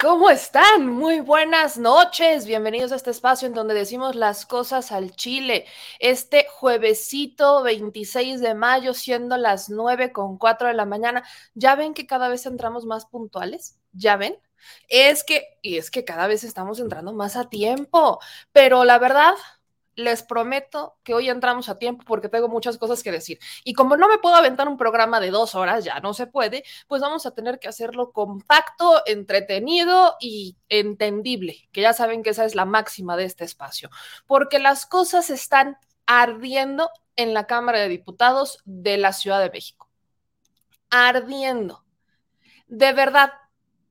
[0.00, 0.88] ¿cómo están?
[0.88, 2.46] Muy buenas noches.
[2.46, 5.66] Bienvenidos a este espacio en donde decimos las cosas al Chile.
[5.98, 11.22] Este juevesito 26 de mayo, siendo las 9 con 4 de la mañana.
[11.54, 13.78] ¿Ya ven que cada vez entramos más puntuales?
[13.92, 14.38] ¿Ya ven?
[14.88, 18.20] Es que, y es que cada vez estamos entrando más a tiempo,
[18.52, 19.34] pero la verdad,
[19.96, 23.38] les prometo que hoy entramos a tiempo porque tengo muchas cosas que decir.
[23.64, 26.64] Y como no me puedo aventar un programa de dos horas, ya no se puede,
[26.88, 32.44] pues vamos a tener que hacerlo compacto, entretenido y entendible, que ya saben que esa
[32.44, 33.90] es la máxima de este espacio,
[34.26, 39.88] porque las cosas están ardiendo en la Cámara de Diputados de la Ciudad de México.
[40.90, 41.84] Ardiendo.
[42.66, 43.32] De verdad,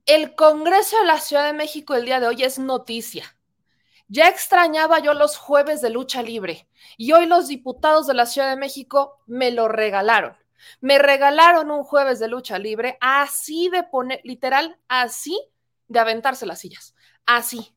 [0.06, 3.36] el Congreso de la Ciudad de México el día de hoy es noticia
[4.08, 8.50] ya extrañaba yo los jueves de lucha libre y hoy los diputados de la Ciudad
[8.50, 10.38] de México me lo regalaron.
[10.80, 15.40] Me regalaron un jueves de lucha libre así de poner, literal, así
[15.88, 16.96] de aventarse las sillas.
[17.26, 17.76] Así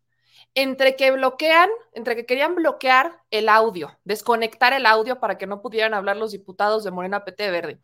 [0.57, 5.61] entre que bloquean, entre que querían bloquear el audio, desconectar el audio para que no
[5.61, 7.79] pudieran hablar los diputados de Morena PT Verde,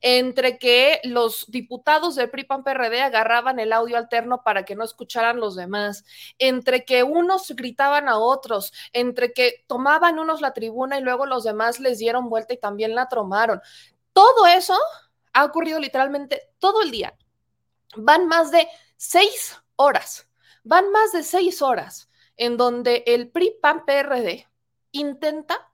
[0.00, 4.84] entre que los diputados de PRI PAN PRD agarraban el audio alterno para que no
[4.84, 6.06] escucharan los demás,
[6.38, 11.44] entre que unos gritaban a otros, entre que tomaban unos la tribuna y luego los
[11.44, 13.60] demás les dieron vuelta y también la tromaron.
[14.14, 14.78] Todo eso
[15.34, 17.14] ha ocurrido literalmente todo el día.
[17.96, 18.66] Van más de
[18.96, 20.26] seis horas,
[20.62, 24.48] van más de seis horas en donde el PRI-PAN-PRD
[24.92, 25.70] intenta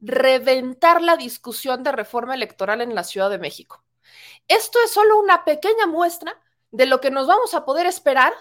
[0.00, 3.84] reventar la discusión de reforma electoral en la Ciudad de México.
[4.48, 8.32] Esto es solo una pequeña muestra de lo que nos vamos a poder esperar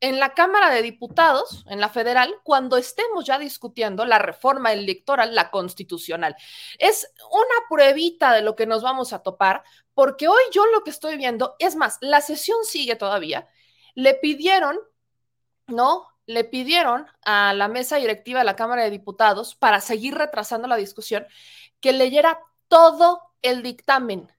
[0.00, 5.32] en la Cámara de Diputados, en la federal, cuando estemos ya discutiendo la reforma electoral,
[5.32, 6.34] la constitucional.
[6.78, 9.62] Es una pruebita de lo que nos vamos a topar,
[9.94, 13.46] porque hoy yo lo que estoy viendo, es más, la sesión sigue todavía,
[13.94, 14.76] le pidieron,
[15.68, 16.08] ¿no?
[16.26, 20.76] Le pidieron a la mesa directiva de la Cámara de Diputados, para seguir retrasando la
[20.76, 21.26] discusión,
[21.80, 24.30] que leyera todo el dictamen,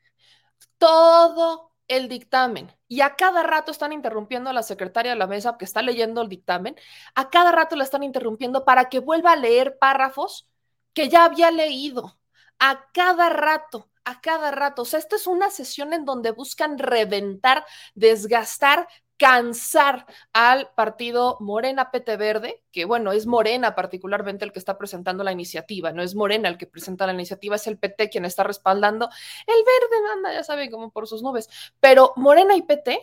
[0.78, 2.72] todo el dictamen.
[2.88, 6.22] Y a cada rato están interrumpiendo a la secretaria de la mesa que está leyendo
[6.22, 6.76] el dictamen,
[7.16, 10.48] a cada rato la están interrumpiendo para que vuelva a leer párrafos
[10.94, 12.18] que ya había leído.
[12.60, 14.84] a cada rato, a cada rato.
[14.84, 17.66] O sea, esta es una sesión en donde buscan reventar,
[17.96, 18.88] desgastar,
[19.24, 25.24] cansar al partido Morena PT Verde, que bueno, es Morena particularmente el que está presentando
[25.24, 28.44] la iniciativa, no es Morena el que presenta la iniciativa, es el PT quien está
[28.44, 29.08] respaldando.
[29.48, 31.48] El verde anda, ya saben, como por sus nubes,
[31.80, 33.00] pero Morena y PT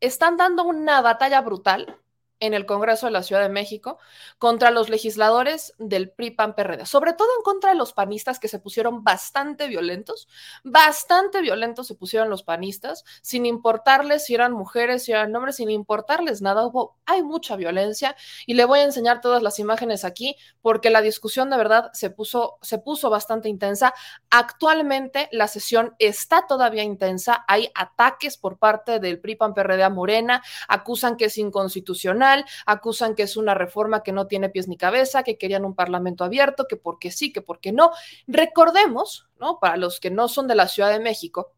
[0.00, 2.01] están dando una batalla brutal
[2.42, 3.98] en el Congreso de la Ciudad de México
[4.36, 9.04] contra los legisladores del PRI-PAN-PRD, sobre todo en contra de los panistas que se pusieron
[9.04, 10.28] bastante violentos,
[10.64, 15.70] bastante violentos se pusieron los panistas, sin importarles si eran mujeres, si eran hombres, sin
[15.70, 20.36] importarles nada, hubo, hay mucha violencia y le voy a enseñar todas las imágenes aquí
[20.62, 23.94] porque la discusión de verdad se puso, se puso bastante intensa.
[24.30, 31.16] Actualmente la sesión está todavía intensa, hay ataques por parte del PRI-PAN-PRD a Morena, acusan
[31.16, 32.31] que es inconstitucional,
[32.66, 36.24] acusan que es una reforma que no tiene pies ni cabeza, que querían un parlamento
[36.24, 37.90] abierto, que porque sí, que porque no.
[38.26, 39.58] Recordemos, ¿no?
[39.60, 41.52] Para los que no son de la Ciudad de México,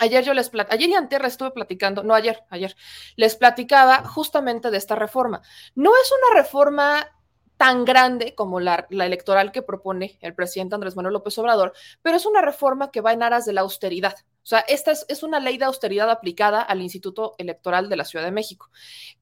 [0.00, 2.74] Ayer yo les ayer y antes estuve platicando, no ayer, ayer,
[3.14, 5.40] les platicaba justamente de esta reforma.
[5.76, 7.08] No es una reforma
[7.56, 12.16] tan grande como la, la, electoral que propone el presidente Andrés Manuel López Obrador, pero
[12.16, 14.16] es una reforma que va en aras de la austeridad.
[14.44, 18.26] O sea, esta es, una ley de austeridad aplicada al Instituto Electoral de la Ciudad
[18.26, 18.70] de México.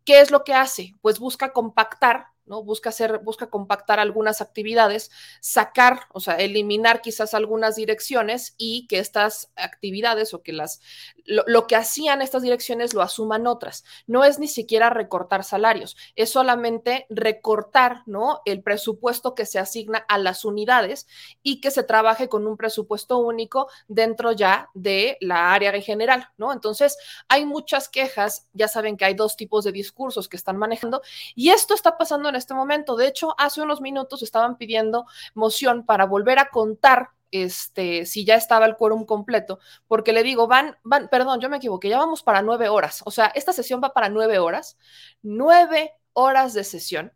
[0.05, 0.97] ¿Qué es lo que hace?
[1.01, 2.63] Pues busca compactar ¿no?
[2.63, 5.11] Busca hacer, busca compactar algunas actividades,
[5.41, 10.81] sacar, o sea, eliminar quizás algunas direcciones y que estas actividades o que las,
[11.25, 13.85] lo, que hacían estas direcciones lo asuman otras.
[14.07, 18.41] No es ni siquiera recortar salarios, es solamente recortar, ¿no?
[18.45, 21.07] El presupuesto que se asigna a las unidades
[21.43, 26.29] y que se trabaje con un presupuesto único dentro ya de la área en general,
[26.37, 26.53] ¿no?
[26.53, 26.97] Entonces,
[27.29, 31.03] hay muchas quejas, ya saben que hay dos tipos de discursos que están manejando
[31.35, 32.97] y esto está pasando en este momento.
[32.97, 38.35] De hecho, hace unos minutos estaban pidiendo moción para volver a contar este, si ya
[38.35, 39.59] estaba el quórum completo,
[39.89, 43.03] porque le digo, van, van, perdón, yo me equivoqué, ya vamos para nueve horas.
[43.07, 44.77] O sea, esta sesión va para nueve horas,
[45.23, 47.13] nueve horas de sesión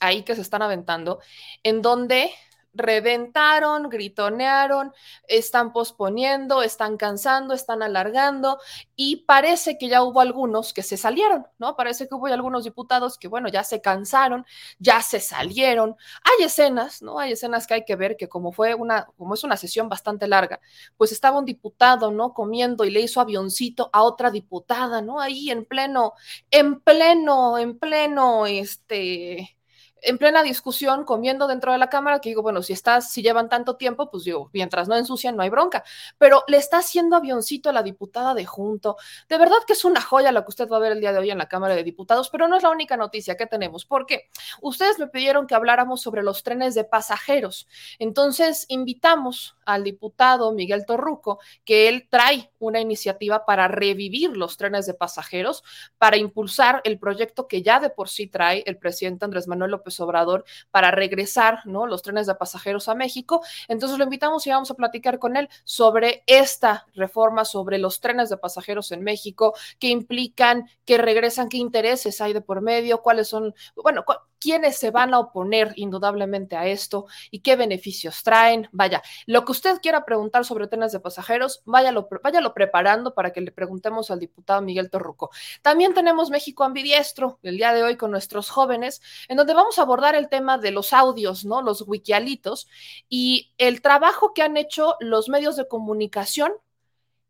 [0.00, 1.20] ahí que se están aventando,
[1.62, 2.30] en donde
[2.74, 4.92] reventaron, gritonearon,
[5.28, 8.58] están posponiendo, están cansando, están alargando
[8.96, 11.76] y parece que ya hubo algunos que se salieron, ¿no?
[11.76, 14.46] Parece que hubo algunos diputados que, bueno, ya se cansaron,
[14.78, 15.96] ya se salieron.
[16.24, 17.18] Hay escenas, ¿no?
[17.18, 20.26] Hay escenas que hay que ver que como fue una, como es una sesión bastante
[20.28, 20.60] larga,
[20.96, 22.32] pues estaba un diputado, ¿no?
[22.34, 25.20] Comiendo y le hizo avioncito a otra diputada, ¿no?
[25.20, 26.14] Ahí en pleno,
[26.50, 29.56] en pleno, en pleno, este
[30.02, 33.48] en plena discusión, comiendo dentro de la cámara, que digo, bueno, si estás, si llevan
[33.48, 35.84] tanto tiempo, pues digo, mientras no ensucian, no hay bronca.
[36.18, 38.96] Pero le está haciendo avioncito a la diputada de junto.
[39.28, 41.18] De verdad que es una joya lo que usted va a ver el día de
[41.18, 44.28] hoy en la Cámara de Diputados, pero no es la única noticia que tenemos, porque
[44.60, 47.68] ustedes me pidieron que habláramos sobre los trenes de pasajeros.
[47.98, 54.86] Entonces, invitamos al diputado Miguel Torruco, que él trae una iniciativa para revivir los trenes
[54.86, 55.62] de pasajeros,
[55.98, 59.98] para impulsar el proyecto que ya de por sí trae el presidente Andrés Manuel López
[60.00, 61.86] Obrador para regresar, ¿no?
[61.86, 63.42] Los trenes de pasajeros a México.
[63.68, 68.30] Entonces lo invitamos y vamos a platicar con él sobre esta reforma, sobre los trenes
[68.30, 73.28] de pasajeros en México, qué implican, qué regresan, qué intereses hay de por medio, cuáles
[73.28, 74.04] son, bueno,
[74.42, 78.68] quiénes se van a oponer indudablemente a esto y qué beneficios traen.
[78.72, 83.40] Vaya, lo que usted quiera preguntar sobre trenes de pasajeros, váyalo, váyalo preparando para que
[83.40, 85.30] le preguntemos al diputado Miguel Torruco.
[85.62, 89.82] También tenemos México Ambidiestro el día de hoy con nuestros jóvenes, en donde vamos a
[89.82, 91.62] abordar el tema de los audios, ¿no?
[91.62, 92.66] Los wikialitos
[93.08, 96.52] y el trabajo que han hecho los medios de comunicación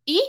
[0.07, 0.23] y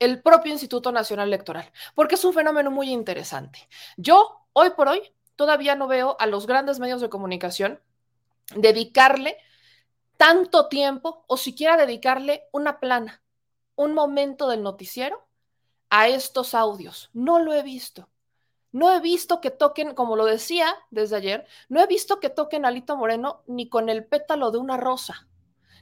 [0.00, 3.68] el propio Instituto Nacional Electoral, porque es un fenómeno muy interesante.
[3.96, 5.00] Yo, hoy por hoy,
[5.36, 7.80] todavía no veo a los grandes medios de comunicación
[8.54, 9.38] dedicarle
[10.16, 13.22] tanto tiempo o siquiera dedicarle una plana,
[13.76, 15.26] un momento del noticiero
[15.90, 17.10] a estos audios.
[17.12, 18.08] No lo he visto.
[18.72, 22.64] No he visto que toquen, como lo decía desde ayer, no he visto que toquen
[22.64, 25.28] a Alito Moreno ni con el pétalo de una rosa.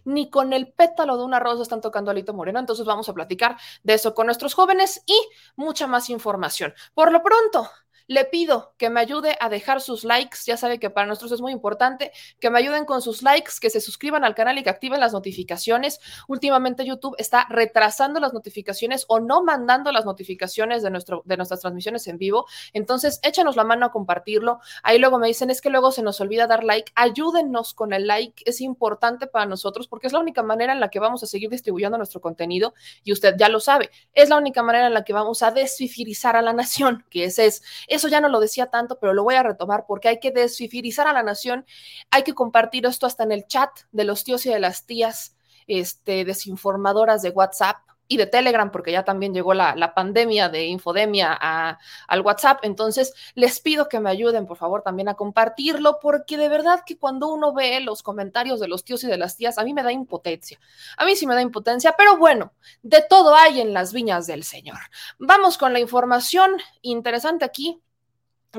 [0.04, 2.58] Ni con el pétalo de una rosa están tocando a Alito Moreno.
[2.58, 5.18] Entonces vamos a platicar de eso con nuestros jóvenes y
[5.56, 6.74] mucha más información.
[6.92, 7.70] Por lo pronto,
[8.06, 11.40] le pido que me ayude a dejar sus likes, ya sabe que para nosotros es
[11.40, 14.70] muy importante, que me ayuden con sus likes, que se suscriban al canal y que
[14.70, 16.00] activen las notificaciones.
[16.28, 21.60] Últimamente YouTube está retrasando las notificaciones o no mandando las notificaciones de, nuestro, de nuestras
[21.60, 22.46] transmisiones en vivo.
[22.72, 24.60] Entonces, échanos la mano a compartirlo.
[24.82, 26.92] Ahí luego me dicen, es que luego se nos olvida dar like.
[26.94, 30.88] Ayúdennos con el like, es importante para nosotros porque es la única manera en la
[30.88, 34.62] que vamos a seguir distribuyendo nuestro contenido y usted ya lo sabe, es la única
[34.62, 37.62] manera en la que vamos a desfifirizar a la nación, que ese es
[37.94, 41.06] eso ya no lo decía tanto, pero lo voy a retomar porque hay que desfifirizar
[41.06, 41.66] a la nación,
[42.10, 45.36] hay que compartir esto hasta en el chat de los tíos y de las tías
[45.66, 47.76] este, desinformadoras de WhatsApp
[48.08, 52.60] y de Telegram, porque ya también llegó la, pandemia de infodemia al WhatsApp.
[52.62, 56.98] Entonces, les pido que me ayuden, por favor, también a compartirlo, porque de verdad que
[56.98, 59.82] cuando uno ve los comentarios de los tíos y de las tías, a mí me
[59.82, 60.58] da impotencia.
[60.96, 64.44] A mí sí me da impotencia, pero bueno, de todo hay en las viñas del
[64.44, 64.78] Señor.
[65.18, 67.82] Vamos con la información interesante aquí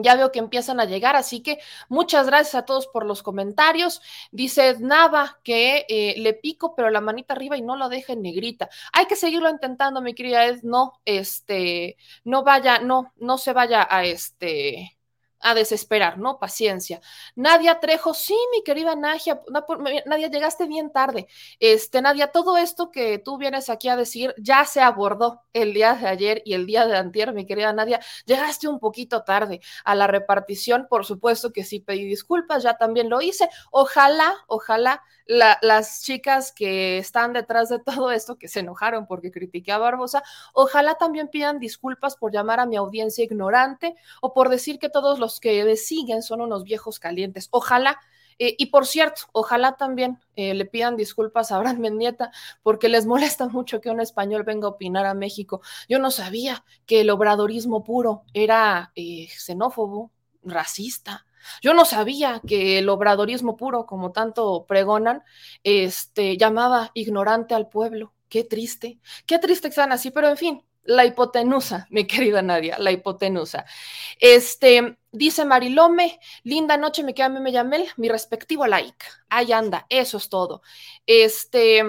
[0.01, 1.59] ya veo que empiezan a llegar, así que
[1.89, 4.01] muchas gracias a todos por los comentarios.
[4.31, 8.21] Dice Nava que eh, le pico, pero la manita arriba y no lo deje en
[8.21, 8.69] negrita.
[8.93, 10.61] Hay que seguirlo intentando, mi querida Ed.
[10.63, 14.97] No, este, no vaya, no, no se vaya a este
[15.43, 16.39] a desesperar, ¿no?
[16.39, 17.01] Paciencia.
[17.35, 19.41] Nadia Trejo, sí, mi querida Nadia,
[20.05, 21.27] Nadia, llegaste bien tarde.
[21.59, 25.93] Este, Nadia, todo esto que tú vienes aquí a decir ya se abordó el día
[25.93, 27.99] de ayer y el día de antier, mi querida Nadia.
[28.25, 33.09] Llegaste un poquito tarde a la repartición, por supuesto que sí pedí disculpas, ya también
[33.09, 33.49] lo hice.
[33.71, 39.71] Ojalá, ojalá las chicas que están detrás de todo esto, que se enojaron porque critiqué
[39.71, 40.23] a Barbosa,
[40.53, 45.19] ojalá también pidan disculpas por llamar a mi audiencia ignorante o por decir que todos
[45.19, 47.47] los que me siguen son unos viejos calientes.
[47.51, 47.99] Ojalá.
[48.39, 52.31] Eh, y por cierto, ojalá también eh, le pidan disculpas a Abraham Mendieta
[52.63, 55.61] porque les molesta mucho que un español venga a opinar a México.
[55.87, 60.11] Yo no sabía que el obradorismo puro era eh, xenófobo,
[60.43, 61.25] racista.
[61.61, 65.23] Yo no sabía que el obradorismo puro, como tanto pregonan,
[65.63, 68.13] este, llamaba ignorante al pueblo.
[68.29, 72.77] Qué triste, qué triste que sean así, pero en fin, la hipotenusa, mi querida Nadia,
[72.79, 73.65] la hipotenusa.
[74.19, 79.05] Este, dice Marilome, linda noche, me queda me llamé, mi respectivo like.
[79.29, 80.61] Ahí anda, eso es todo.
[81.05, 81.83] Este,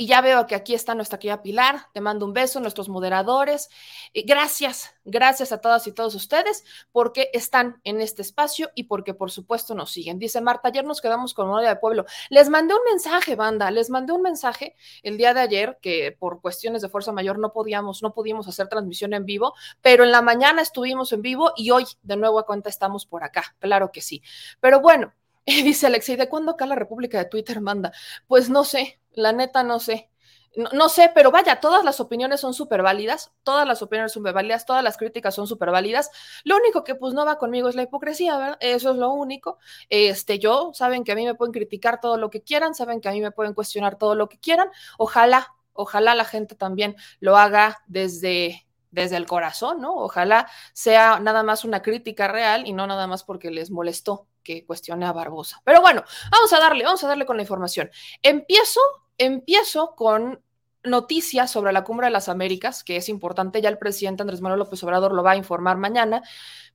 [0.00, 1.88] y ya veo que aquí está nuestra querida Pilar.
[1.92, 3.68] Te mando un beso, nuestros moderadores.
[4.14, 9.30] Gracias, gracias a todas y todos ustedes porque están en este espacio y porque por
[9.30, 10.18] supuesto nos siguen.
[10.18, 12.06] Dice Marta, ayer nos quedamos con Memoria de Pueblo.
[12.30, 16.40] Les mandé un mensaje, banda, les mandé un mensaje el día de ayer que por
[16.40, 19.52] cuestiones de fuerza mayor no podíamos, no pudimos hacer transmisión en vivo,
[19.82, 23.22] pero en la mañana estuvimos en vivo y hoy de nuevo a cuenta estamos por
[23.22, 23.54] acá.
[23.58, 24.22] Claro que sí.
[24.60, 25.12] Pero bueno,
[25.46, 27.92] dice Alexei, ¿de cuándo acá la República de Twitter manda?
[28.26, 30.10] Pues no sé, la neta no sé.
[30.56, 34.66] No, sé, pero vaya, todas las opiniones son súper válidas, todas las opiniones son válidas,
[34.66, 36.10] todas las críticas son súper válidas.
[36.42, 38.58] Lo único que pues no va conmigo es la hipocresía, ¿verdad?
[38.60, 39.58] Eso es lo único.
[39.90, 43.08] Este, yo, saben que a mí me pueden criticar todo lo que quieran, saben que
[43.08, 44.68] a mí me pueden cuestionar todo lo que quieran.
[44.98, 49.94] Ojalá, ojalá la gente también lo haga desde, desde el corazón, ¿no?
[49.94, 54.64] Ojalá sea nada más una crítica real y no nada más porque les molestó que
[54.64, 55.60] cuestione a Barbosa.
[55.64, 57.90] Pero bueno, vamos a darle, vamos a darle con la información.
[58.22, 58.80] Empiezo,
[59.18, 60.42] empiezo con
[60.82, 64.60] noticias sobre la Cumbre de las Américas, que es importante, ya el presidente Andrés Manuel
[64.60, 66.22] López Obrador lo va a informar mañana,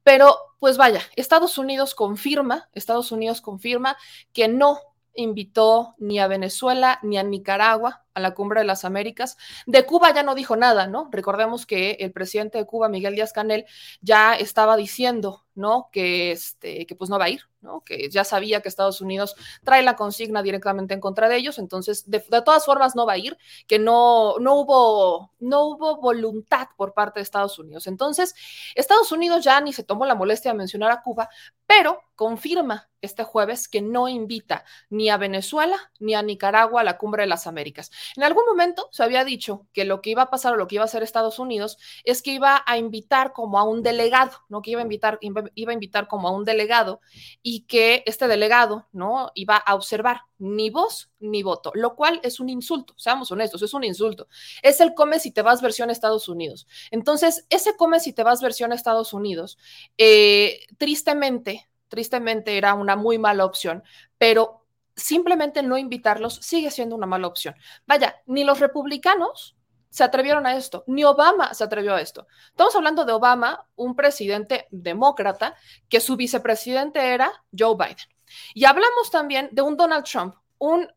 [0.03, 3.97] pero pues vaya, Estados Unidos confirma, Estados Unidos confirma
[4.33, 4.79] que no
[5.15, 9.37] invitó ni a Venezuela ni a Nicaragua a la Cumbre de las Américas.
[9.67, 11.09] De Cuba ya no dijo nada, ¿no?
[11.11, 13.65] Recordemos que el presidente de Cuba, Miguel Díaz Canel,
[14.01, 15.89] ya estaba diciendo, ¿no?
[15.91, 17.81] Que, este, que pues no va a ir, ¿no?
[17.81, 22.09] Que ya sabía que Estados Unidos trae la consigna directamente en contra de ellos, entonces
[22.09, 26.93] de, todas formas no va a ir, que no, no, hubo, no hubo voluntad por
[26.93, 27.87] parte de Estados Unidos.
[27.87, 28.33] Entonces,
[28.75, 31.29] Estados Unidos ya ni se tomó la molestia de mencionar a Cuba,
[31.67, 36.97] pero confirma este jueves que no invita ni a Venezuela ni a Nicaragua a la
[36.97, 37.91] Cumbre de las Américas.
[38.15, 40.75] En algún momento se había dicho que lo que iba a pasar o lo que
[40.75, 44.61] iba a hacer Estados Unidos es que iba a invitar como a un delegado, ¿no?
[44.61, 47.01] Que iba a invitar, iba a invitar como a un delegado
[47.41, 49.31] y que este delegado, ¿no?
[49.35, 53.73] Iba a observar ni voz ni voto, lo cual es un insulto, seamos honestos, es
[53.73, 54.27] un insulto.
[54.61, 56.67] Es el come si te vas versión Estados Unidos.
[56.91, 59.57] Entonces, ese come si te vas versión Estados Unidos,
[59.97, 63.83] eh, tristemente, tristemente era una muy mala opción,
[64.17, 64.64] pero
[64.95, 67.55] simplemente no invitarlos sigue siendo una mala opción.
[67.85, 69.55] Vaya, ni los republicanos
[69.89, 72.27] se atrevieron a esto, ni Obama se atrevió a esto.
[72.47, 75.55] Estamos hablando de Obama, un presidente demócrata,
[75.87, 78.07] que su vicepresidente era Joe Biden.
[78.53, 80.91] Y hablamos también de un Donald Trump, un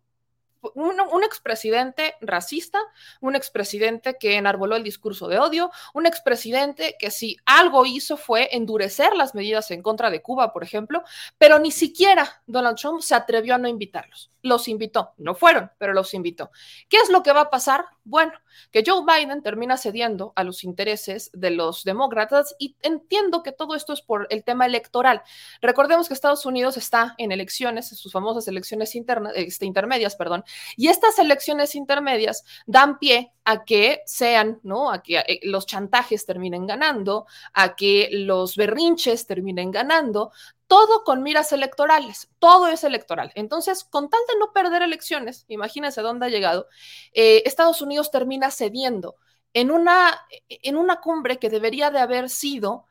[0.75, 2.79] un, expresidente racista,
[3.21, 8.49] un expresidente que enarboló el discurso de odio, un expresidente que si algo hizo fue
[8.57, 11.03] endurecer las medidas en contra de Cuba, por ejemplo,
[11.39, 14.31] pero ni siquiera Donald Trump se atrevió a no invitarlos.
[14.43, 16.51] Los invitó, no fueron, pero los invitó.
[16.89, 17.87] ¿Qué es lo que va a pasar?
[18.05, 18.33] Bueno,
[18.71, 23.75] que Joe Biden termina cediendo a los intereses de los demócratas y entiendo que todo
[23.75, 25.23] esto es por el tema electoral.
[25.61, 30.45] Recordemos que Estados Unidos está en elecciones, sus famosas elecciones internas, este, intermedias, perdón,
[30.77, 34.91] Y estas elecciones intermedias dan pie a que sean, ¿no?
[34.91, 40.33] A que eh, los chantajes terminen ganando, a que los berrinches terminen ganando,
[40.67, 43.33] todo con miras electorales, todo es electoral.
[43.35, 46.69] Entonces, con tal de no perder elecciones, imagínense dónde ha llegado,
[47.13, 49.17] eh, Estados Unidos termina cediendo
[49.55, 52.87] en una, en una cumbre que debería de haber sido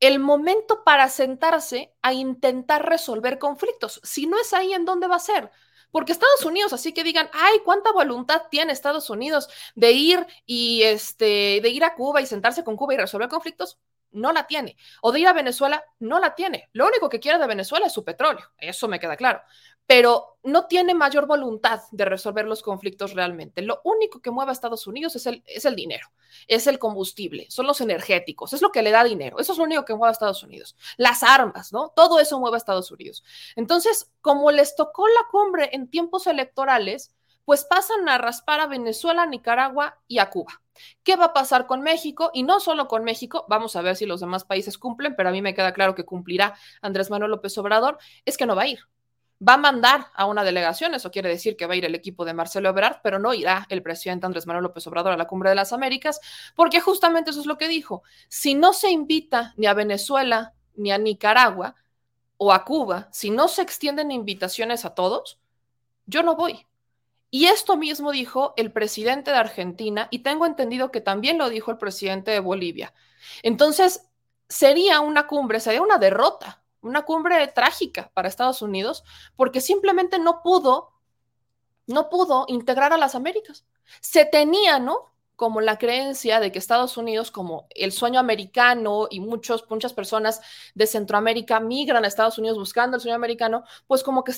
[0.00, 4.00] el momento para sentarse a intentar resolver conflictos.
[4.02, 5.50] Si no es ahí, ¿en dónde va a ser?
[5.94, 10.82] Porque Estados Unidos, así que digan, ay, cuánta voluntad tiene Estados Unidos de ir y
[10.82, 13.78] este, de ir a Cuba y sentarse con Cuba y resolver conflictos,
[14.14, 14.76] no la tiene.
[15.02, 16.70] O de ir a Venezuela, no la tiene.
[16.72, 19.42] Lo único que quiere de Venezuela es su petróleo, eso me queda claro.
[19.86, 23.60] Pero no tiene mayor voluntad de resolver los conflictos realmente.
[23.60, 26.08] Lo único que mueve a Estados Unidos es el, es el dinero,
[26.48, 29.38] es el combustible, son los energéticos, es lo que le da dinero.
[29.38, 30.74] Eso es lo único que mueve a Estados Unidos.
[30.96, 31.92] Las armas, ¿no?
[31.94, 33.24] Todo eso mueve a Estados Unidos.
[33.56, 37.12] Entonces, como les tocó la cumbre en tiempos electorales,
[37.44, 40.62] pues pasan a raspar a Venezuela, Nicaragua y a Cuba.
[41.02, 42.30] ¿Qué va a pasar con México?
[42.34, 45.32] Y no solo con México, vamos a ver si los demás países cumplen, pero a
[45.32, 48.68] mí me queda claro que cumplirá Andrés Manuel López Obrador, es que no va a
[48.68, 48.80] ir.
[49.46, 52.24] Va a mandar a una delegación, eso quiere decir que va a ir el equipo
[52.24, 55.50] de Marcelo Ebrard, pero no irá el presidente Andrés Manuel López Obrador a la Cumbre
[55.50, 56.20] de las Américas,
[56.54, 58.02] porque justamente eso es lo que dijo.
[58.28, 61.74] Si no se invita ni a Venezuela ni a Nicaragua
[62.36, 65.38] o a Cuba, si no se extienden invitaciones a todos,
[66.06, 66.66] yo no voy.
[67.34, 71.72] Y esto mismo dijo el presidente de Argentina y tengo entendido que también lo dijo
[71.72, 72.94] el presidente de Bolivia.
[73.42, 74.08] Entonces,
[74.48, 79.02] sería una cumbre, sería una derrota, una cumbre trágica para Estados Unidos
[79.34, 80.92] porque simplemente no pudo,
[81.88, 83.66] no pudo integrar a las Américas.
[84.00, 85.12] Se tenía, ¿no?
[85.34, 90.40] como la creencia de que Estados Unidos, como el sueño americano y muchos, muchas personas
[90.76, 94.32] de Centroamérica migran a Estados Unidos buscando el sueño americano, pues como que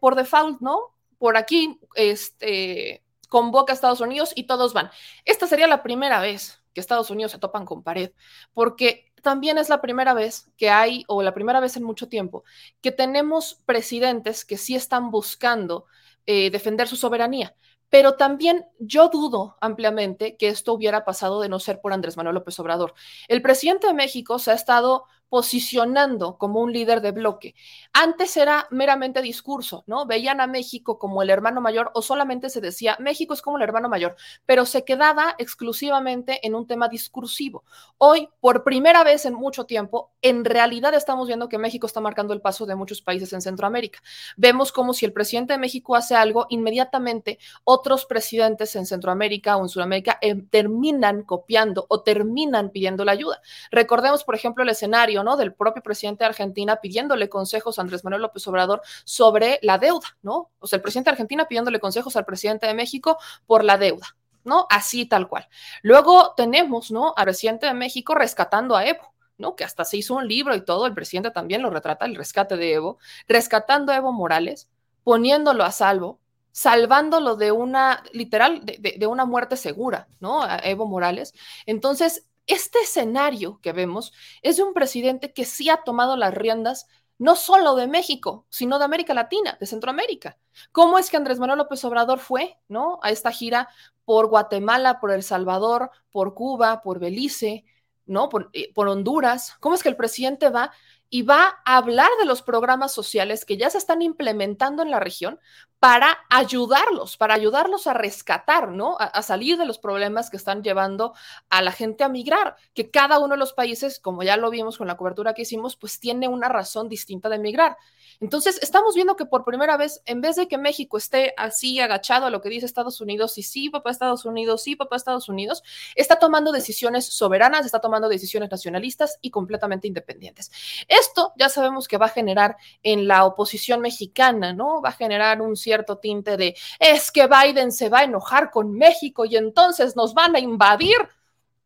[0.00, 0.94] por default, ¿no?
[1.18, 4.90] Por aquí este, convoca a Estados Unidos y todos van.
[5.24, 8.12] Esta sería la primera vez que Estados Unidos se topan con pared,
[8.52, 12.44] porque también es la primera vez que hay, o la primera vez en mucho tiempo,
[12.82, 15.86] que tenemos presidentes que sí están buscando
[16.26, 17.56] eh, defender su soberanía.
[17.88, 22.34] Pero también yo dudo ampliamente que esto hubiera pasado de no ser por Andrés Manuel
[22.34, 22.94] López Obrador.
[23.28, 27.54] El presidente de México se ha estado posicionando como un líder de bloque.
[27.92, 30.06] Antes era meramente discurso, ¿no?
[30.06, 33.62] Veían a México como el hermano mayor o solamente se decía México es como el
[33.62, 37.64] hermano mayor, pero se quedaba exclusivamente en un tema discursivo.
[37.98, 42.34] Hoy, por primera vez en mucho tiempo, en realidad estamos viendo que México está marcando
[42.34, 44.00] el paso de muchos países en Centroamérica.
[44.36, 49.62] Vemos como si el presidente de México hace algo, inmediatamente otros presidentes en Centroamérica o
[49.62, 53.40] en Sudamérica eh, terminan copiando o terminan pidiendo la ayuda.
[53.70, 58.22] Recordemos, por ejemplo, el escenario del propio presidente de Argentina pidiéndole consejos a Andrés Manuel
[58.22, 60.50] López Obrador sobre la deuda, ¿no?
[60.58, 64.16] O sea, el presidente de Argentina pidiéndole consejos al presidente de México por la deuda,
[64.42, 64.66] ¿no?
[64.70, 65.48] Así tal cual.
[65.82, 67.14] Luego tenemos, ¿no?
[67.16, 69.14] Al presidente de México rescatando a Evo.
[69.36, 69.56] ¿no?
[69.56, 72.56] Que hasta se hizo un libro y todo, el presidente también lo retrata, el rescate
[72.56, 74.68] de Evo, rescatando a Evo Morales,
[75.02, 76.20] poniéndolo a salvo,
[76.52, 80.44] salvándolo de una, literal, de, de, una muerte segura, ¿no?
[80.44, 81.34] A Evo Morales.
[81.66, 86.86] Entonces, este escenario que vemos es de un presidente que sí ha tomado las riendas
[87.18, 90.36] no solo de México, sino de América Latina, de Centroamérica.
[90.72, 92.98] ¿Cómo es que Andrés Manuel López Obrador fue, ¿no?
[93.02, 93.68] A esta gira
[94.04, 97.64] por Guatemala, por El Salvador, por Cuba, por Belice,
[98.06, 98.28] ¿no?
[98.28, 99.56] Por, eh, por Honduras.
[99.60, 100.72] ¿Cómo es que el presidente va
[101.08, 104.98] y va a hablar de los programas sociales que ya se están implementando en la
[104.98, 105.38] región
[105.84, 108.96] para ayudarlos, para ayudarlos a rescatar, ¿no?
[108.98, 111.12] A, salir de los problemas que están llevando
[111.50, 114.78] a la gente a migrar, que cada uno de los países, como ya lo vimos
[114.78, 117.76] con la cobertura que hicimos, pues tiene una razón distinta de migrar.
[118.20, 122.24] Entonces, estamos viendo que por primera vez, en vez de que México esté así agachado
[122.24, 125.62] a lo que dice Estados Unidos, y sí, papá Estados Unidos, sí, papá Estados Unidos,
[125.96, 130.50] está tomando decisiones soberanas, está tomando decisiones nacionalistas y completamente independientes.
[130.88, 134.80] Esto ya sabemos que va a generar en la oposición mexicana, ¿no?
[134.80, 138.50] Va a generar un cierto cierto tinte de es que Biden se va a enojar
[138.50, 140.96] con México y entonces nos van a invadir.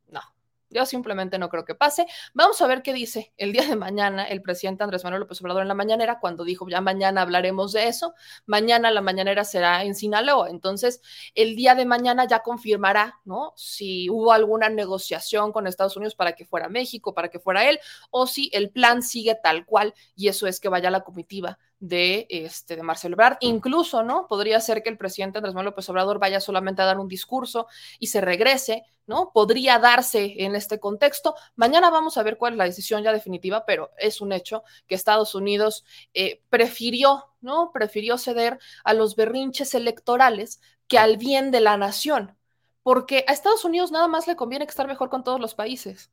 [0.09, 0.23] No,
[0.71, 2.07] yo simplemente no creo que pase.
[2.33, 5.61] Vamos a ver qué dice el día de mañana el presidente Andrés Manuel López Obrador
[5.61, 8.14] en la mañanera, cuando dijo ya mañana hablaremos de eso.
[8.47, 10.49] Mañana la mañanera será en Sinaloa.
[10.49, 11.03] Entonces,
[11.35, 13.53] el día de mañana ya confirmará, ¿no?
[13.57, 17.79] Si hubo alguna negociación con Estados Unidos para que fuera México, para que fuera él,
[18.11, 22.27] o si el plan sigue tal cual y eso es que vaya la comitiva de,
[22.31, 23.37] este, de Marcelo Ebrard.
[23.41, 24.27] Incluso, ¿no?
[24.27, 27.67] Podría ser que el presidente Andrés Manuel López Obrador vaya solamente a dar un discurso
[27.99, 29.31] y se regrese, ¿no?
[29.33, 31.35] Podría darse en este contexto.
[31.57, 34.95] Mañana vamos a ver cuál es la decisión ya definitiva, pero es un hecho que
[34.95, 37.71] Estados Unidos eh, prefirió, ¿no?
[37.73, 42.37] Prefirió ceder a los berrinches electorales que al bien de la nación,
[42.83, 46.11] porque a Estados Unidos nada más le conviene estar mejor con todos los países.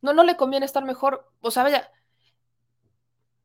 [0.00, 1.90] No, no le conviene estar mejor, o sea, vaya,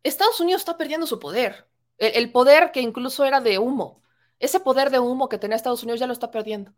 [0.04, 4.04] Estados Unidos está perdiendo su poder, el poder que incluso era de humo.
[4.40, 6.74] Ese poder de humo que tenía Estados Unidos ya lo está perdiendo.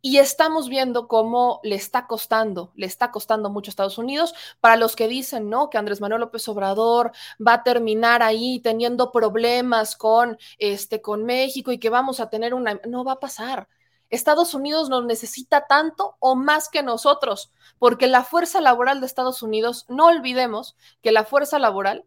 [0.00, 4.32] Y estamos viendo cómo le está costando, le está costando mucho a Estados Unidos.
[4.60, 5.70] Para los que dicen, ¿no?
[5.70, 7.10] Que Andrés Manuel López Obrador
[7.44, 12.54] va a terminar ahí teniendo problemas con, este, con México y que vamos a tener
[12.54, 12.80] una...
[12.86, 13.66] No va a pasar.
[14.08, 19.42] Estados Unidos nos necesita tanto o más que nosotros, porque la fuerza laboral de Estados
[19.42, 22.04] Unidos, no olvidemos que la fuerza laboral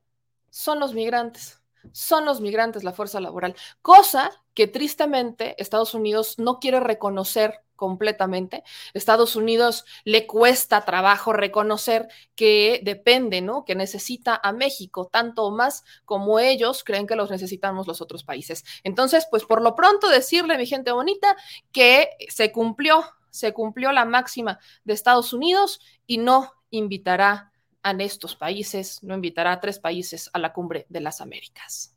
[0.53, 1.59] son los migrantes
[1.91, 8.63] son los migrantes la fuerza laboral, cosa que tristemente Estados Unidos no quiere reconocer completamente.
[8.93, 13.65] Estados Unidos le cuesta trabajo reconocer que depende, ¿no?
[13.65, 18.23] Que necesita a México tanto o más como ellos creen que los necesitamos los otros
[18.23, 18.63] países.
[18.83, 21.35] Entonces, pues por lo pronto decirle, mi gente bonita,
[21.71, 27.52] que se cumplió, se cumplió la máxima de Estados Unidos y no invitará
[27.83, 31.93] a estos países, no invitará a tres países a la cumbre de las Américas.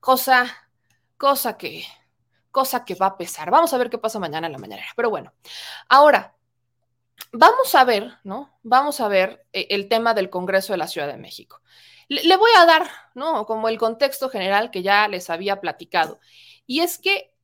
[0.00, 0.46] Cosa,
[1.16, 1.84] cosa que,
[2.50, 3.50] cosa que va a pesar.
[3.50, 4.82] Vamos a ver qué pasa mañana en la mañana.
[4.96, 5.32] Pero bueno,
[5.88, 6.34] ahora
[7.32, 8.58] vamos a ver, ¿no?
[8.62, 11.60] Vamos a ver eh, el tema del Congreso de la Ciudad de México.
[12.08, 13.46] Le, le voy a dar, ¿no?
[13.46, 16.18] Como el contexto general que ya les había platicado.
[16.66, 17.34] Y es que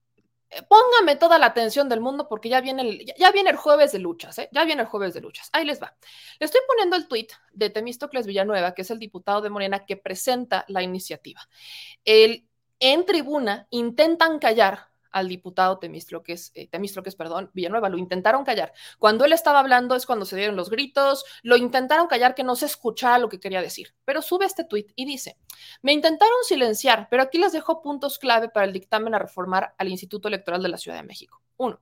[0.69, 3.99] póngame toda la atención del mundo porque ya viene el, ya viene el jueves de
[3.99, 4.49] luchas, ¿eh?
[4.53, 5.49] Ya viene el jueves de luchas.
[5.53, 5.97] Ahí les va.
[6.39, 9.97] Le estoy poniendo el tuit de Temístocles Villanueva, que es el diputado de Morena que
[9.97, 11.41] presenta la iniciativa.
[12.05, 16.69] En tribuna intentan callar al diputado Temístocles, eh,
[17.17, 18.75] perdón, Villanueva, lo intentaron callar.
[18.99, 22.55] Cuando él estaba hablando es cuando se dieron los gritos, lo intentaron callar que no
[22.55, 23.95] se escuchara lo que quería decir.
[24.05, 25.39] Pero sube este tuit y dice,
[25.81, 29.89] me intentaron silenciar, pero aquí les dejo puntos clave para el dictamen a reformar al
[29.89, 31.41] Instituto Electoral de la Ciudad de México.
[31.57, 31.81] Uno,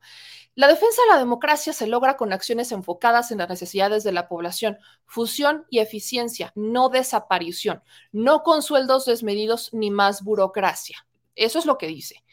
[0.55, 4.29] la defensa de la democracia se logra con acciones enfocadas en las necesidades de la
[4.29, 11.05] población, fusión y eficiencia, no desaparición, no con sueldos desmedidos ni más burocracia.
[11.35, 12.24] Eso es lo que dice.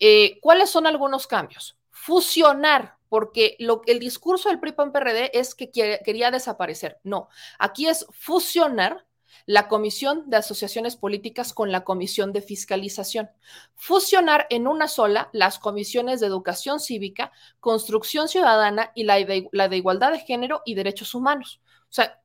[0.00, 1.78] Eh, ¿Cuáles son algunos cambios?
[1.90, 6.98] Fusionar, porque el discurso del PRI-PAN-PRD es que quería desaparecer.
[7.04, 9.06] No, aquí es fusionar
[9.46, 13.30] la Comisión de Asociaciones Políticas con la Comisión de Fiscalización.
[13.76, 19.18] Fusionar en una sola las comisiones de Educación Cívica, Construcción Ciudadana y la
[19.52, 21.60] la de Igualdad de Género y Derechos Humanos.
[21.90, 22.20] O sea,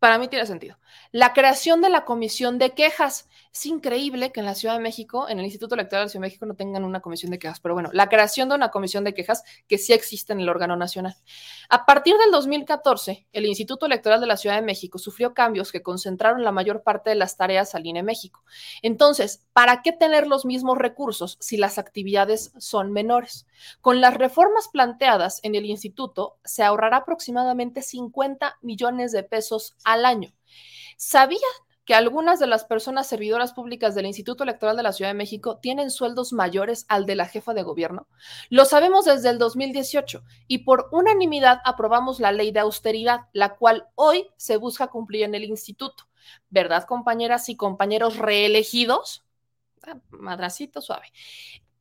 [0.00, 0.78] para mí tiene sentido.
[1.12, 3.28] La creación de la comisión de quejas.
[3.52, 6.22] Es increíble que en la Ciudad de México, en el Instituto Electoral de la Ciudad
[6.22, 9.02] de México, no tengan una comisión de quejas, pero bueno, la creación de una comisión
[9.02, 11.16] de quejas que sí existe en el órgano nacional.
[11.68, 15.82] A partir del 2014, el Instituto Electoral de la Ciudad de México sufrió cambios que
[15.82, 18.44] concentraron la mayor parte de las tareas al INE México.
[18.82, 23.48] Entonces, ¿para qué tener los mismos recursos si las actividades son menores?
[23.80, 30.04] Con las reformas planteadas en el instituto, se ahorrará aproximadamente 50 millones de pesos al
[30.04, 30.32] año.
[30.96, 31.40] ¿Sabían
[31.90, 35.58] que algunas de las personas servidoras públicas del Instituto Electoral de la Ciudad de México
[35.58, 38.06] tienen sueldos mayores al de la jefa de gobierno?
[38.48, 43.88] Lo sabemos desde el 2018 y por unanimidad aprobamos la ley de austeridad, la cual
[43.96, 46.04] hoy se busca cumplir en el instituto.
[46.48, 49.24] ¿Verdad, compañeras y compañeros reelegidos?
[49.82, 51.12] Ah, madracito suave.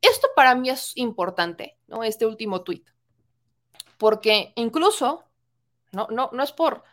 [0.01, 2.03] Esto para mí es importante, ¿no?
[2.03, 2.89] Este último tuit,
[3.99, 5.23] porque incluso,
[5.91, 6.83] no, no, no es por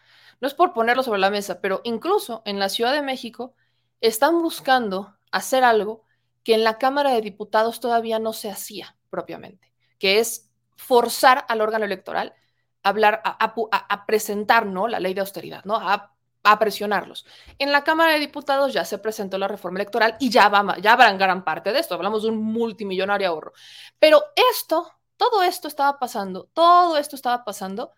[0.41, 3.55] no es por ponerlo sobre la mesa, pero incluso en la Ciudad de México
[4.01, 6.05] están buscando hacer algo
[6.43, 11.61] que en la Cámara de Diputados todavía no se hacía propiamente, que es forzar al
[11.61, 12.35] órgano electoral
[12.83, 14.87] a hablar, a, presentar ¿no?
[14.87, 15.77] la ley de austeridad, ¿no?
[15.77, 16.13] A,
[16.61, 17.27] presionarlos.
[17.59, 20.93] En la Cámara de Diputados ya se presentó la reforma electoral y ya, va, ya
[20.93, 21.97] habrán gran parte de esto.
[21.97, 23.53] Hablamos de un multimillonario ahorro.
[23.99, 24.23] Pero
[24.53, 27.91] esto, todo esto estaba pasando, todo esto estaba pasando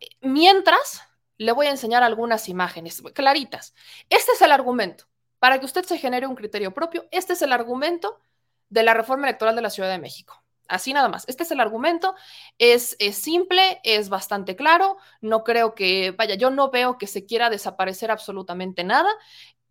[0.00, 1.02] eh, mientras
[1.38, 3.74] le voy a enseñar algunas imágenes claritas.
[4.10, 5.06] Este es el argumento.
[5.38, 8.20] Para que usted se genere un criterio propio, este es el argumento
[8.68, 10.42] de la reforma electoral de la Ciudad de México.
[10.66, 11.24] Así nada más.
[11.28, 12.14] Este es el argumento.
[12.58, 14.98] Es, es, simple, es bastante claro.
[15.20, 19.08] No creo que, vaya, yo no veo que se quiera desaparecer absolutamente nada.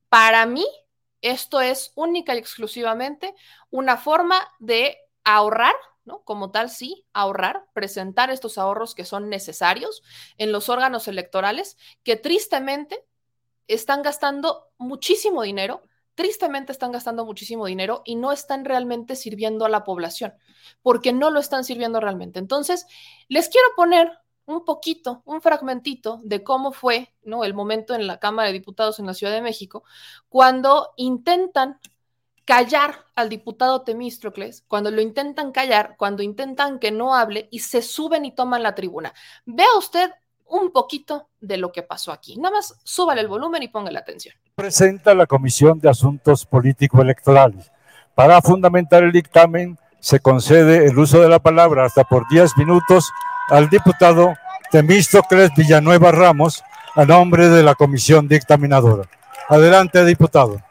[0.10, 0.66] Para mí,
[1.22, 3.36] esto es única y exclusivamente
[3.70, 5.76] una forma de ahorrar
[6.26, 10.04] Como tal, sí, ahorrar, presentar estos ahorros que son necesarios
[10.38, 13.06] en los órganos electorales, que tristemente
[13.68, 15.84] están gastando muchísimo dinero,
[16.16, 20.34] tristemente están gastando muchísimo dinero y no están realmente sirviendo a la población,
[20.82, 22.40] porque no lo están sirviendo realmente.
[22.40, 22.88] Entonces,
[23.28, 24.12] les quiero poner
[24.48, 27.44] un poquito, un fragmentito de cómo fue ¿no?
[27.44, 29.84] el momento en la Cámara de Diputados en la Ciudad de México,
[30.30, 31.80] cuando intentan
[32.48, 37.82] callar al diputado Temístocles, cuando lo intentan callar, cuando intentan que no hable y se
[37.82, 39.14] suben y toman la tribuna.
[39.46, 40.12] Vea usted
[40.46, 42.38] un poquito de lo que pasó aquí.
[42.38, 44.34] Nada más súbale el volumen y ponga la atención.
[44.56, 47.70] Presenta la Comisión de Asuntos Político-Electorales.
[48.16, 53.12] Para fundamentar el dictamen, se concede el uso de la palabra hasta por 10 minutos
[53.50, 54.36] al diputado
[54.72, 56.64] Temístocles Villanueva Ramos
[56.96, 59.04] a nombre de la Comisión Dictaminadora.
[59.50, 60.62] Adelante, diputado.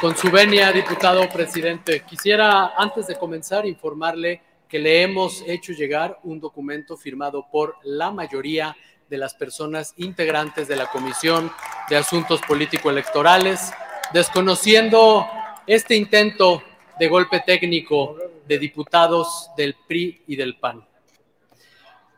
[0.00, 6.20] Con su venia, diputado presidente, quisiera antes de comenzar informarle que le hemos hecho llegar
[6.22, 8.76] un documento firmado por la mayoría
[9.10, 11.50] de las personas integrantes de la Comisión
[11.90, 13.72] de Asuntos Político-Electorales,
[14.12, 15.26] desconociendo
[15.66, 16.62] este intento
[16.96, 20.86] de golpe técnico de diputados del PRI y del PAN.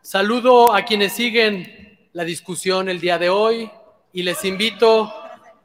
[0.03, 3.71] Saludo a quienes siguen la discusión el día de hoy
[4.13, 5.11] y les invito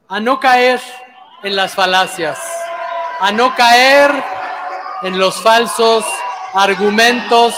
[0.08, 0.80] a no caer
[1.42, 2.38] en las falacias,
[3.20, 4.10] a no caer
[5.02, 6.04] en los falsos
[6.54, 7.54] argumentos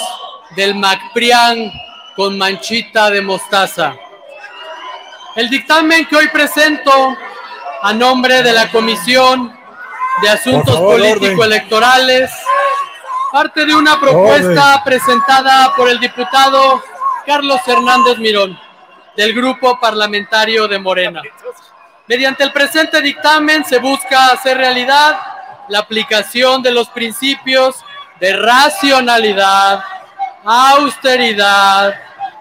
[0.56, 1.72] del MacPrian
[2.16, 3.94] con manchita de mostaza.
[5.36, 7.16] El dictamen que hoy presento
[7.82, 9.56] a nombre de la Comisión
[10.20, 12.30] de Asuntos Político-Electorales
[13.30, 16.82] parte de una propuesta presentada por el diputado
[17.26, 18.58] Carlos Hernández Mirón
[19.16, 21.22] del Grupo Parlamentario de Morena.
[22.08, 25.20] Mediante el presente dictamen se busca hacer realidad
[25.68, 27.84] la aplicación de los principios
[28.18, 29.84] de racionalidad,
[30.42, 31.94] austeridad,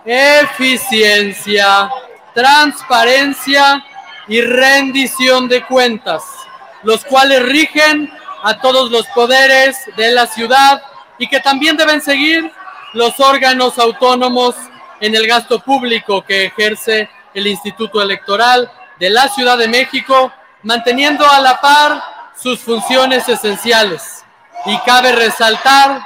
[0.05, 1.89] eficiencia,
[2.33, 3.83] transparencia
[4.29, 6.23] y rendición de cuentas,
[6.83, 8.09] los cuales rigen
[8.43, 10.81] a todos los poderes de la ciudad
[11.17, 12.49] y que también deben seguir
[12.93, 14.55] los órganos autónomos
[15.01, 20.31] en el gasto público que ejerce el Instituto Electoral de la Ciudad de México,
[20.63, 22.03] manteniendo a la par
[22.35, 24.23] sus funciones esenciales.
[24.65, 26.01] Y cabe resaltar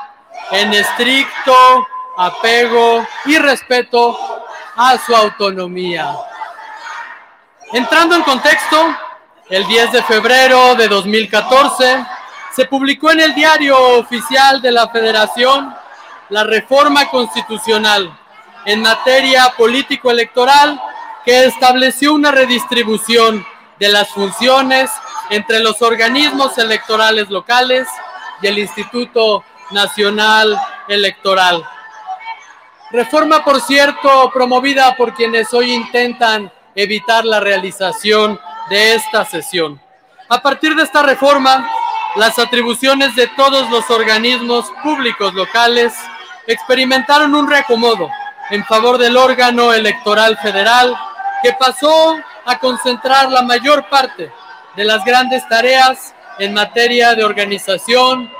[0.51, 4.17] en estricto apego y respeto
[4.75, 6.15] a su autonomía.
[7.73, 8.95] Entrando en contexto,
[9.49, 12.05] el 10 de febrero de 2014
[12.53, 15.73] se publicó en el diario oficial de la Federación
[16.29, 18.17] la reforma constitucional
[18.65, 20.81] en materia político-electoral
[21.25, 23.45] que estableció una redistribución
[23.79, 24.89] de las funciones
[25.29, 27.87] entre los organismos electorales locales
[28.41, 30.57] y el Instituto Nacional
[30.87, 31.63] Electoral.
[32.91, 39.81] Reforma, por cierto, promovida por quienes hoy intentan evitar la realización de esta sesión.
[40.27, 41.69] A partir de esta reforma,
[42.15, 45.93] las atribuciones de todos los organismos públicos locales
[46.47, 48.09] experimentaron un reacomodo
[48.49, 50.93] en favor del órgano electoral federal
[51.41, 54.31] que pasó a concentrar la mayor parte
[54.75, 58.31] de las grandes tareas en materia de organización,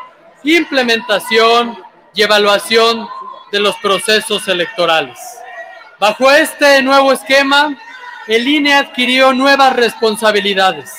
[0.43, 1.77] implementación
[2.13, 3.07] y evaluación
[3.51, 5.19] de los procesos electorales.
[5.99, 7.77] Bajo este nuevo esquema,
[8.27, 10.91] el INE adquirió nuevas responsabilidades,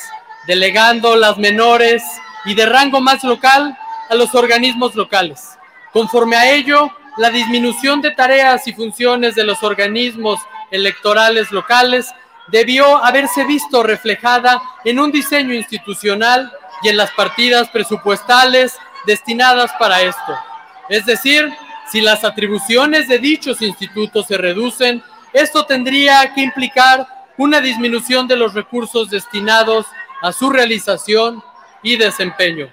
[0.46, 2.02] delegando las menores
[2.44, 3.76] y de rango más local
[4.10, 5.58] a los organismos locales.
[5.92, 10.40] Conforme a ello, la disminución de tareas y funciones de los organismos
[10.72, 12.12] electorales locales
[12.48, 20.02] debió haberse visto reflejada en un diseño institucional y en las partidas presupuestales destinadas para
[20.02, 20.36] esto.
[20.88, 21.48] Es decir,
[21.90, 27.06] si las atribuciones de dichos institutos se reducen, esto tendría que implicar
[27.36, 29.86] una disminución de los recursos destinados
[30.20, 31.42] a su realización
[31.82, 32.68] y desempeño.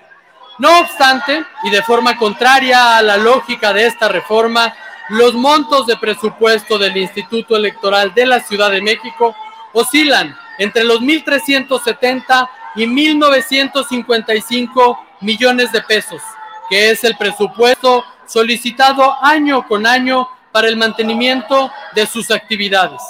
[0.57, 4.73] No obstante, y de forma contraria a la lógica de esta reforma,
[5.09, 9.35] los montos de presupuesto del Instituto Electoral de la Ciudad de México
[9.73, 16.21] oscilan entre los 1.370 y 1.955 millones de pesos,
[16.69, 23.01] que es el presupuesto solicitado año con año para el mantenimiento de sus actividades.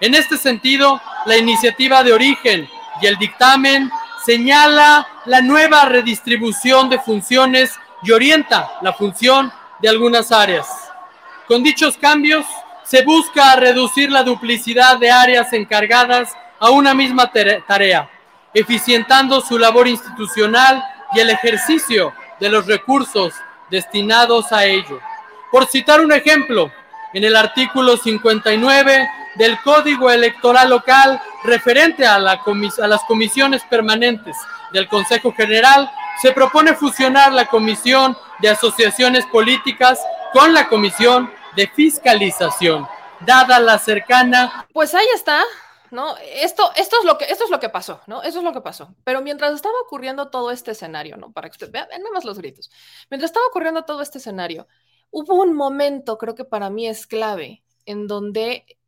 [0.00, 2.68] En este sentido, la iniciativa de origen
[3.00, 3.90] y el dictamen
[4.24, 10.66] señala la nueva redistribución de funciones y orienta la función de algunas áreas.
[11.48, 12.46] Con dichos cambios,
[12.84, 17.32] se busca reducir la duplicidad de áreas encargadas a una misma
[17.66, 18.08] tarea,
[18.54, 23.34] eficientando su labor institucional y el ejercicio de los recursos
[23.70, 25.00] destinados a ello.
[25.50, 26.70] Por citar un ejemplo,
[27.12, 34.36] en el artículo 59 del Código Electoral Local referente a, la a las comisiones permanentes
[34.72, 39.98] del Consejo General, se propone fusionar la Comisión de Asociaciones Políticas
[40.32, 42.86] con la Comisión de fiscalización,
[43.20, 44.66] dada la cercana.
[44.72, 45.42] Pues ahí está,
[45.90, 46.16] ¿no?
[46.18, 48.22] Esto, esto, es lo que, esto es lo que pasó, ¿no?
[48.22, 48.94] Eso es lo que pasó.
[49.04, 51.32] Pero mientras estaba ocurriendo todo este escenario, ¿no?
[51.32, 52.70] Para que usted vea, nada más los gritos.
[53.10, 54.66] Mientras estaba ocurriendo todo este escenario,
[55.10, 58.78] hubo un momento, creo que para mí es clave, en donde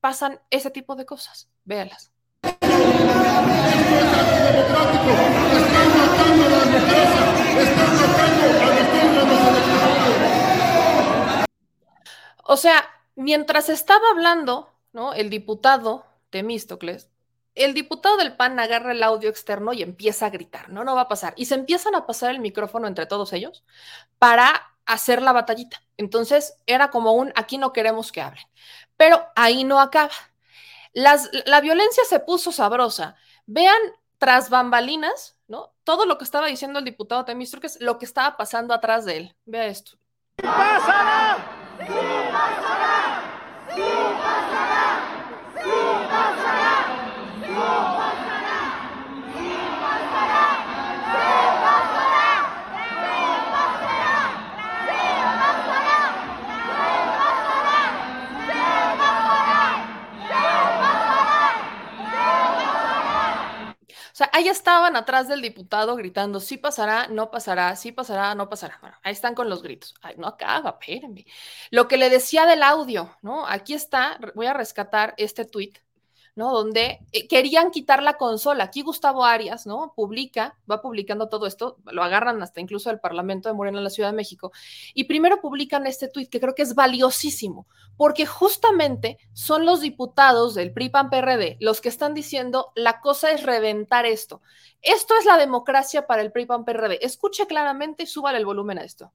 [0.00, 1.48] pasan ese tipo de cosas.
[1.64, 2.10] Véalas.
[12.44, 15.14] O sea, mientras estaba hablando, ¿no?
[15.14, 17.10] El diputado Temístocles,
[17.54, 21.02] el diputado del PAN agarra el audio externo y empieza a gritar, no, no va
[21.02, 21.34] a pasar.
[21.36, 23.64] Y se empiezan a pasar el micrófono entre todos ellos
[24.18, 25.80] para hacer la batallita.
[25.96, 28.44] Entonces era como un, aquí no queremos que hablen.
[28.96, 30.12] Pero ahí no acaba.
[30.92, 33.16] la violencia se puso sabrosa.
[33.46, 33.80] Vean
[34.18, 35.72] tras bambalinas, ¿no?
[35.84, 39.36] Todo lo que estaba diciendo el diputado Temístocles, lo que estaba pasando atrás de él.
[39.44, 39.98] Vea esto.
[40.36, 42.22] pasará!
[43.76, 44.03] ¡Sí
[64.16, 68.78] sea, ahí estaban atrás del diputado gritando, sí pasará, no pasará, sí pasará, no pasará.
[68.80, 69.94] Bueno, ahí están con los gritos.
[70.02, 71.26] Ay, no acaba, espérenme.
[71.70, 73.46] Lo que le decía del audio, ¿no?
[73.46, 75.78] Aquí está, voy a rescatar este tuit
[76.36, 78.64] Donde eh, querían quitar la consola.
[78.64, 79.92] Aquí Gustavo Arias, ¿no?
[79.94, 83.90] Publica, va publicando todo esto, lo agarran hasta incluso del Parlamento de Morena en la
[83.90, 84.50] Ciudad de México,
[84.94, 90.54] y primero publican este tuit que creo que es valiosísimo, porque justamente son los diputados
[90.54, 94.42] del PRI PAN PRD los que están diciendo la cosa es reventar esto.
[94.82, 96.98] Esto es la democracia para el PRI PAN PRD.
[97.04, 99.12] Escuche claramente y súbale el volumen a esto.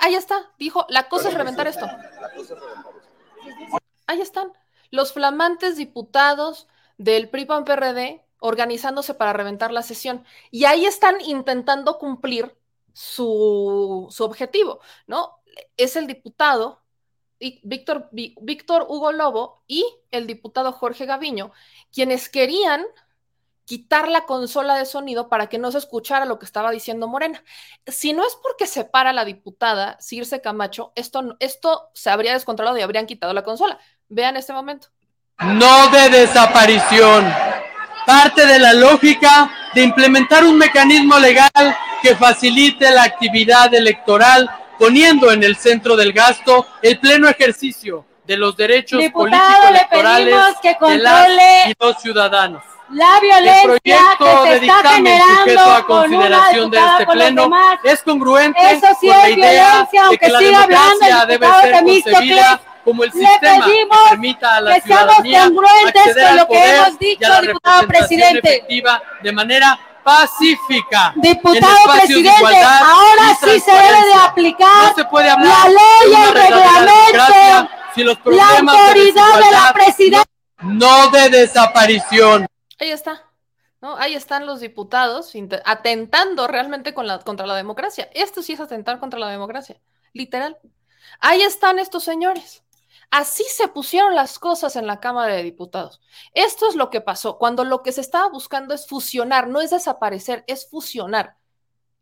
[0.00, 1.86] Ahí está, dijo, la cosa es reventar esto.
[4.06, 4.52] Ahí están,
[4.90, 10.24] los flamantes diputados del PRI-PAN-PRD organizándose para reventar la sesión.
[10.50, 12.56] Y ahí están intentando cumplir
[12.92, 15.40] su, su objetivo, ¿no?
[15.76, 16.82] Es el diputado
[17.38, 21.52] Víctor, Hugo Lobo y el diputado Jorge Gaviño,
[21.92, 22.84] quienes querían
[23.64, 27.42] quitar la consola de sonido para que no se escuchara lo que estaba diciendo Morena.
[27.86, 32.78] Si no es porque se para la diputada Circe Camacho, esto, esto se habría descontrolado
[32.78, 33.78] y habrían quitado la consola.
[34.08, 34.88] Vean este momento.
[35.38, 37.26] No de desaparición.
[38.06, 45.30] Parte de la lógica de implementar un mecanismo legal que facilite la actividad electoral poniendo
[45.32, 51.68] en el centro del gasto el pleno ejercicio de los derechos políticos electorales que controle
[51.68, 52.62] de los ciudadanos.
[52.90, 57.50] La violencia que se está generando a consideración de este pleno
[57.82, 63.02] es congruente Eso sí con la idea de que la democracia debe ser concebida como
[63.02, 69.02] el sistema que permita a la ciudadanía acceder al poder y a la representación efectiva
[69.20, 71.12] de manera pacífica.
[71.16, 78.58] Diputado presidente, ahora sí se debe de aplicar la ley, el reglamento, si los la
[78.58, 80.30] autoridad de, la presidencia.
[80.62, 82.46] No de desaparición.
[82.78, 83.24] Ahí está.
[83.82, 83.96] ¿no?
[83.96, 85.32] Ahí están los diputados
[85.64, 88.08] atentando realmente con la, contra la democracia.
[88.14, 89.80] Esto sí es atentar contra la democracia,
[90.12, 90.56] literal.
[91.18, 92.62] Ahí están estos señores.
[93.10, 96.00] Así se pusieron las cosas en la Cámara de Diputados.
[96.32, 99.70] Esto es lo que pasó, cuando lo que se estaba buscando es fusionar, no es
[99.70, 101.36] desaparecer, es fusionar.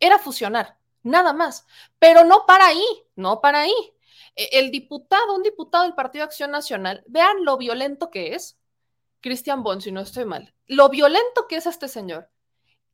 [0.00, 1.66] Era fusionar, nada más.
[1.98, 2.85] Pero no para ahí,
[3.16, 3.74] no para ahí.
[4.37, 8.58] E, el diputado, un diputado del Partido Acción Nacional, vean lo violento que es,
[9.20, 12.31] Cristian Bon, si no estoy mal, lo violento que es este señor,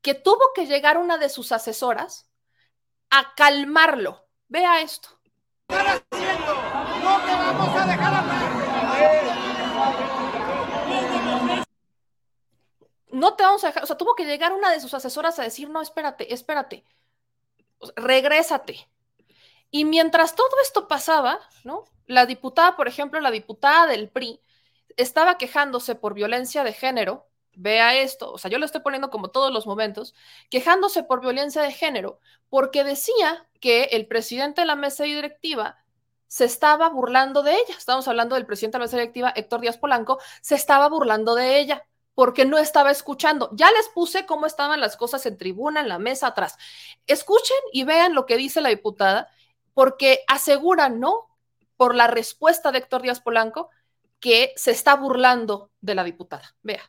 [0.03, 2.29] que tuvo que llegar una de sus asesoras
[3.11, 4.27] a calmarlo.
[4.49, 5.21] Vea esto
[7.11, 8.11] no te vamos a dejar
[13.13, 15.43] No te vamos a dejar, o sea, tuvo que llegar una de sus asesoras a
[15.43, 16.85] decir, no, espérate, espérate,
[17.97, 18.89] regrésate.
[19.71, 21.85] Y mientras todo esto pasaba, ¿no?
[22.07, 24.41] La diputada, por ejemplo, la diputada del PRI,
[24.97, 29.29] estaba quejándose por violencia de género, vea esto, o sea, yo lo estoy poniendo como
[29.29, 30.15] todos los momentos,
[30.49, 35.77] quejándose por violencia de género, porque decía que el presidente de la mesa directiva
[36.31, 37.75] se estaba burlando de ella.
[37.77, 41.59] Estamos hablando del presidente de la mesa directiva, Héctor Díaz Polanco, se estaba burlando de
[41.59, 43.51] ella porque no estaba escuchando.
[43.53, 46.57] Ya les puse cómo estaban las cosas en tribuna, en la mesa atrás.
[47.09, 49.29] Escuchen y vean lo que dice la diputada,
[49.75, 51.37] porque aseguran, ¿no?
[51.77, 53.71] Por la respuesta de Héctor Díaz Polanco,
[54.21, 56.55] que se está burlando de la diputada.
[56.63, 56.89] Vea.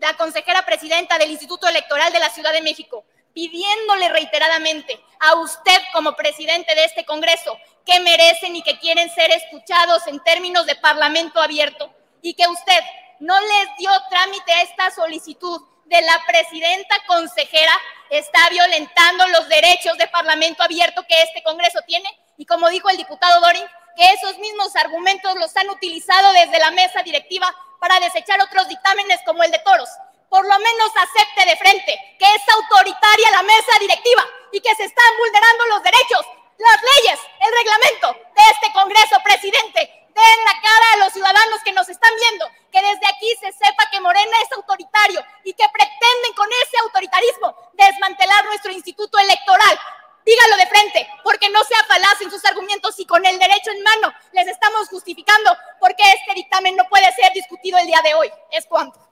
[0.00, 3.04] la consejera presidenta del Instituto Electoral de la Ciudad de México,
[3.34, 9.30] pidiéndole reiteradamente a usted como presidente de este Congreso que merecen y que quieren ser
[9.30, 12.80] escuchados en términos de parlamento abierto y que usted
[13.20, 17.72] no les dio trámite a esta solicitud de la presidenta consejera,
[18.10, 22.96] está violentando los derechos de parlamento abierto que este Congreso tiene y como dijo el
[22.96, 23.66] diputado Dorin,
[23.96, 29.20] que esos mismos argumentos los han utilizado desde la mesa directiva para desechar otros dictámenes
[29.26, 29.88] como el de toros
[30.30, 34.84] por lo menos acepte de frente que es autoritaria la mesa directiva y que se
[34.84, 36.24] están vulnerando los derechos,
[36.56, 39.96] las leyes, el reglamento de este Congreso, presidente.
[40.10, 43.90] Den la cara a los ciudadanos que nos están viendo, que desde aquí se sepa
[43.90, 49.78] que Morena es autoritario y que pretenden con ese autoritarismo desmantelar nuestro instituto electoral.
[50.24, 53.82] Dígalo de frente, porque no sea falaz en sus argumentos y con el derecho en
[53.82, 58.30] mano les estamos justificando porque este dictamen no puede ser discutido el día de hoy.
[58.50, 59.09] Es cuanto.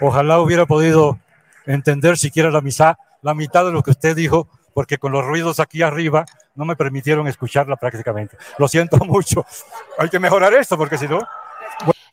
[0.00, 1.18] Ojalá hubiera podido
[1.66, 5.60] entender siquiera la, misa, la mitad de lo que usted dijo, porque con los ruidos
[5.60, 6.24] aquí arriba
[6.54, 8.36] no me permitieron escucharla prácticamente.
[8.58, 9.44] Lo siento mucho.
[9.98, 11.20] Hay que mejorar esto, porque si no...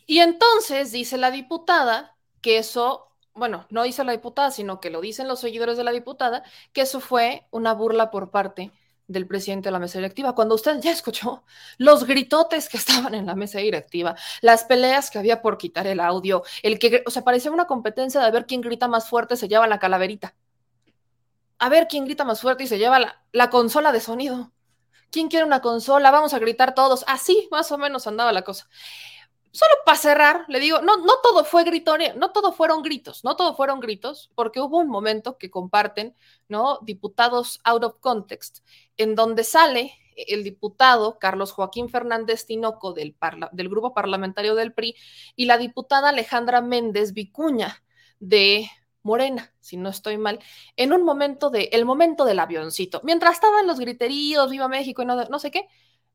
[0.06, 5.00] Y entonces dice la diputada que eso, bueno, no dice la diputada, sino que lo
[5.00, 8.72] dicen los seguidores de la diputada, que eso fue una burla por parte
[9.12, 11.44] del presidente de la mesa directiva, cuando usted ya escuchó
[11.78, 16.00] los gritotes que estaban en la mesa directiva, las peleas que había por quitar el
[16.00, 19.48] audio, el que, o sea, parecía una competencia de ver quién grita más fuerte se
[19.48, 20.36] lleva la calaverita.
[21.60, 24.52] A ver quién grita más fuerte y se lleva la, la consola de sonido.
[25.12, 26.10] ¿Quién quiere una consola?
[26.10, 27.04] Vamos a gritar todos.
[27.08, 28.68] Así más o menos andaba la cosa
[29.52, 33.36] solo para cerrar, le digo, no, no todo fue gritones, no todo fueron gritos, no
[33.36, 36.16] todo fueron gritos, porque hubo un momento que comparten,
[36.48, 36.80] ¿no?
[36.82, 38.60] Diputados out of context,
[38.98, 43.16] en donde sale el diputado Carlos Joaquín Fernández Tinoco del,
[43.52, 44.96] del grupo parlamentario del PRI
[45.36, 47.84] y la diputada Alejandra Méndez Vicuña
[48.20, 48.70] de
[49.04, 50.40] Morena, si no estoy mal,
[50.76, 55.06] en un momento de, el momento del avioncito, mientras estaban los griteríos, viva México y
[55.06, 55.68] no, no sé qué,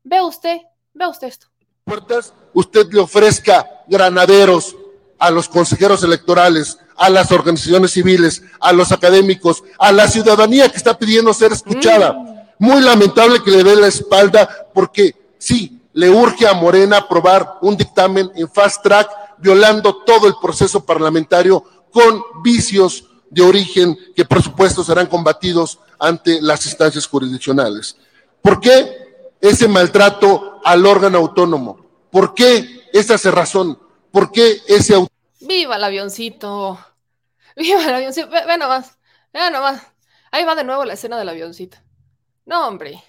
[0.03, 0.61] ve usted,
[0.93, 1.47] ve usted esto
[1.87, 4.75] puertas, usted le ofrezca granaderos
[5.17, 10.77] a los consejeros electorales, a las organizaciones civiles, a los académicos, a la ciudadanía que
[10.77, 12.11] está pidiendo ser escuchada.
[12.13, 12.37] Mm.
[12.59, 17.77] Muy lamentable que le dé la espalda porque sí, le urge a Morena aprobar un
[17.77, 24.43] dictamen en fast track, violando todo el proceso parlamentario con vicios de origen que por
[24.43, 27.95] supuesto serán combatidos ante las instancias jurisdiccionales.
[28.41, 29.07] ¿Por qué?
[29.41, 31.77] ese maltrato al órgano autónomo?
[32.11, 33.79] ¿Por qué esa cerrazón?
[34.11, 34.95] ¿Por qué ese
[35.39, 36.77] ¡Viva el avioncito!
[37.55, 38.27] ¡Viva el avioncito!
[38.29, 38.97] Ve, nomás,
[39.31, 39.81] ve nomás.
[40.29, 41.77] Ahí va de nuevo la escena del avioncito.
[42.45, 43.01] No, hombre.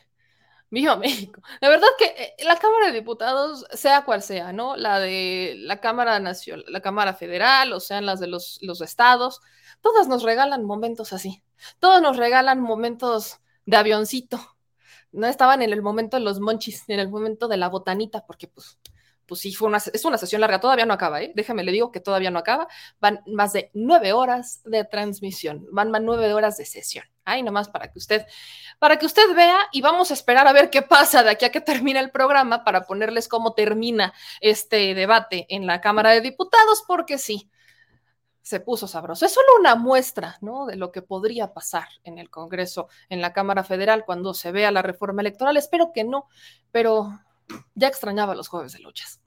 [0.70, 1.42] Viva México.
[1.60, 4.76] La verdad que eh, la Cámara de Diputados, sea cual sea, ¿no?
[4.76, 9.40] La de la Cámara Nacional, la Cámara Federal, o sean las de los, los estados,
[9.80, 11.42] todas nos regalan momentos así.
[11.80, 14.57] Todos nos regalan momentos de avioncito
[15.12, 18.48] no estaban en el momento de los monchis, en el momento de la botanita, porque
[18.48, 18.78] pues,
[19.26, 21.32] pues sí, fue una, es una sesión larga, todavía no acaba, ¿eh?
[21.34, 22.66] Déjame le digo que todavía no acaba.
[23.00, 27.04] Van más de nueve horas de transmisión, van más nueve horas de sesión.
[27.24, 28.26] Ahí nomás para que usted,
[28.78, 31.52] para que usted vea y vamos a esperar a ver qué pasa de aquí a
[31.52, 36.82] que termine el programa para ponerles cómo termina este debate en la Cámara de Diputados,
[36.86, 37.50] porque sí,
[38.48, 39.26] se puso sabroso.
[39.26, 40.64] Es solo una muestra, ¿no?
[40.64, 44.70] De lo que podría pasar en el Congreso, en la Cámara Federal, cuando se vea
[44.70, 45.58] la reforma electoral.
[45.58, 46.28] Espero que no,
[46.72, 47.20] pero
[47.74, 49.20] ya extrañaba los jueves de luchas.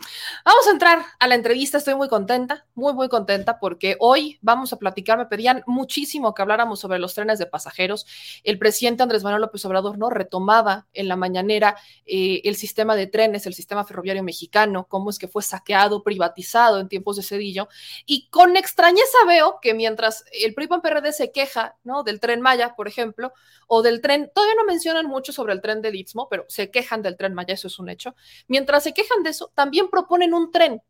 [0.43, 4.73] Vamos a entrar a la entrevista, estoy muy contenta, muy, muy contenta porque hoy vamos
[4.73, 8.05] a platicar, me pedían muchísimo que habláramos sobre los trenes de pasajeros.
[8.43, 13.07] El presidente Andrés Manuel López Obrador no retomaba en la mañanera eh, el sistema de
[13.07, 17.69] trenes, el sistema ferroviario mexicano, cómo es que fue saqueado, privatizado en tiempos de Cedillo.
[18.05, 22.03] Y con extrañeza veo que mientras el PRI PRD se queja, ¿no?
[22.03, 23.33] Del tren Maya, por ejemplo,
[23.67, 27.01] o del tren, todavía no mencionan mucho sobre el tren del Istmo, pero se quejan
[27.01, 28.10] del tren Maya, eso es un hecho.
[28.47, 30.81] Mientras se quejan de eso, también proponen un tren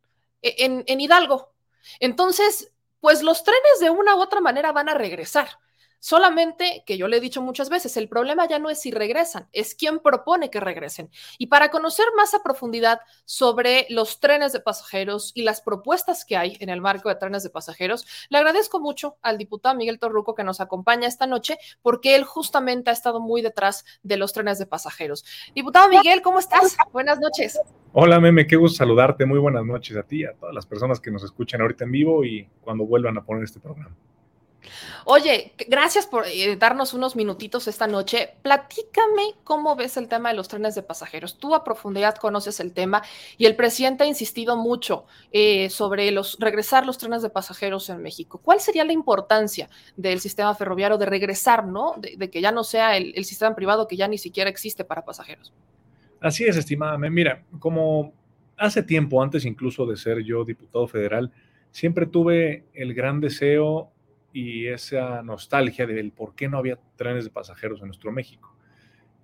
[0.42, 1.52] e, en, en Hidalgo.
[2.00, 5.58] Entonces, pues los trenes de una u otra manera van a regresar.
[6.04, 9.46] Solamente que yo le he dicho muchas veces, el problema ya no es si regresan,
[9.52, 11.10] es quién propone que regresen.
[11.38, 16.36] Y para conocer más a profundidad sobre los trenes de pasajeros y las propuestas que
[16.36, 20.34] hay en el marco de trenes de pasajeros, le agradezco mucho al diputado Miguel Torruco
[20.34, 24.58] que nos acompaña esta noche, porque él justamente ha estado muy detrás de los trenes
[24.58, 25.24] de pasajeros.
[25.54, 26.76] Diputado Miguel, ¿cómo estás?
[26.92, 27.60] Buenas noches.
[27.92, 29.24] Hola, Meme, qué gusto saludarte.
[29.24, 32.24] Muy buenas noches a ti, a todas las personas que nos escuchan ahorita en vivo
[32.24, 33.94] y cuando vuelvan a poner este programa.
[35.04, 38.30] Oye, gracias por eh, darnos unos minutitos esta noche.
[38.42, 41.38] Platícame cómo ves el tema de los trenes de pasajeros.
[41.38, 43.02] Tú a profundidad conoces el tema
[43.36, 48.02] y el presidente ha insistido mucho eh, sobre los regresar los trenes de pasajeros en
[48.02, 48.40] México.
[48.42, 51.94] ¿Cuál sería la importancia del sistema ferroviario de regresar, no?
[51.98, 55.04] De, que ya no sea el, el, sistema privado que ya ni siquiera existe para
[55.04, 55.52] pasajeros.
[56.20, 56.96] Así es, estimada.
[56.98, 58.12] Mira, como
[58.56, 61.32] hace tiempo, antes incluso de ser yo diputado federal,
[61.72, 63.91] siempre tuve el gran deseo
[64.32, 68.56] y esa nostalgia del por qué no había trenes de pasajeros en nuestro México.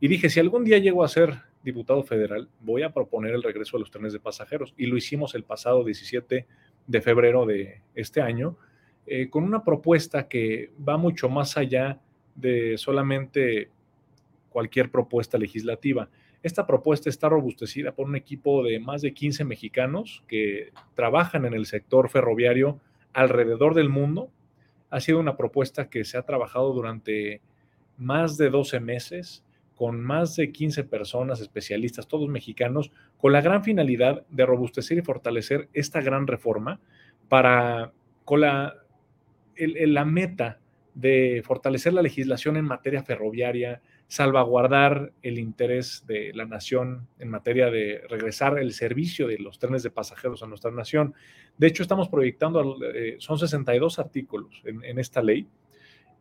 [0.00, 3.76] Y dije, si algún día llego a ser diputado federal, voy a proponer el regreso
[3.76, 4.74] de los trenes de pasajeros.
[4.76, 6.46] Y lo hicimos el pasado 17
[6.86, 8.56] de febrero de este año,
[9.06, 12.00] eh, con una propuesta que va mucho más allá
[12.34, 13.70] de solamente
[14.50, 16.08] cualquier propuesta legislativa.
[16.42, 21.54] Esta propuesta está robustecida por un equipo de más de 15 mexicanos que trabajan en
[21.54, 22.80] el sector ferroviario
[23.12, 24.30] alrededor del mundo
[24.90, 27.40] ha sido una propuesta que se ha trabajado durante
[27.96, 33.62] más de 12 meses con más de 15 personas especialistas, todos mexicanos, con la gran
[33.62, 36.80] finalidad de robustecer y fortalecer esta gran reforma
[37.28, 37.92] para,
[38.24, 38.74] con la,
[39.56, 40.58] la meta
[40.94, 47.70] de fortalecer la legislación en materia ferroviaria, salvaguardar el interés de la nación en materia
[47.70, 51.14] de regresar el servicio de los trenes de pasajeros a nuestra nación.
[51.58, 55.46] De hecho, estamos proyectando, eh, son 62 artículos en, esta ley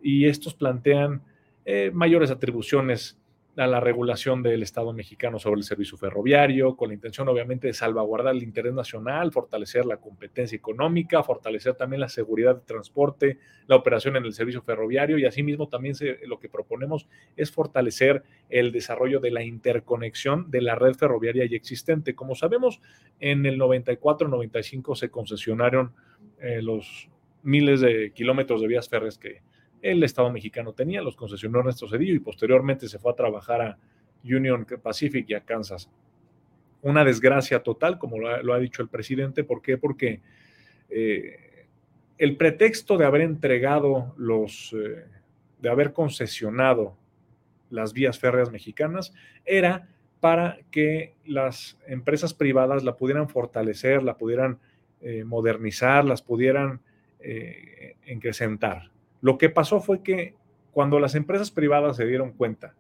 [0.01, 1.23] y estos plantean
[1.63, 3.17] eh, mayores atribuciones
[3.57, 7.73] a la regulación del Estado mexicano sobre el servicio ferroviario, con la intención obviamente de
[7.73, 13.75] salvaguardar el interés nacional, fortalecer la competencia económica, fortalecer también la seguridad de transporte, la
[13.75, 15.95] operación en el servicio ferroviario y asimismo también
[16.27, 21.57] lo que proponemos es fortalecer el desarrollo de la interconexión de la red ferroviaria ya
[21.57, 22.13] existente.
[22.13, 22.79] Como sabemos,
[23.19, 25.93] en el 94-95 se concesionaron
[26.39, 27.09] eh, los
[27.41, 29.41] miles de kilómetros de vías férreas que
[29.81, 33.77] el Estado mexicano tenía, los concesionó Ernesto Cedillo y posteriormente se fue a trabajar a
[34.23, 35.89] Union Pacific y a Kansas.
[36.81, 39.43] Una desgracia total, como lo ha, dicho el presidente.
[39.43, 39.77] ¿Por qué?
[39.77, 40.21] Porque
[40.89, 41.65] eh,
[42.17, 45.05] el pretexto de haber entregado los, eh,
[45.59, 46.97] de haber concesionado
[47.69, 49.13] las vías férreas mexicanas
[49.45, 54.59] era para que las empresas privadas la pudieran fortalecer, la pudieran
[55.01, 56.81] eh, modernizar, las pudieran
[57.19, 58.89] eh, incrementar.
[59.21, 60.35] Lo que pasó fue que
[60.71, 62.75] cuando las empresas privadas se dieron cuenta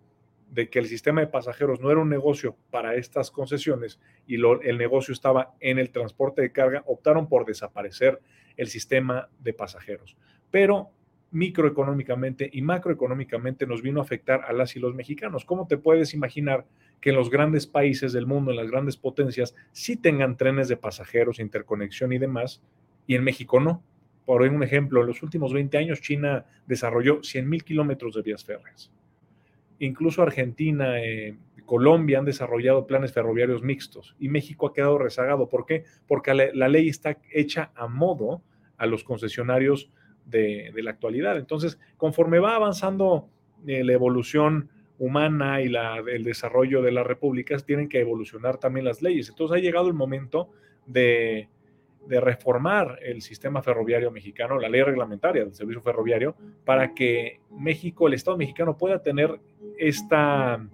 [0.51, 4.77] de que el sistema de pasajeros no era un negocio para estas concesiones y el
[4.77, 8.21] negocio estaba en el transporte de carga, optaron por desaparecer
[8.55, 10.17] el sistema de pasajeros.
[10.49, 10.91] Pero
[11.31, 15.43] microeconómicamente y macroeconómicamente nos vino a afectar a las y los mexicanos.
[15.43, 16.65] ¿Cómo te puedes imaginar
[17.01, 20.77] que en los grandes países del mundo, en las grandes potencias, sí tengan trenes de
[20.77, 22.63] pasajeros, interconexión y demás,
[23.05, 23.83] y en México no?
[24.27, 28.91] Por un ejemplo, en los últimos 20 años China desarrolló 100.000 kilómetros de vías férreas.
[29.79, 35.47] Incluso Argentina, eh, Colombia han desarrollado planes ferroviarios mixtos y México ha quedado rezagado.
[35.47, 35.85] ¿Por qué?
[36.09, 38.41] Porque la, ley está hecha a modo
[38.75, 39.89] a los concesionarios
[40.25, 41.37] de, la actualidad.
[41.37, 43.29] Entonces, conforme va avanzando
[43.65, 44.67] eh, la evolución
[44.99, 49.29] humana y el desarrollo de las repúblicas, tienen que evolucionar también las leyes.
[49.29, 50.49] Entonces ha llegado el momento
[50.85, 51.47] de
[52.07, 56.35] de reformar el sistema ferroviario mexicano, la ley reglamentaria del servicio ferroviario,
[56.65, 59.39] para que México, el Estado mexicano, pueda tener
[59.77, 60.65] esta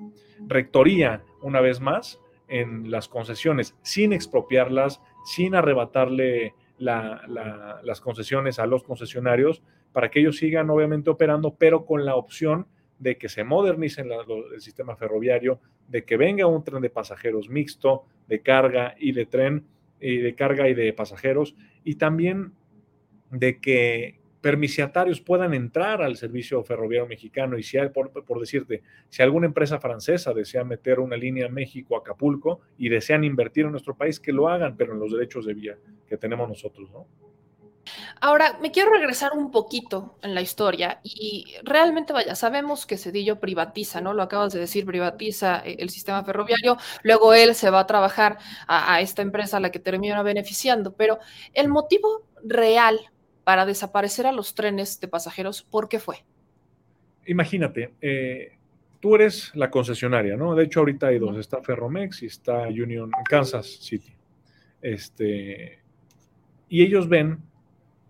[0.48, 8.84] rectoría una vez más en las concesiones, sin expropiarlas, sin arrebatarle las concesiones a los
[8.84, 12.68] concesionarios, para que ellos sigan obviamente operando, pero con la opción
[13.00, 18.06] de que se modernice el sistema ferroviario, de que venga un tren de pasajeros mixto,
[18.28, 19.66] de carga y de tren,
[20.04, 22.54] de carga y de pasajeros, y también
[23.32, 29.24] de que permisiatarios puedan entrar al servicio ferroviario mexicano y si hay, por, decirte, si
[29.24, 34.34] alguna empresa francesa desea meter una línea México-Acapulco y desean invertir en nuestro país, que
[34.34, 37.08] lo hagan, pero en los derechos de vía que tenemos nosotros, ¿no?
[38.22, 43.40] Ahora, me quiero regresar un poquito en la historia y realmente, vaya, sabemos que Cedillo
[43.40, 44.14] privatiza, ¿no?
[44.14, 48.38] Lo acabas de decir, privatiza eh, el sistema ferroviario, luego él se va a trabajar
[48.68, 51.20] a, esta empresa a la que termina beneficiando, pero
[51.54, 53.00] el motivo real
[53.44, 56.24] para desaparecer a los trenes de pasajeros, ¿por qué fue?
[57.26, 58.58] Imagínate, eh,
[59.02, 60.56] tú eres la concesionaria, ¿no?
[60.56, 64.14] De hecho, ahorita hay dos, está Ferromex y está Union Kansas City.
[64.82, 65.80] Este,
[66.70, 67.40] y ellos ven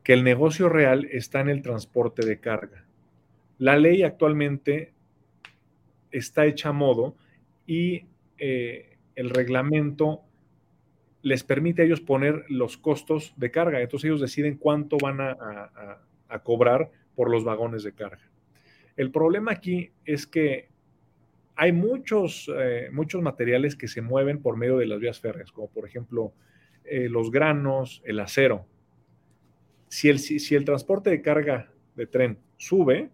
[0.04, 2.86] que el negocio real está en el transporte de carga.
[3.58, 4.93] La ley actualmente
[6.12, 7.16] está hecha a modo
[7.66, 8.06] y
[8.38, 10.22] eh, el reglamento
[11.22, 13.82] les permite a ellos poner los costos de carga.
[13.82, 15.99] Entonces ellos deciden cuánto van a,
[16.43, 18.28] cobrar por los vagones de carga.
[18.97, 20.68] El problema aquí es que
[21.56, 25.70] hay muchos, eh, muchos materiales que se mueven por medio de las vías férreas, como
[25.70, 26.34] por ejemplo
[26.84, 28.66] eh, los granos, el acero.
[29.94, 30.10] Si
[30.56, 33.12] el, transporte de carga de tren sube,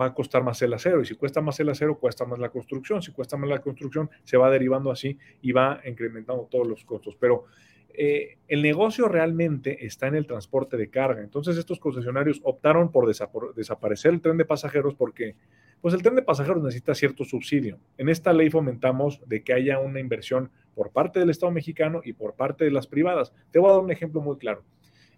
[0.00, 1.02] va a costar más el acero.
[1.02, 3.02] Y si cuesta más el acero, cuesta más la construcción.
[3.02, 7.16] Si cuesta más la construcción, se va derivando así y va incrementando todos los costos.
[7.18, 7.46] Pero
[7.92, 11.20] eh, el negocio realmente está en el transporte de carga.
[11.20, 13.12] Entonces estos concesionarios optaron por
[13.56, 15.34] desaparecer el tren de pasajeros porque
[15.80, 17.80] pues el tren de pasajeros necesita cierto subsidio.
[17.98, 22.12] En esta ley fomentamos de que haya una inversión por parte del Estado mexicano y
[22.12, 23.32] por parte de las privadas.
[23.50, 24.62] Te voy a dar un ejemplo muy claro.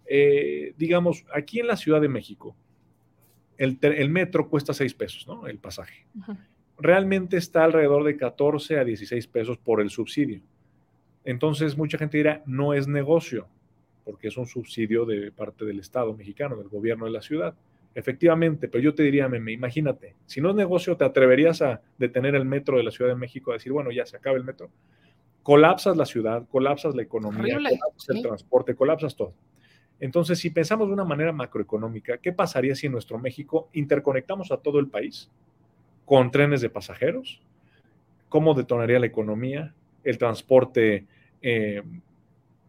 [0.05, 2.55] Eh, digamos, aquí en la Ciudad de México,
[3.57, 5.47] el, metro cuesta 6 pesos, ¿no?
[5.47, 6.05] El pasaje.
[6.77, 10.41] Realmente está alrededor de 14 a 16 pesos por el subsidio.
[11.23, 13.47] Entonces, mucha gente dirá, no es negocio,
[14.03, 17.55] porque es un subsidio de parte del Estado mexicano, del gobierno de la ciudad.
[17.95, 22.35] Efectivamente, pero yo te diría, meme, imagínate, si no es negocio, ¿te atreverías a detener
[22.35, 24.69] el metro de la Ciudad de México a decir, bueno, ya se acaba el metro?
[25.43, 29.33] Colapsas la ciudad, colapsas la economía, colapsas el transporte, colapsas todo.
[30.03, 34.57] Entonces, si pensamos de una manera macroeconómica, ¿qué pasaría si en nuestro México interconectamos a
[34.57, 35.31] todo el país
[36.03, 37.41] con trenes de pasajeros?
[38.27, 39.73] ¿Cómo detonaría la economía?
[40.03, 41.05] El transporte
[41.41, 41.83] eh,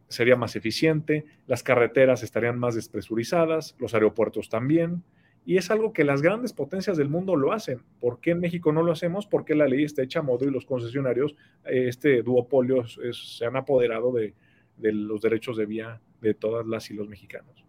[0.06, 5.02] sería más eficiente, las carreteras estarían más despresurizadas, los aeropuertos también.
[5.44, 7.82] Y es algo que las grandes potencias del mundo lo hacen.
[7.98, 9.26] ¿Por qué en México no lo hacemos?
[9.26, 13.56] Porque la ley está hecha a modo y los concesionarios, eh, este duopolio, se han
[13.56, 14.34] apoderado de,
[14.76, 17.63] de los derechos de vía de todas las y los mexicanos.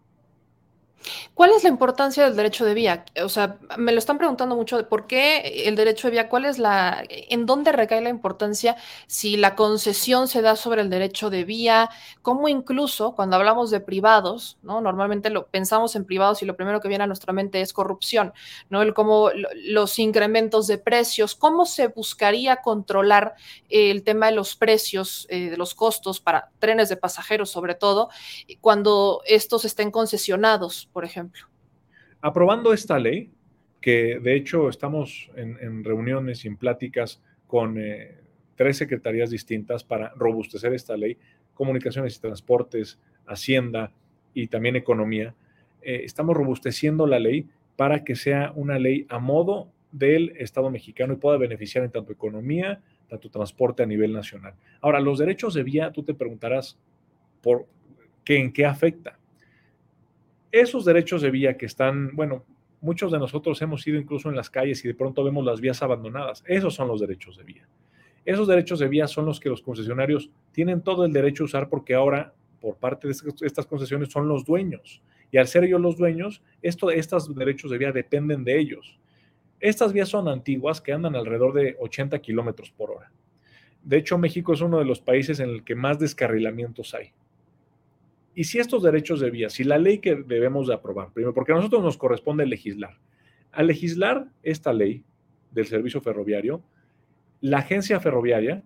[1.34, 3.04] ¿Cuál es la importancia del derecho de vía?
[3.22, 6.44] O sea, me lo están preguntando mucho de por qué el derecho de vía, cuál
[6.44, 8.76] es la, en dónde recae la importancia
[9.06, 11.90] si la concesión se da sobre el derecho de vía,
[12.22, 14.80] cómo incluso cuando hablamos de privados, ¿no?
[14.80, 18.32] Normalmente lo pensamos en privados y lo primero que viene a nuestra mente es corrupción,
[18.70, 18.82] ¿no?
[18.82, 23.34] El cómo los incrementos de precios, cómo se buscaría controlar
[23.68, 28.10] el tema de los precios, eh, de los costos para trenes de pasajeros sobre todo,
[28.60, 31.42] cuando estos estén concesionados por ejemplo.
[32.22, 33.30] Aprobando esta ley,
[33.82, 38.16] que de hecho estamos en, reuniones y en pláticas con eh,
[38.54, 41.18] tres secretarías distintas para robustecer esta ley,
[41.52, 43.92] comunicaciones y transportes, hacienda
[44.32, 45.34] y también economía,
[45.82, 51.12] eh, estamos robusteciendo la ley para que sea una ley a modo del Estado mexicano
[51.12, 54.54] y pueda beneficiar en tanto economía, tanto transporte a nivel nacional.
[54.80, 56.78] Ahora, los derechos de vía, tú te preguntarás
[57.42, 57.66] por
[58.24, 59.18] qué, en qué afecta
[60.60, 62.44] esos derechos de vía que están, bueno,
[62.80, 65.82] muchos de nosotros hemos ido incluso en las calles y de pronto vemos las vías
[65.82, 66.42] abandonadas.
[66.46, 67.68] Esos son los derechos de vía.
[68.24, 71.68] Esos derechos de vía son los que los concesionarios tienen todo el derecho a usar
[71.68, 75.02] porque ahora, por parte de estas concesiones, son los dueños.
[75.30, 78.98] Y al ser ellos los dueños, esto, estos derechos de vía dependen de ellos.
[79.60, 83.12] Estas vías son antiguas que andan alrededor de 80 kilómetros por hora.
[83.82, 87.12] De hecho, México es uno de los países en el que más descarrilamientos hay.
[88.36, 91.52] Y si estos derechos de vía, si la ley que debemos de aprobar, primero, porque
[91.52, 92.98] a nosotros nos corresponde legislar,
[93.50, 95.02] al legislar esta ley
[95.52, 96.62] del servicio ferroviario,
[97.40, 98.62] la agencia ferroviaria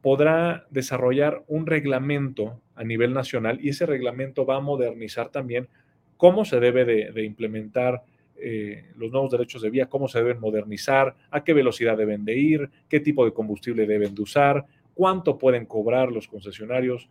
[0.00, 5.68] podrá desarrollar un reglamento a nivel nacional y ese reglamento va a modernizar también
[6.16, 8.02] cómo se debe de, implementar
[8.34, 12.36] eh, los nuevos derechos de vía, cómo se deben modernizar, a qué velocidad deben de
[12.36, 17.08] ir, qué tipo de combustible deben de usar, cuánto pueden cobrar los concesionarios,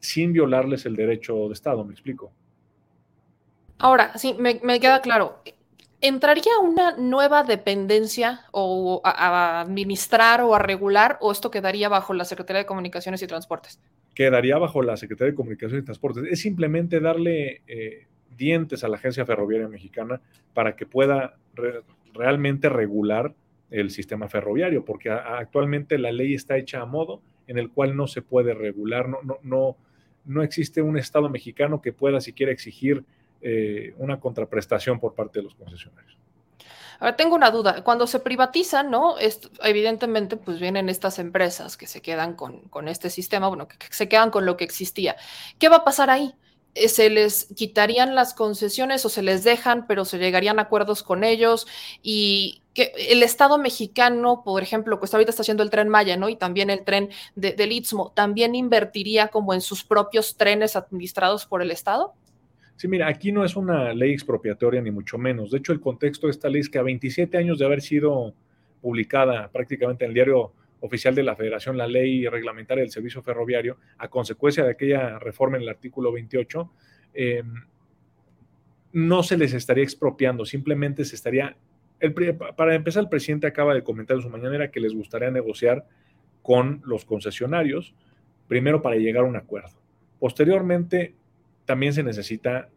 [0.00, 2.32] sin violarles el derecho de Estado, ¿me explico?
[3.78, 5.42] Ahora, sí, me, queda claro.
[6.02, 12.24] ¿Entraría una nueva dependencia o a, administrar o a regular o esto quedaría bajo la
[12.24, 13.80] Secretaría de Comunicaciones y Transportes?
[14.14, 16.24] Quedaría bajo la Secretaría de Comunicaciones y Transportes.
[16.30, 20.20] Es simplemente darle eh, dientes a la Agencia Ferroviaria Mexicana
[20.54, 21.36] para que pueda
[22.14, 23.34] realmente regular
[23.70, 28.06] el sistema ferroviario, porque actualmente la ley está hecha a modo en el cual no
[28.06, 29.76] se puede regular, no, no, no,
[30.24, 33.04] no existe un Estado mexicano que pueda siquiera exigir
[33.42, 36.18] eh, una contraprestación por parte de los concesionarios.
[36.98, 37.82] Ahora tengo una duda.
[37.82, 39.14] Cuando se privatiza, ¿no?
[39.64, 44.08] evidentemente, pues vienen estas empresas que se quedan con, con este sistema, bueno, que, se
[44.08, 45.16] quedan con lo que existía.
[45.58, 46.34] ¿Qué va a pasar ahí?
[46.74, 51.02] Eh, se les quitarían las concesiones o se les dejan, pero se llegarían a acuerdos
[51.02, 51.66] con ellos
[52.02, 56.28] y que el Estado mexicano, por ejemplo, pues ahorita está haciendo el tren Maya, ¿no?
[56.28, 61.46] Y también el tren de, del Istmo, ¿también invertiría como en sus propios trenes administrados
[61.46, 62.14] por el Estado?
[62.76, 65.50] Sí, mira, aquí no es una ley expropiatoria ni mucho menos.
[65.50, 68.34] De hecho, el contexto de esta ley es que a 27 años de haber sido
[68.80, 73.76] publicada prácticamente en el diario oficial de la Federación, la ley reglamentaria del servicio ferroviario,
[73.98, 76.70] a consecuencia de aquella reforma en el artículo 28,
[78.92, 81.56] no se les estaría expropiando, simplemente se estaría...
[82.56, 85.86] Para empezar, el presidente acaba de comentar en su mañanera que les gustaría negociar
[86.42, 87.94] con los concesionarios,
[88.48, 89.78] primero para llegar a un acuerdo.
[90.18, 91.14] Posteriormente,
[91.64, 92.68] también se necesita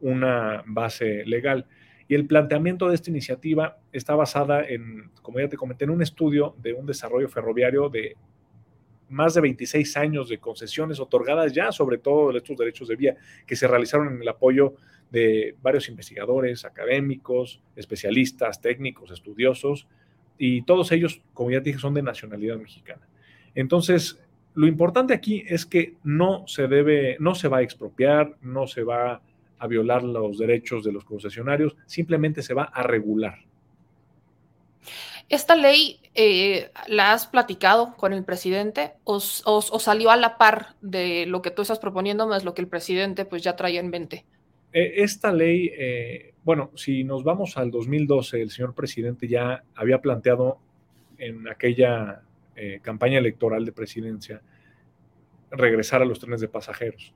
[0.00, 1.66] una base legal.
[2.08, 6.02] Y el planteamiento de esta iniciativa está basada en, como ya te comenté, en un
[6.02, 8.16] estudio de un desarrollo ferroviario de
[9.08, 13.54] más de 26 años de concesiones otorgadas ya sobre todo estos derechos de vía que
[13.54, 14.74] se realizaron en el apoyo
[15.14, 19.86] de varios investigadores, académicos, especialistas, técnicos, estudiosos,
[20.36, 23.08] y todos ellos, como ya dije, son de nacionalidad mexicana.
[23.54, 24.20] Entonces,
[24.54, 28.82] lo importante aquí es que no se debe, no se va a expropiar, no se
[28.82, 29.22] va
[29.58, 33.38] a violar los derechos de los concesionarios, simplemente se va a regular.
[35.28, 41.26] ¿Esta ley eh, la has platicado con el presidente o, salió a la par de
[41.26, 44.26] lo que tú estás proponiendo más lo que el presidente pues ya traía en mente?
[44.74, 50.02] Eh, esta ley, eh, bueno, si nos vamos al 2012, el señor presidente ya había
[50.02, 50.58] planteado
[51.16, 52.20] en aquella
[52.82, 54.40] campaña electoral de presidencia
[55.50, 57.12] regresar a los trenes de pasajeros.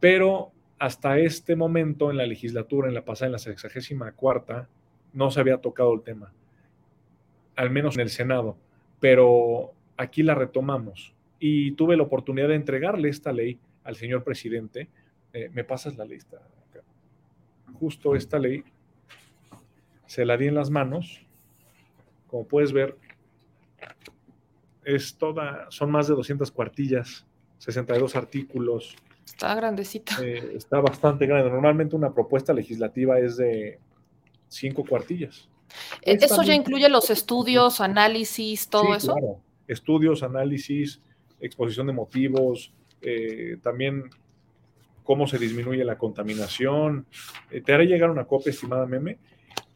[0.00, 0.50] Pero
[0.80, 4.68] hasta este momento en la legislatura, en la pasada, en la sexagésima cuarta,
[5.12, 6.32] no se había tocado el tema
[7.56, 8.56] al menos en el Senado,
[9.00, 14.88] pero aquí la retomamos y tuve la oportunidad de entregarle esta ley al señor presidente.
[15.32, 16.40] Eh, me pasas la lista.
[17.78, 18.64] Justo esta ley
[20.06, 21.26] se la di en las manos.
[22.26, 22.96] Como puedes ver,
[24.84, 27.26] es toda, son más de 200 cuartillas,
[27.58, 28.96] 62 artículos.
[29.24, 30.16] Está grandecita.
[30.22, 31.50] Eh, está bastante grande.
[31.50, 33.78] Normalmente una propuesta legislativa es de
[34.48, 35.48] cinco cuartillas.
[36.02, 39.14] E, ¿Eso ya incluye los estudios, análisis, todo eso?
[39.14, 41.00] Claro, estudios, análisis,
[41.40, 44.10] exposición de motivos, eh, también
[45.02, 47.06] cómo se disminuye la contaminación.
[47.50, 49.18] Eh, te haré llegar una copia, estimada Meme.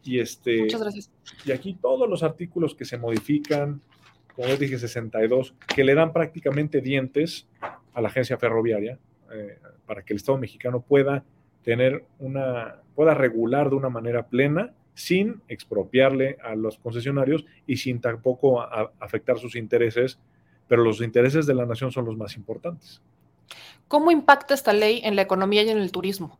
[0.03, 1.11] Y este, Muchas gracias.
[1.45, 3.81] Y aquí todos los artículos que se modifican,
[4.35, 7.49] como les dije, 62, que le dan prácticamente dientes
[7.93, 8.99] a la agencia ferroviaria
[9.33, 11.24] eh, para que el Estado mexicano pueda
[11.62, 18.01] tener una, pueda regular de una manera plena sin expropiarle a los concesionarios y sin
[18.01, 18.62] tampoco
[19.01, 20.18] afectar sus intereses,
[20.68, 23.03] pero los intereses de la nación son los más importantes.
[23.88, 26.38] ¿Cómo impacta esta ley en la economía y en el turismo?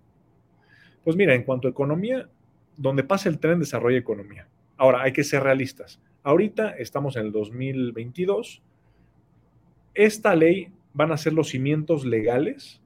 [1.05, 2.29] Pues mira, en cuanto a economía,
[2.77, 4.49] donde pasa el tren desarrolla economía.
[4.77, 6.01] Ahora, hay que ser realistas.
[6.23, 8.63] Ahorita estamos en el 2022.
[9.95, 12.81] Esta ley van a ser los cimientos legales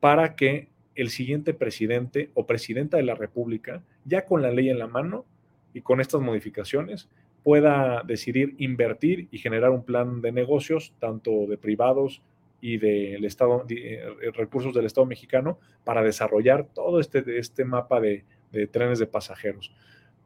[0.00, 4.78] para que el siguiente presidente o presidenta de la República, ya con la ley en
[4.78, 5.24] la mano
[5.72, 7.08] y con estas modificaciones,
[7.42, 12.22] pueda decidir invertir y generar un plan de negocios, tanto de privados
[12.66, 18.00] y del Estado, de, eh, recursos del Estado mexicano, para desarrollar todo este, este mapa
[18.00, 19.70] de, de trenes de pasajeros.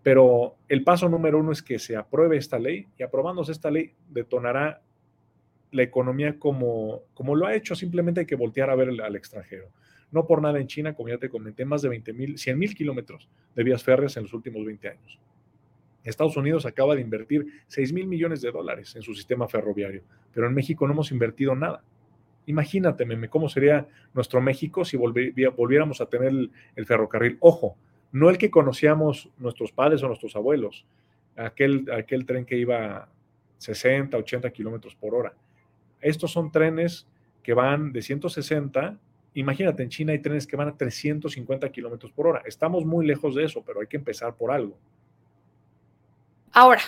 [0.04, 3.92] Pero el paso número uno es que se apruebe esta ley y aprobándose esta ley
[4.08, 4.82] detonará
[5.72, 9.72] la economía como, como lo ha hecho, simplemente hay que voltear a ver al extranjero.
[10.12, 12.72] No por nada en China, como ya te comenté, más de 20 mil, 100 mil
[12.72, 15.18] kilómetros de vías férreas en los últimos 20 años.
[16.04, 20.46] Estados Unidos acaba de invertir 6 mil millones de dólares en su sistema ferroviario, pero
[20.46, 21.82] en México no hemos invertido nada.
[22.48, 26.32] Imagínate, meme, cómo sería nuestro México si volviéramos a tener
[26.76, 27.36] el, ferrocarril.
[27.40, 27.76] Ojo,
[28.10, 30.86] no el que conocíamos nuestros padres o nuestros abuelos,
[31.36, 33.08] aquel, aquel tren que iba
[33.58, 35.34] 60, 80 kilómetros por hora.
[36.00, 37.06] Estos son trenes
[37.42, 38.98] que van de 160
[39.34, 42.42] Imagínate, en China hay trenes que van a 350 kilómetros por hora.
[42.44, 44.76] Estamos muy lejos de eso, pero hay que empezar por algo.
[46.50, 46.80] Ahora,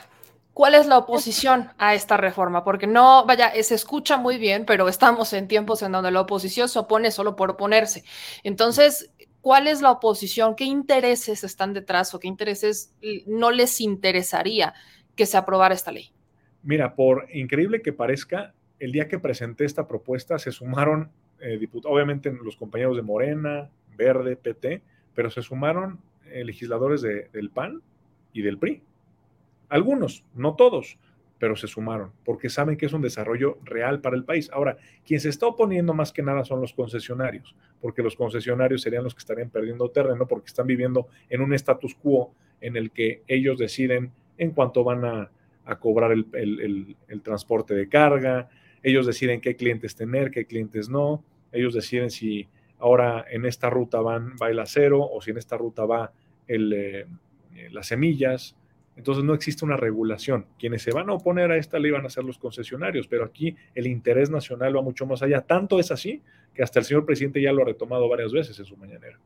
[0.54, 2.64] ¿cuál es la oposición a esta reforma?
[2.64, 6.68] Porque no, vaya, se escucha muy bien, pero estamos en tiempos en donde la oposición
[6.68, 8.04] se opone solo por oponerse.
[8.42, 10.54] Entonces, ¿cuál es la oposición?
[10.54, 12.94] ¿Qué intereses están detrás o qué intereses
[13.26, 14.74] no les interesaría
[15.16, 16.12] que se aprobara esta ley?
[16.62, 22.32] Mira, por increíble que parezca, el día que presenté esta propuesta se sumaron eh, obviamente
[22.32, 24.82] los compañeros de Morena, Verde, PT,
[25.14, 27.82] pero se sumaron eh, legisladores del PAN
[28.32, 28.82] y del PRI.
[29.70, 30.98] Algunos, no todos,
[31.38, 34.50] pero se sumaron, porque saben que es un desarrollo real para el país.
[34.52, 39.04] Ahora, quien se está oponiendo más que nada son los concesionarios, porque los concesionarios serían
[39.04, 43.22] los que estarían perdiendo terreno, porque están viviendo en un status quo en el que
[43.26, 45.30] ellos deciden en cuánto van a,
[45.78, 48.48] cobrar el, el, transporte de carga,
[48.82, 52.48] ellos deciden qué clientes tener, qué clientes no, ellos deciden si
[52.80, 56.12] ahora en esta ruta van, va el acero o si en esta ruta va
[56.48, 57.06] el, eh,
[57.54, 58.56] eh, las semillas.
[59.00, 60.44] Entonces no existe una regulación.
[60.58, 63.56] Quienes se van a oponer a esta ley van a ser los concesionarios, pero aquí
[63.74, 65.40] el interés nacional va mucho más allá.
[65.40, 66.20] Tanto es así
[66.52, 69.18] que hasta el señor presidente ya lo ha retomado varias veces en su mañanera.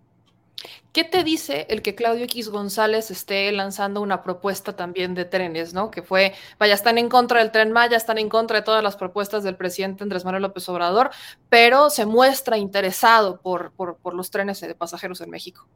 [0.93, 5.75] ¿Qué te dice el que Claudio X González esté lanzando una propuesta también de trenes,
[5.75, 5.91] ¿no?
[5.91, 8.95] Que fue, vaya, están en contra del tren Maya, están en contra de todas las
[8.95, 11.11] propuestas del presidente Andrés Manuel López Obrador,
[11.49, 15.67] pero se muestra interesado por, por, los trenes de pasajeros en México.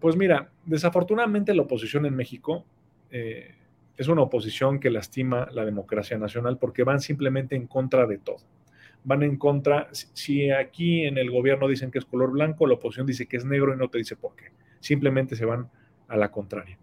[0.00, 2.64] Pues mira, desafortunadamente la oposición en México
[3.12, 3.54] eh,
[3.96, 8.42] es una oposición que lastima la democracia nacional porque van simplemente en contra de todo
[9.04, 9.88] van en contra.
[9.92, 13.44] Si aquí en el gobierno dicen que es color blanco, la oposición dice que es
[13.44, 14.46] negro y no te dice por qué.
[14.80, 15.70] Simplemente se van
[16.08, 16.78] a la contraria.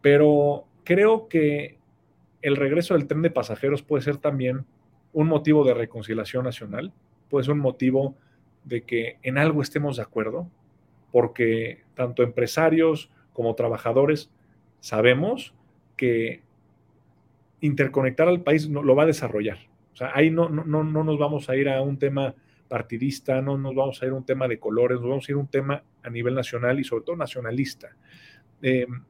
[0.00, 1.78] Pero creo que
[2.42, 4.66] el regreso del tren de pasajeros puede ser también
[5.12, 6.92] un motivo de reconciliación nacional,
[7.30, 8.14] puede ser un motivo
[8.64, 10.50] de que en algo estemos de acuerdo,
[11.10, 14.30] porque tanto empresarios como trabajadores
[14.86, 15.52] sabemos
[15.96, 16.42] que
[17.60, 19.58] interconectar al país lo va a desarrollar.
[19.92, 22.36] O sea, ahí no, no, no nos vamos a ir a un tema
[22.68, 25.34] partidista, no nos vamos a ir a un tema de colores, nos vamos a ir
[25.34, 27.96] a un tema a nivel nacional y sobre todo nacionalista.
[28.62, 29.02] Em,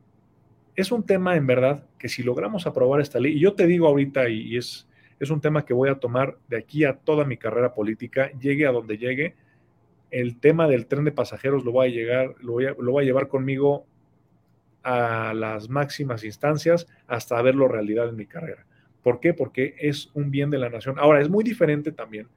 [0.75, 3.87] es un tema en verdad que si logramos aprobar esta ley, y yo te digo
[3.87, 4.89] ahorita, y, es,
[5.21, 8.67] es un tema que voy a tomar de aquí a toda mi carrera política, llegue
[8.67, 9.35] a donde llegue,
[10.11, 13.05] el tema del tren de pasajeros lo voy a, llegar, lo voy a, lo voy
[13.05, 13.85] a llevar conmigo
[14.87, 18.65] a las máximas instancias hasta verlo realidad en mi carrera.
[19.03, 19.35] ¿Por qué?
[19.35, 20.95] Porque es un bien de la nación.
[21.01, 22.29] Ahora, es muy diferente también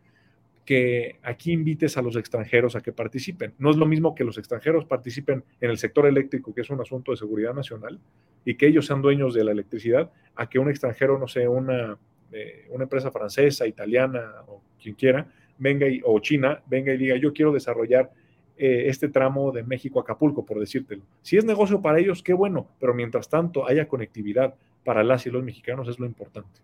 [0.66, 3.54] que aquí invites a los extranjeros a que participen.
[3.60, 6.82] No es lo mismo que los extranjeros participen en el sector eléctrico, que es un
[6.82, 8.00] asunto de seguridad nacional,
[8.44, 11.98] y que ellos sean dueños de la electricidad, a que un extranjero, no sé, una,
[12.32, 15.28] eh, una empresa francesa, italiana o quien quiera,
[15.60, 18.12] venga y, o China, venga y diga, yo quiero desarrollar
[18.60, 21.02] eh, este tramo de México a Acapulco, por decírtelo.
[21.22, 24.54] Si es negocio para ellos, qué bueno, pero mientras tanto haya conectividad,
[24.84, 26.62] para las y los mexicanos es lo importante.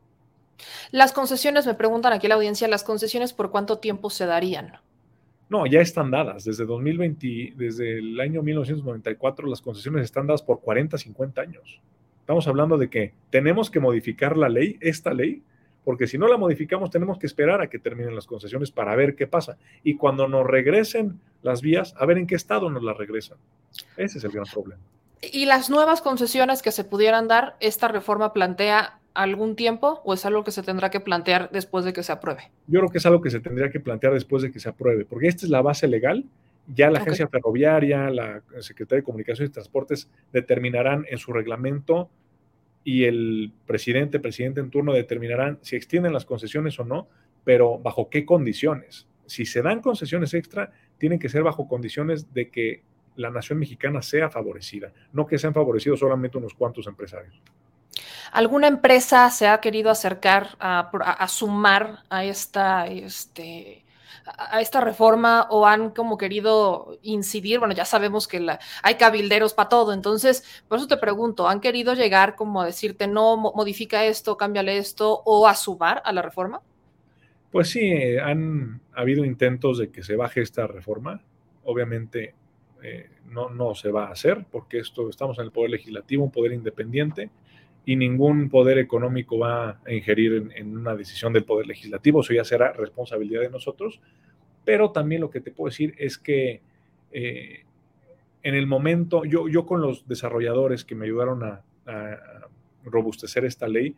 [0.91, 4.73] Las concesiones, me preguntan aquí la audiencia, ¿las concesiones por cuánto tiempo se darían?
[5.47, 6.43] No, ya están dadas.
[6.43, 11.81] Desde 2020, desde el año 1994, las concesiones están dadas por 40, 50 años.
[12.19, 15.43] Estamos hablando de que tenemos que modificar la ley, esta ley,
[15.86, 19.15] porque si no la modificamos tenemos que esperar a que terminen las concesiones para ver
[19.15, 19.57] qué pasa.
[19.83, 23.38] Y cuando nos regresen las vías, a ver en qué estado nos las regresan.
[23.95, 24.81] Ese es el gran problema.
[25.21, 30.25] ¿Y las nuevas concesiones que se pudieran dar, esta reforma plantea algún tiempo o es
[30.25, 32.51] algo que se tendrá que plantear después de que se apruebe?
[32.67, 35.05] Yo creo que es algo que se tendría que plantear después de que se apruebe,
[35.05, 36.25] porque esta es la base legal.
[36.67, 42.09] Ya la agencia ferroviaria, la Secretaría de Comunicaciones y Transportes determinarán en su reglamento
[42.86, 47.09] y el presidente, presidente en turno determinarán si extienden las concesiones o no,
[47.43, 49.07] pero bajo qué condiciones.
[49.25, 52.83] Si se dan concesiones extra, tienen que ser bajo condiciones de que
[53.15, 57.41] la nación mexicana sea favorecida, no que sean favorecidos solamente unos cuantos empresarios.
[58.31, 63.84] ¿Alguna empresa se ha querido acercar a, sumar a esta, este,
[64.26, 67.59] a esta reforma o han como querido incidir?
[67.59, 71.61] Bueno, ya sabemos que la, hay cabilderos para todo, entonces, por eso te pregunto, ¿han
[71.61, 76.21] querido llegar como a decirte, no, modifica esto, cámbiale esto o a sumar a la
[76.21, 76.61] reforma?
[77.51, 81.21] Pues sí, han habido intentos de que se baje esta reforma.
[81.63, 82.36] Obviamente
[82.84, 86.32] eh, no, no se va a hacer porque esto estamos en el poder legislativo, un
[86.32, 87.30] poder independiente
[87.86, 92.43] y ningún poder económico va a ingerir en, una decisión del poder legislativo, eso ya
[92.43, 94.01] será responsabilidad de nosotros,
[94.63, 96.61] pero también lo que te puedo decir es que
[97.11, 97.63] eh,
[98.41, 101.61] en el momento, yo, yo con los desarrolladores que me ayudaron a,
[102.83, 103.95] robustecer esta ley,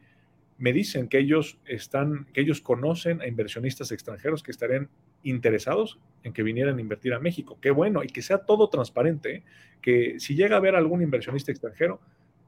[0.58, 4.90] me dicen que ellos están, que ellos conocen a inversionistas extranjeros que estarían
[5.24, 7.58] interesados en que vinieran a invertir a México.
[7.62, 9.44] Qué bueno, y que sea todo transparente, ¿eh?
[9.82, 12.00] que si llega a haber algún inversionista extranjero,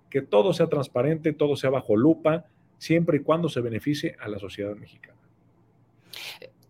[0.10, 2.46] que todo sea transparente, todo sea bajo lupa,
[2.78, 5.18] siempre y cuando se beneficie a la sociedad mexicana.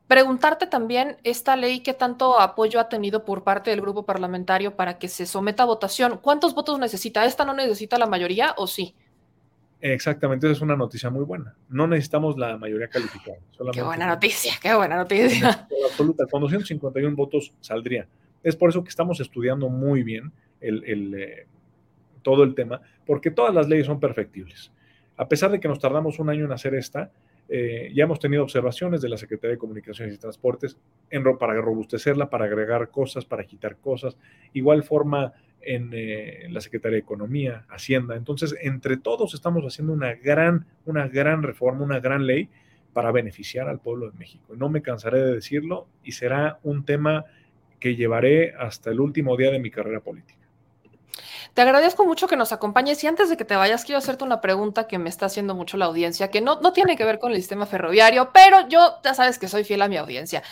[0.07, 4.97] Preguntarte también esta ley, ¿qué tanto apoyo ha tenido por parte del grupo parlamentario para
[4.97, 6.17] que se someta a votación?
[6.19, 7.25] ¿Cuántos votos necesita?
[7.25, 8.95] ¿Esta no necesita la mayoría o sí?
[9.81, 11.55] Exactamente, esa es una noticia muy buena.
[11.69, 13.37] No necesitamos la mayoría calificada.
[13.71, 15.67] Qué buena noticia, qué buena noticia.
[15.89, 18.07] Absoluta, con 251 votos saldría.
[18.43, 21.47] Es por eso que estamos estudiando muy bien el, eh,
[22.29, 24.71] todo el tema, porque todas las leyes son perfectibles.
[25.17, 27.11] A pesar de que nos tardamos un año en hacer esta,
[27.49, 30.77] eh, ya hemos tenido observaciones de la Secretaría de Comunicaciones y Transportes
[31.09, 34.15] en, para robustecerla, para agregar cosas, para quitar cosas.
[34.53, 38.15] Igual forma eh, en la Secretaría de Economía, Hacienda.
[38.15, 42.47] Entonces, entre todos estamos haciendo una gran, una gran reforma, una gran ley
[42.93, 44.55] para beneficiar al pueblo de México.
[44.55, 47.25] No me cansaré de decirlo y será un tema
[47.79, 50.38] que llevaré hasta el último día de mi carrera política.
[51.53, 54.41] Te agradezco mucho que nos acompañes y antes de que te vayas quiero hacerte una
[54.41, 57.31] pregunta que me está haciendo mucho la audiencia, que no, no tiene que ver con
[57.31, 60.43] el sistema ferroviario, pero yo ya sabes que soy fiel a mi audiencia.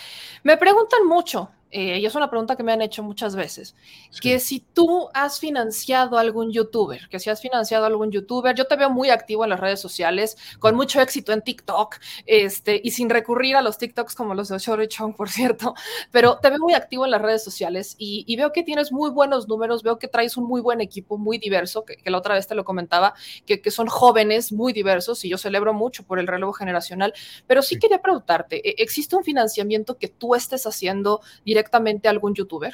[0.43, 3.75] Me preguntan mucho eh, y es una pregunta que me han hecho muchas veces,
[4.21, 8.55] que si tú has financiado a algún youtuber, que si has financiado a algún youtuber,
[8.55, 12.79] yo te veo muy activo en las redes sociales, con mucho éxito en TikTok, este,
[12.81, 15.73] y sin recurrir a los TikToks como los de Shori Chong, por cierto,
[16.11, 19.47] pero te veo muy activo en las redes sociales y, veo que tienes muy buenos
[19.47, 22.55] números, veo que traes un muy buen equipo, muy diverso, que, la otra vez te
[22.55, 23.13] lo comentaba,
[23.45, 27.13] que, que, son jóvenes muy diversos y yo celebro mucho por el relevo generacional,
[27.47, 32.33] pero sí, quería preguntarte, ¿e-, ¿existe un financiamiento que tú estés haciendo directamente a algún
[32.33, 32.73] youtuber?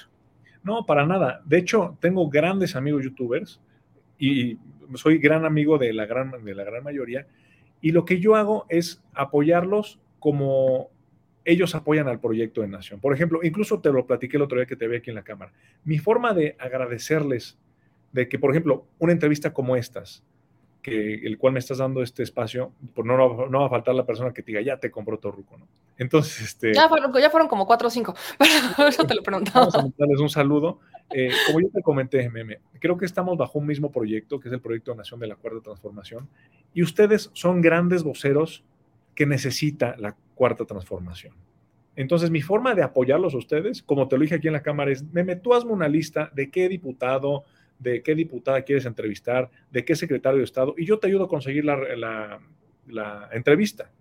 [0.63, 1.41] No, para nada.
[1.45, 3.59] De hecho, tengo grandes amigos youtubers
[4.17, 4.57] y
[4.95, 7.27] soy gran amigo de la gran, de la gran mayoría.
[7.81, 10.89] Y lo que yo hago es apoyarlos como
[11.45, 12.99] ellos apoyan al proyecto de Nación.
[13.01, 15.23] Por ejemplo, incluso te lo platiqué el otro día que te vi aquí en la
[15.23, 15.51] cámara.
[15.83, 17.59] Mi forma de agradecerles
[18.13, 20.23] de que, por ejemplo, una entrevista como estas,
[20.83, 23.17] que el cual me estás dando este espacio, pues no,
[23.47, 25.65] no, va a faltar la persona que te diga, ya te compró Torruco, ¿no?
[25.97, 26.73] Entonces, este...
[26.73, 28.13] Ya fueron, ya fueron como cuatro o cinco,
[28.77, 29.69] pero eso te lo preguntaba.
[29.73, 30.79] Vamos a darles un saludo.
[31.09, 34.53] Eh, como yo te comenté, Meme, creo que estamos bajo un mismo proyecto, que es
[34.53, 36.27] el proyecto de Nación de la Cuarta Transformación,
[36.73, 38.65] y ustedes son grandes voceros
[39.15, 41.33] que necesita la Cuarta Transformación.
[41.95, 44.91] Entonces, mi forma de apoyarlos a ustedes, como te lo dije aquí en la Cámara,
[44.91, 47.45] es, Meme, tú hazme una lista de qué diputado,
[47.79, 51.27] de qué diputada quieres entrevistar, de qué secretario de Estado, y yo te ayudo a
[51.27, 52.39] conseguir la,
[53.31, 53.91] entrevista.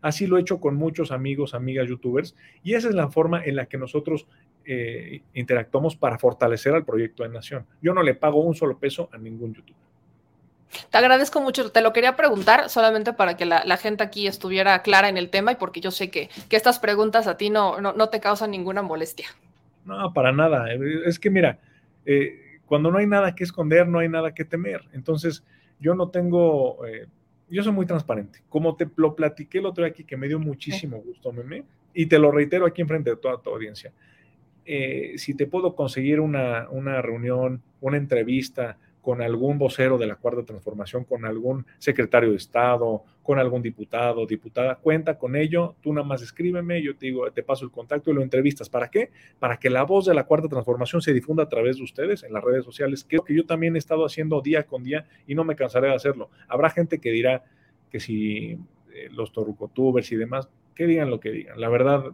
[0.00, 3.56] Así lo he hecho con muchos amigos, amigas, youtubers, y esa es la forma en
[3.56, 4.26] la que nosotros
[4.64, 7.66] eh, interactuamos para fortalecer al proyecto de Nación.
[7.80, 9.82] Yo no le pago un solo peso a ningún youtuber.
[10.90, 11.70] Te agradezco mucho.
[11.70, 15.52] Te lo quería preguntar solamente para que la, gente aquí estuviera clara en el tema
[15.52, 19.28] y porque yo sé que, estas preguntas a ti no, no, te causan ninguna molestia.
[19.84, 20.66] No, para nada.
[21.04, 21.58] Es que mira,
[22.06, 24.80] eh, cuando no hay nada que esconder, no hay nada que temer.
[24.94, 25.44] Entonces,
[25.78, 27.06] yo no tengo, eh,
[27.50, 28.38] yo soy muy transparente.
[28.48, 32.06] Como te lo platiqué el otro día aquí, que me dio muchísimo gusto, meme, y
[32.06, 33.92] te lo reitero aquí enfrente de toda tu audiencia.
[34.64, 40.14] Eh, si te puedo conseguir una, una reunión, una entrevista, con algún vocero de la
[40.14, 45.92] Cuarta Transformación, con algún secretario de Estado, con algún diputado, diputada, cuenta con ello, tú
[45.92, 48.70] nada más escríbeme, yo te digo, te paso el contacto y lo entrevistas.
[48.70, 49.10] ¿Para qué?
[49.40, 52.32] Para que la voz de la Cuarta Transformación se difunda a través de ustedes en
[52.32, 55.04] las redes sociales, que es lo que yo también he estado haciendo día con día
[55.26, 56.30] y no me cansaré de hacerlo.
[56.46, 57.42] Habrá gente que dirá
[57.90, 58.52] que si
[58.94, 61.60] eh, los torrucotubers y demás, que digan lo que digan.
[61.60, 62.04] La verdad,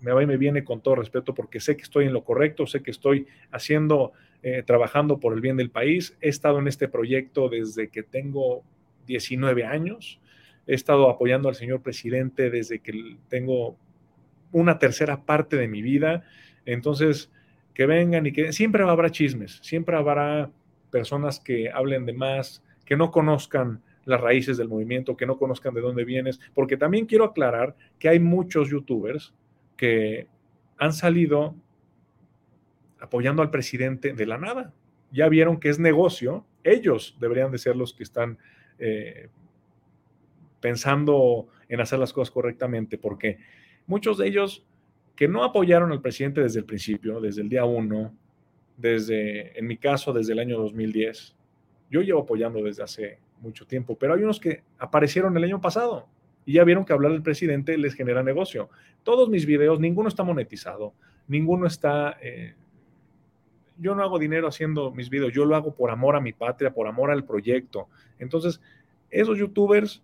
[0.00, 2.66] me va y me viene con todo respeto porque sé que estoy en lo correcto,
[2.66, 4.12] sé que estoy haciendo
[4.46, 6.18] eh, trabajando por el bien del país.
[6.20, 8.62] He estado en este proyecto desde que tengo
[9.06, 10.20] 19 años.
[10.66, 13.78] He estado apoyando al señor presidente desde que tengo
[14.52, 16.24] una tercera parte de mi vida.
[16.66, 17.30] Entonces,
[17.72, 20.50] que vengan y que siempre habrá chismes, siempre habrá
[20.90, 25.72] personas que hablen de más, que no conozcan las raíces del movimiento, que no conozcan
[25.72, 29.32] de dónde vienes, porque también quiero aclarar que hay muchos youtubers
[29.78, 30.28] que
[30.76, 31.56] han salido
[33.04, 34.72] apoyando al presidente de la nada.
[35.12, 38.38] Ya vieron que es negocio, ellos deberían de ser los que están
[38.78, 39.28] eh,
[40.60, 43.38] pensando en hacer las cosas correctamente, porque
[43.86, 44.66] muchos de ellos
[45.14, 48.14] que no apoyaron al presidente desde el principio, desde el día uno,
[48.76, 51.36] desde, en mi caso, desde el año 2010,
[51.90, 56.08] yo llevo apoyando desde hace mucho tiempo, pero hay unos que aparecieron el año pasado
[56.46, 58.70] y ya vieron que hablar del presidente les genera negocio.
[59.02, 60.94] Todos mis videos, ninguno está monetizado,
[61.28, 62.54] ninguno está eh,
[63.78, 66.72] yo no hago dinero haciendo mis videos, yo lo hago por amor a mi patria,
[66.72, 67.88] por amor al proyecto.
[68.18, 68.60] Entonces,
[69.10, 70.02] esos youtubers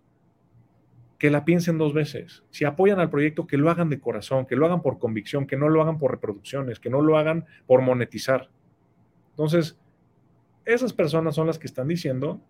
[1.17, 4.55] que la piensen dos veces, si apoyan al proyecto, que lo hagan de corazón, que
[4.55, 7.81] lo hagan por convicción, que no lo hagan por reproducciones, que no lo hagan por
[7.81, 8.49] monetizar.
[9.29, 9.77] Entonces,
[10.65, 12.41] esas personas son las que están diciendo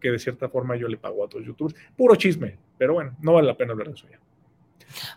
[0.00, 1.76] que de cierta forma yo le pago a otros youtubers.
[1.96, 4.20] Puro chisme, pero bueno, no vale la pena hablar de eso ya.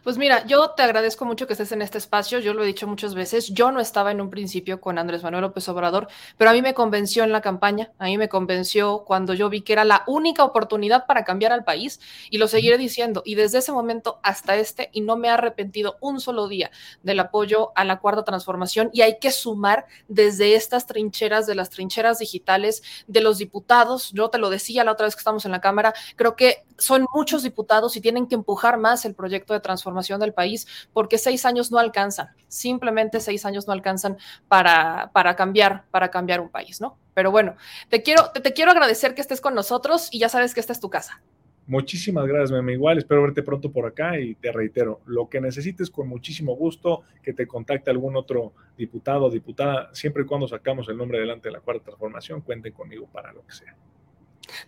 [0.03, 2.39] Pues mira, yo te agradezco mucho que estés en este espacio.
[2.39, 3.49] Yo lo he dicho muchas veces.
[3.49, 6.07] Yo no estaba en un principio con Andrés Manuel López Obrador,
[6.37, 7.91] pero a mí me convenció en la campaña.
[7.97, 11.63] A mí me convenció cuando yo vi que era la única oportunidad para cambiar al
[11.63, 11.99] país
[12.29, 13.21] y lo seguiré diciendo.
[13.25, 16.71] Y desde ese momento hasta este, y no me he arrepentido un solo día
[17.03, 18.89] del apoyo a la cuarta transformación.
[18.93, 24.11] Y hay que sumar desde estas trincheras, de las trincheras digitales, de los diputados.
[24.11, 25.93] Yo te lo decía la otra vez que estamos en la Cámara.
[26.15, 30.33] Creo que son muchos diputados y tienen que empujar más el proyecto de transformación del
[30.33, 34.17] país, porque seis años no alcanzan, simplemente seis años no alcanzan
[34.47, 36.97] para, para cambiar, para cambiar un país, ¿no?
[37.13, 37.55] Pero bueno,
[37.89, 40.79] te quiero, te, quiero agradecer que estés con nosotros y ya sabes que esta es
[40.79, 41.21] tu casa.
[41.67, 42.73] Muchísimas gracias, Meme.
[42.73, 47.03] Igual espero verte pronto por acá y te reitero, lo que necesites con muchísimo gusto,
[47.21, 51.49] que te contacte algún otro diputado o diputada, siempre y cuando sacamos el nombre delante
[51.49, 53.75] de la cuarta transformación, cuenten conmigo para lo que sea.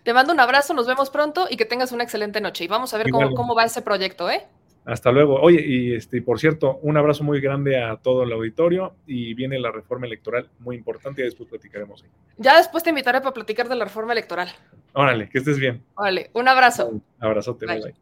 [0.02, 2.64] Te mando un abrazo, nos vemos pronto y que tengas una excelente noche.
[2.64, 4.46] Y vamos a ver cómo, cómo va ese proyecto, ¿eh?
[4.84, 5.40] Hasta luego.
[5.40, 9.58] Oye, y este, por cierto, un abrazo muy grande a todo el auditorio y viene
[9.58, 12.04] la reforma electoral muy importante y después platicaremos.
[12.36, 14.48] Ya después te invitaré para platicar de la reforma electoral.
[14.92, 15.84] Órale, que estés bien.
[15.94, 16.88] Órale, un abrazo.
[16.88, 17.94] Un abrazote, bye.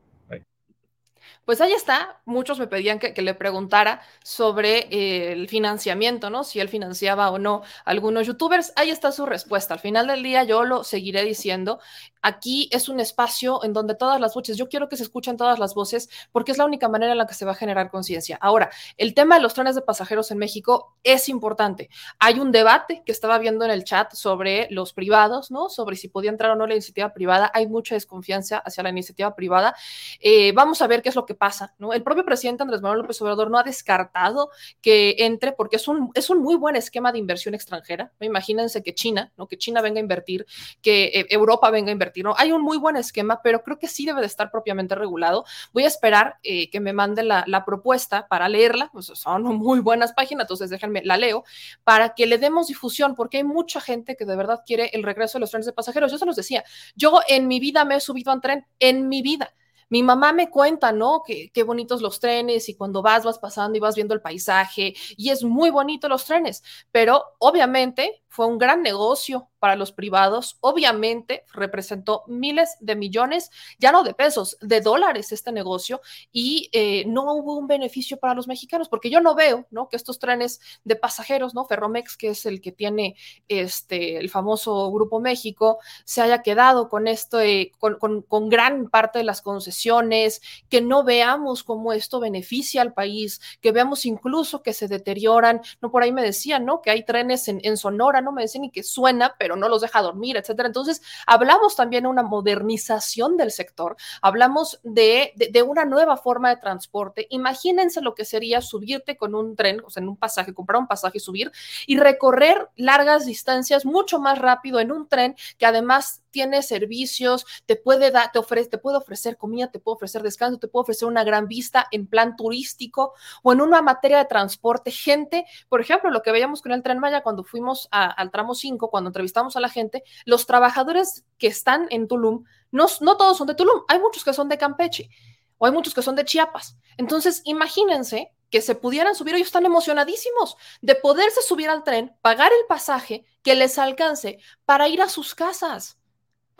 [1.44, 6.44] Pues ahí está, muchos me pedían que, le preguntara sobre eh, el financiamiento, ¿no?
[6.44, 8.72] Si él financiaba o no algunos youtubers.
[8.76, 9.74] Ahí está su respuesta.
[9.74, 11.80] Al final del día yo lo seguiré diciendo.
[12.22, 15.58] Aquí es un espacio en donde todas las voces, yo quiero que se escuchen todas
[15.58, 18.38] las voces porque es la única manera en la que se va a generar conciencia.
[18.40, 21.88] Ahora, el tema de los trenes de pasajeros en México es importante.
[22.18, 25.68] Hay un debate que estaba viendo en el chat sobre los privados, ¿no?
[25.70, 27.50] Sobre si podía entrar o no la iniciativa privada.
[27.54, 29.74] Hay mucha desconfianza hacia la iniciativa privada.
[30.20, 31.92] Eh, vamos a ver qué es lo que pasa, ¿no?
[31.92, 34.50] El propio presidente Andrés Manuel López Obrador no ha descartado
[34.80, 38.12] que entre, porque es un, es un muy buen esquema de inversión extranjera.
[38.20, 39.46] Imagínense que China, ¿no?
[39.46, 40.46] Que China venga a invertir,
[40.82, 42.34] que eh, Europa venga a invertir, ¿no?
[42.36, 45.44] Hay un muy buen esquema, pero creo que sí debe de estar propiamente regulado.
[45.72, 50.14] Voy a esperar eh, que me mande la, propuesta para leerla, pues son muy buenas
[50.14, 51.44] páginas, entonces déjenme, la leo,
[51.84, 55.38] para que le demos difusión, porque hay mucha gente que de verdad quiere el regreso
[55.38, 56.10] de los trenes de pasajeros.
[56.10, 56.64] Yo se los decía,
[56.96, 59.52] yo en mi vida me he subido a un tren, en mi vida
[59.90, 61.22] mi mamá me cuenta, ¿no?
[61.26, 64.94] Que qué bonitos los trenes y cuando vas, vas pasando y vas viendo el paisaje
[65.16, 70.56] y es muy bonito los trenes, pero obviamente fue un gran negocio para los privados.
[70.60, 76.00] Obviamente representó miles de millones, ya no de pesos, de dólares este negocio
[76.32, 79.88] y eh, no hubo un beneficio para los mexicanos, porque yo no veo, ¿no?
[79.88, 81.66] Que estos trenes de pasajeros, ¿no?
[81.66, 83.16] Ferromex, que es el que tiene
[83.48, 89.18] este, el famoso Grupo México, se haya quedado con esto, eh, con, con gran parte
[89.18, 94.72] de las concesiones, que no veamos cómo esto beneficia al país, que veamos incluso que
[94.72, 96.80] se deterioran, no por ahí me decían, ¿no?
[96.80, 99.82] Que hay trenes en, en Sonora no me dicen ni que suena, pero no los
[99.82, 100.66] deja dormir, etcétera.
[100.66, 106.56] Entonces, hablamos también de una modernización del sector, hablamos de, de, una nueva forma de
[106.56, 107.26] transporte.
[107.30, 110.88] Imagínense lo que sería subirte con un tren, o sea, en un pasaje, comprar un
[110.88, 111.52] pasaje y subir
[111.86, 117.76] y recorrer largas distancias mucho más rápido en un tren que además tiene servicios, te
[117.76, 121.08] puede dar, te ofrece, te puede ofrecer comida, te puede ofrecer descanso, te puede ofrecer
[121.08, 124.90] una gran vista en plan turístico o en una materia de transporte.
[124.90, 128.90] Gente, por ejemplo, lo que veíamos con el tren Maya cuando fuimos al tramo 5,
[128.90, 133.46] cuando entrevistamos a la gente, los trabajadores que están en Tulum, no, no todos son
[133.46, 135.10] de Tulum, hay muchos que son de Campeche
[135.58, 136.76] o hay muchos que son de Chiapas.
[136.96, 142.50] Entonces, imagínense que se pudieran subir, ellos están emocionadísimos de poderse subir al tren, pagar
[142.52, 145.99] el pasaje que les alcance para ir a sus casas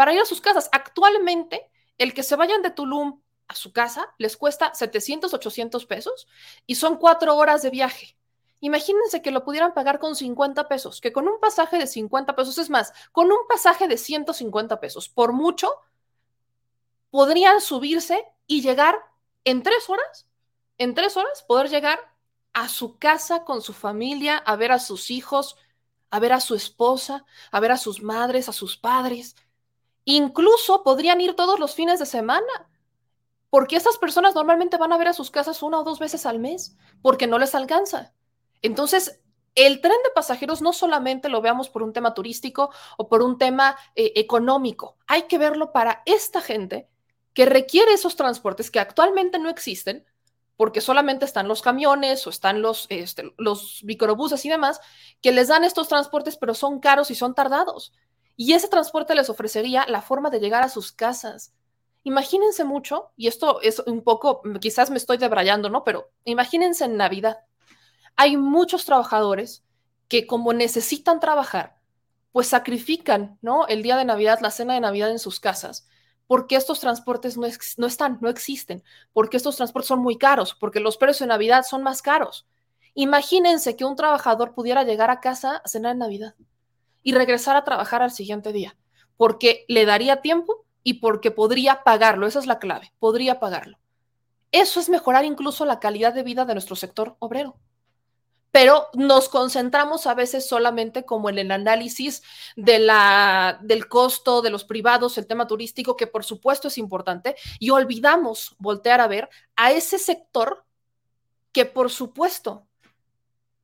[0.01, 0.71] para ir a sus casas.
[0.73, 6.27] Actualmente, el que se vayan de Tulum a su casa les cuesta 700, 800 pesos
[6.65, 8.17] y son cuatro horas de viaje.
[8.61, 12.57] Imagínense que lo pudieran pagar con 50 pesos, que con un pasaje de 50 pesos,
[12.57, 15.71] es más, con un pasaje de 150 pesos, por mucho,
[17.11, 18.97] podrían subirse y llegar
[19.45, 20.27] en tres horas,
[20.79, 22.01] en tres horas, poder llegar
[22.55, 25.59] a su casa con su familia, a ver a sus hijos,
[26.11, 29.37] a ver a su esposa, a ver a sus madres, a sus padres.
[30.05, 32.71] Incluso podrían ir todos los fines de semana,
[33.51, 36.39] porque esas personas normalmente van a ver a sus casas una o dos veces al
[36.39, 38.15] mes, porque no les alcanza.
[38.63, 39.21] Entonces,
[39.55, 43.39] el tren de pasajeros no solamente lo veamos por un tema turístico o por un
[43.39, 46.89] tema eh, económico, hay que verlo para esta gente
[47.35, 50.05] que requiere esos transportes que actualmente no existen,
[50.57, 54.81] porque solamente están los camiones o están los, este, los microbuses y demás,
[55.23, 57.93] que les dan estos transportes, pero son caros y son tardados.
[58.41, 61.53] Y ese transporte les ofrecería la forma de llegar a sus casas.
[62.05, 65.85] Imagínense mucho, y esto es un poco, quizás me estoy debrayando, ¿no?
[65.85, 67.41] Pero imagínense en Navidad.
[68.17, 69.63] Hay muchos trabajadores
[70.09, 71.83] que como necesitan trabajar,
[72.33, 73.67] pues sacrifican, ¿no?
[73.67, 75.87] El día de Navidad, la cena de Navidad en sus casas,
[76.27, 77.47] porque estos transportes no,
[77.77, 81.63] no están, no existen, porque estos transportes son muy caros, porque los precios de Navidad
[81.69, 82.47] son más caros.
[82.95, 86.35] Imagínense que un trabajador pudiera llegar a casa a cenar en Navidad
[87.03, 88.77] y regresar a trabajar al siguiente día,
[89.17, 92.27] porque le daría tiempo y porque podría pagarlo.
[92.27, 93.79] Esa es la clave, podría pagarlo.
[94.53, 97.57] Eso es mejorar incluso la calidad de vida de nuestro sector obrero.
[98.51, 102.23] Pero nos concentramos a veces solamente como en el análisis
[102.57, 107.37] de la, del costo de los privados, el tema turístico, que por supuesto es importante,
[107.61, 110.65] y olvidamos voltear a ver a ese sector
[111.53, 112.67] que por supuesto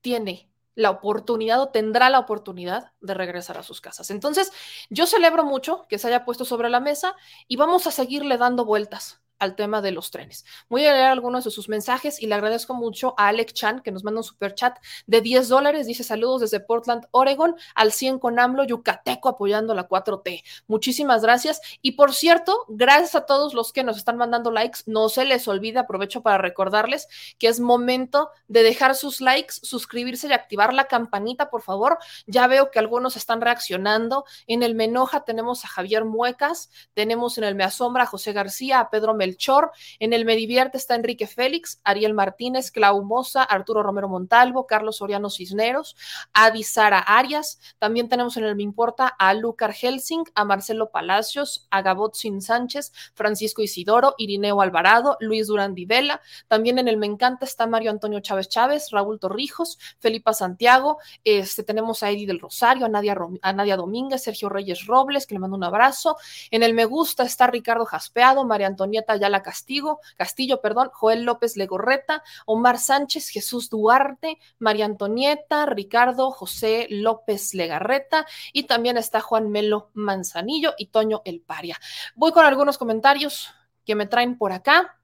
[0.01, 4.11] tiene la oportunidad o tendrá la oportunidad de regresar a sus casas.
[4.11, 4.53] Entonces,
[4.91, 7.17] yo celebro mucho que se haya puesto sobre la mesa
[7.49, 10.45] y vamos a seguirle dando vueltas al tema de los trenes.
[10.69, 13.93] Voy a leer algunos de sus mensajes y le agradezco mucho a Alex Chan que
[13.93, 15.87] nos manda un super chat de 10 dólares.
[15.87, 20.43] Dice saludos desde Portland, Oregon, al 100 con AMLO, Yucateco apoyando la 4T.
[20.67, 21.61] Muchísimas gracias.
[21.83, 24.81] Y por cierto, gracias a todos los que nos están mandando likes.
[24.87, 27.09] No se les olvide, aprovecho para recordarles
[27.39, 31.99] que es momento de dejar sus likes, suscribirse y activar la campanita, por favor.
[32.27, 34.25] Ya veo que algunos están reaccionando.
[34.47, 38.81] En el Menoja tenemos a Javier Muecas, tenemos en el Me Asombra a José García,
[38.81, 43.83] a Pedro Melchor, en el Me Divierte está Enrique Félix, Ariel Martínez, Clau Moza, Arturo
[43.83, 45.97] Romero Montalvo, Carlos Soriano Cisneros,
[46.33, 51.67] Adi Sara Arias, también tenemos en el Me Importa a Lucar Helsing, a Marcelo Palacios,
[51.71, 51.83] a
[52.13, 57.67] Sin Sánchez, Francisco Isidoro, Irineo Alvarado, Luis Durán Vela, también en el Me Encanta está
[57.67, 62.89] Mario Antonio Chávez Chávez, Raúl Torrijos, Felipa Santiago, este, tenemos a Eddie del Rosario, a
[62.89, 66.17] Nadia, a Nadia Domínguez, Sergio Reyes Robles, que le mando un abrazo,
[66.51, 71.57] en el Me Gusta está Ricardo Jaspeado, María Antonieta Ayala Castigo, Castillo, perdón, Joel López
[71.57, 79.51] Legorreta, Omar Sánchez, Jesús Duarte, María Antonieta, Ricardo José López Legarreta y también está Juan
[79.51, 81.79] Melo Manzanillo y Toño El Paria.
[82.15, 83.51] Voy con algunos comentarios
[83.85, 84.99] que me traen por acá.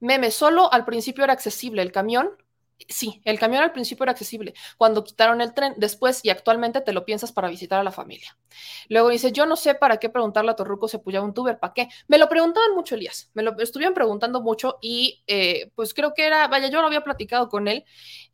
[0.00, 2.30] Meme solo, al principio era accesible el camión,
[2.88, 4.52] Sí, el camión al principio era accesible.
[4.76, 8.36] Cuando quitaron el tren, después y actualmente te lo piensas para visitar a la familia.
[8.88, 11.72] Luego dice, yo no sé para qué preguntarle a Torruco si apoyaba un tuber, ¿para
[11.72, 11.88] qué?
[12.08, 16.26] Me lo preguntaban mucho, Elías, me lo estuvieron preguntando mucho y eh, pues creo que
[16.26, 17.84] era, vaya, yo lo había platicado con él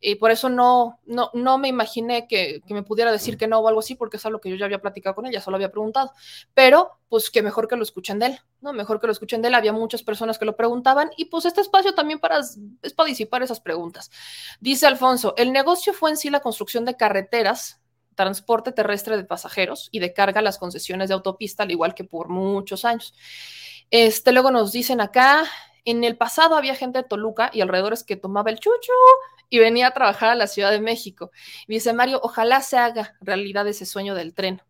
[0.03, 3.59] y por eso no, no, no me imaginé que, que me pudiera decir que no
[3.59, 5.57] o algo así, porque es algo que yo ya había platicado con él, ya solo
[5.57, 6.11] había preguntado.
[6.55, 8.73] Pero pues que mejor que lo escuchen de él, ¿no?
[8.73, 9.53] Mejor que lo escuchen de él.
[9.53, 13.43] Había muchas personas que lo preguntaban y pues este espacio también para, es para disipar
[13.43, 14.09] esas preguntas.
[14.59, 17.79] Dice Alfonso, el negocio fue en sí la construcción de carreteras,
[18.15, 22.27] transporte terrestre de pasajeros y de carga las concesiones de autopista, al igual que por
[22.29, 23.13] muchos años.
[23.91, 25.43] Este, luego nos dicen acá,
[25.85, 28.93] en el pasado había gente de Toluca y alrededores que tomaba el chucho
[29.51, 31.29] y venía a trabajar a la Ciudad de México.
[31.67, 34.63] dice Mario, ojalá se haga realidad ese sueño del tren.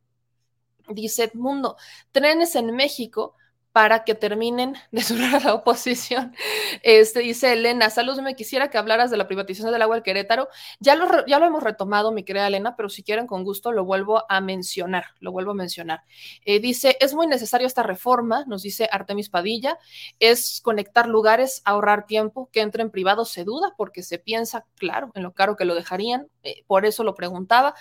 [0.90, 1.78] Dice Edmundo,
[2.12, 3.36] trenes en México
[3.72, 6.35] para que terminen de sonar a la oposición.
[6.84, 10.49] Este, dice Elena, saludos, me quisiera que hablaras de la privatización del agua del Querétaro.
[10.80, 13.85] Ya lo, ya lo hemos retomado, mi querida Elena, pero si quieren con gusto lo
[13.85, 16.03] vuelvo a mencionar, lo vuelvo a mencionar.
[16.45, 19.77] Eh, dice, es muy necesaria esta reforma, nos dice Artemis Padilla,
[20.19, 25.11] es conectar lugares, ahorrar tiempo, que entre en privado se duda porque se piensa, claro,
[25.15, 27.76] en lo caro que lo dejarían, eh, por eso lo preguntaba.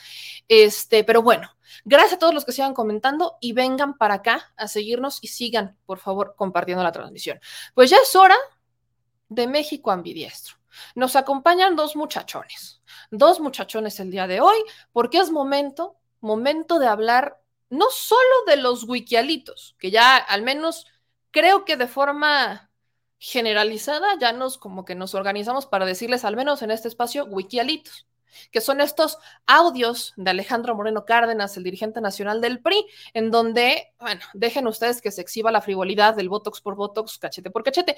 [0.49, 1.51] Este, pero bueno,
[1.85, 5.77] Gracias a todos los que sigan comentando y vengan para acá a seguirnos y sigan,
[5.87, 7.41] por favor, compartiendo la transmisión.
[7.75, 8.37] Pues ya es hora
[9.29, 10.57] de México ambidiestro.
[10.95, 12.81] Nos acompañan dos muchachones,
[13.11, 14.59] dos muchachones el día de hoy,
[14.93, 17.41] porque es momento, momento de hablar
[17.71, 20.87] no solo de los wikialitos, que ya al menos
[21.31, 22.71] creo que de forma
[23.19, 28.07] generalizada ya nos como que nos organizamos para decirles al menos en este espacio wikialitos
[28.51, 33.93] que son estos audios de Alejandro Moreno Cárdenas, el dirigente nacional del PRI, en donde,
[33.99, 37.97] bueno, dejen ustedes que se exhiba la frivolidad del Botox por Botox, cachete por cachete,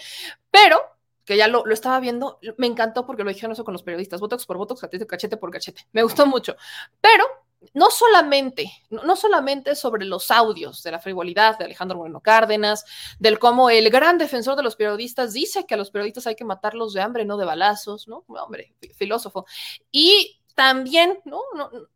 [0.50, 0.80] pero
[1.24, 4.44] que ya lo, estaba viendo, me encantó porque lo dijeron eso con los periodistas, Botox
[4.46, 6.56] por Botox, cachete, cachete por cachete, me gustó mucho,
[7.00, 7.24] pero
[7.74, 12.84] no solamente, no solamente sobre los audios de la frivolidad de Alejandro Moreno Cárdenas,
[13.18, 16.44] del cómo el gran defensor de los periodistas dice que a los periodistas hay que
[16.44, 18.24] matarlos de hambre, no de balazos, ¿no?
[18.28, 19.46] Hombre, filósofo.
[19.90, 21.40] Y también, ¿no?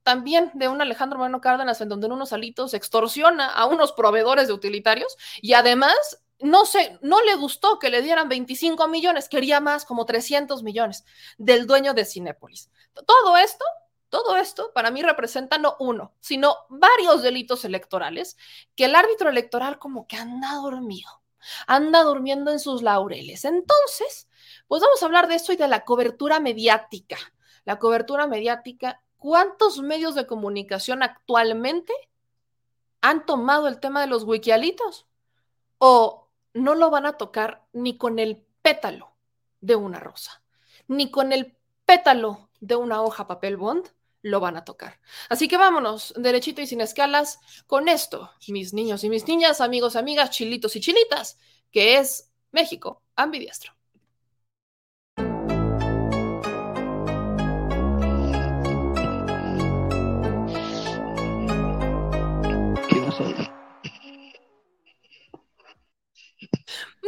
[0.03, 4.47] También de un Alejandro Moreno Cárdenas en donde en unos alitos extorsiona a unos proveedores
[4.47, 9.61] de utilitarios y además no sé, no le gustó que le dieran 25 millones, quería
[9.61, 11.05] más, como 300 millones
[11.39, 12.71] del dueño de Cinépolis.
[13.07, 13.65] Todo esto,
[14.09, 18.37] todo esto para mí representa no uno, sino varios delitos electorales
[18.75, 21.23] que el árbitro electoral como que anda dormido,
[21.67, 23.45] anda durmiendo en sus laureles.
[23.45, 24.29] Entonces,
[24.69, 27.19] pues vamos a hablar de esto y de la cobertura mediática
[27.67, 31.93] la cobertura mediática, ¿cuántos medios de comunicación actualmente
[33.03, 35.07] han tomado el tema de los wikialitos?
[35.79, 39.13] ¿O no lo van a tocar ni con el pétalo
[39.61, 40.43] de una rosa,
[40.87, 43.89] ni con el pétalo de una hoja papel bond?
[44.27, 44.99] lo van a tocar.
[45.29, 49.95] Así que vámonos, derechito y sin escalas, con esto, mis niños y mis niñas, amigos,
[49.95, 51.39] amigas, chilitos y chilitas,
[51.71, 53.73] que es México ambidiestro.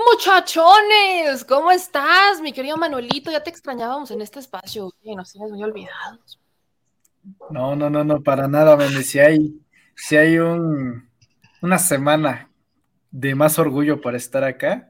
[0.06, 3.30] Muchachones, ¿cómo estás, mi querido Manuelito?
[3.30, 6.38] Ya te extrañábamos en este espacio, y nos tienes muy olvidados.
[7.50, 9.02] No, no, no, no, para nada, men.
[9.02, 9.60] Si hay,
[10.12, 11.08] hay un,
[11.60, 12.48] una semana
[13.10, 14.88] de más orgullo para estar acá,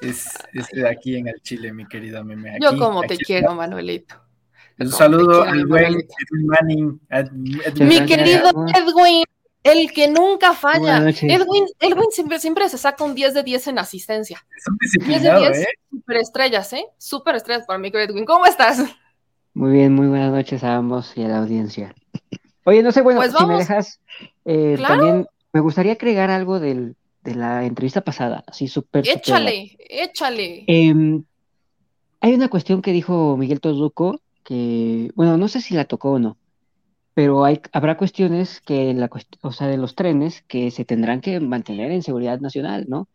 [0.00, 0.26] es,
[0.72, 2.58] de aquí en el Chile, mi querida meme.
[2.60, 4.16] Yo como te quiero, Manuelito.
[4.78, 7.00] Un saludo al buen Edwin Manning.
[7.80, 9.24] mi querido Edwin,
[9.72, 10.98] el que nunca falla.
[10.98, 14.44] Edwin, Edwin siempre, siempre se saca un 10 de 10 en asistencia.
[14.56, 15.72] Es un disciplinado, 10 de 10, ¿eh?
[15.90, 16.86] Super estrellas, ¿eh?
[16.98, 18.24] Super estrellas para querido Edwin.
[18.24, 18.82] ¿Cómo estás?
[19.54, 21.94] Muy bien, muy buenas noches a ambos y a la audiencia.
[22.64, 24.00] Oye, no sé, bueno, pues si me dejas,
[24.44, 29.08] eh, también me gustaría agregar algo del, de la entrevista pasada, así súper.
[29.08, 30.64] Échale, échale.
[30.66, 31.24] Em,
[32.20, 36.18] hay una cuestión que dijo Miguel Tozuco, que, bueno, no sé si la tocó o
[36.18, 36.36] no,
[37.18, 39.10] pero hay, habrá cuestiones que, la,
[39.42, 43.08] o sea, de los trenes que se tendrán que mantener en seguridad nacional, ¿no?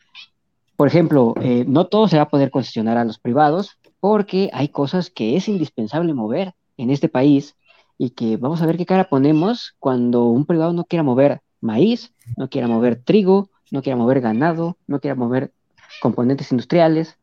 [0.76, 4.68] Por ejemplo, eh, no todo se va a poder concesionar a los privados porque hay
[4.68, 7.56] cosas que es indispensable mover en este país
[7.98, 12.14] y que vamos a ver qué cara ponemos cuando un privado no quiera mover maíz,
[12.36, 15.54] no quiera mover trigo, no quiera mover ganado, no quiera mover
[16.02, 17.18] componentes industriales.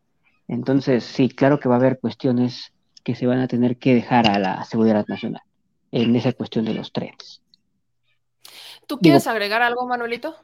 [0.48, 2.73] Entonces, sí, claro que va a haber cuestiones
[3.05, 5.43] que se van a tener que dejar a la seguridad nacional
[5.93, 7.43] en esa cuestión de los trenes.
[8.87, 10.37] ¿Tú quieres agregar algo, Manuelito,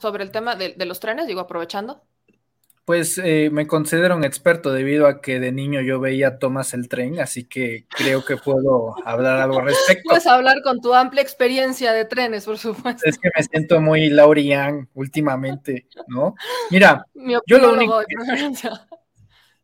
[0.00, 1.26] sobre el tema de, de los trenes?
[1.26, 2.02] Digo, aprovechando.
[2.84, 6.88] Pues eh, me considero un experto debido a que de niño yo veía Thomas el
[6.88, 10.08] tren, así que creo que puedo hablar algo al respecto.
[10.08, 13.08] Puedes hablar con tu amplia experiencia de trenes, por supuesto.
[13.08, 16.34] Es que me siento muy Laurian últimamente, ¿no?
[16.70, 17.06] Mira,
[17.46, 18.16] yo lo único que,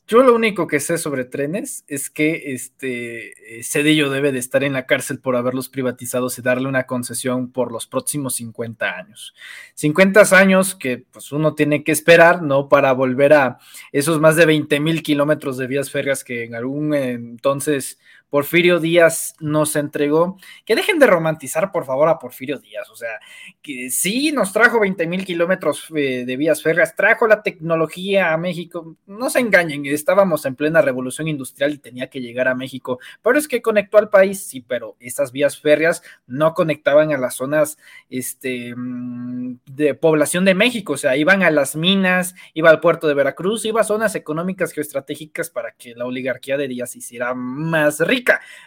[0.09, 4.65] yo lo único que sé sobre trenes es que este eh, Cedillo debe de estar
[4.65, 9.35] en la cárcel por haberlos privatizado y darle una concesión por los próximos 50 años.
[9.75, 12.71] 50 años que pues uno tiene que esperar, ¿no?
[12.71, 13.59] Para volver a
[13.93, 17.99] esos más de 20 mil kilómetros de vías férreas que en algún entonces
[18.31, 23.21] Porfirio Díaz nos entregó, que dejen de romantizar por favor a Porfirio Díaz, o sea,
[23.63, 28.37] que sí nos trajo 20 mil kilómetros eh, de vías férreas, trajo la tecnología a
[28.37, 32.99] México, no se engañen, estábamos en plena revolución industrial y tenía que llegar a México,
[33.23, 37.37] pero es que conectó al país, sí, pero esas vías férreas no conectaban a las
[37.37, 37.79] zonas
[38.11, 43.09] este, mm, de población de México, o sea, iban a las minas, iba al puerto
[43.09, 48.01] de Veracruz, iba a zonas económicas geoestratégicas para que la oligarquía de Díaz hiciera más
[48.01, 48.18] rica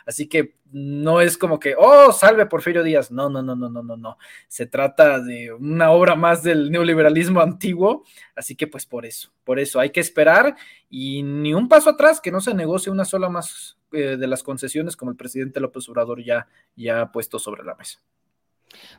[0.06, 3.12] Así que no es como que, oh, salve Porfirio Díaz.
[3.12, 4.18] No, no, no, no, no, no, no.
[4.48, 8.04] Se trata de una obra más del neoliberalismo antiguo.
[8.36, 10.56] Así que pues por eso, por eso hay que esperar
[10.90, 14.44] y ni un paso atrás, que no se negocie una sola más eh, de las
[14.44, 18.00] concesiones como el presidente López Obrador ya, ya ha puesto sobre la mesa.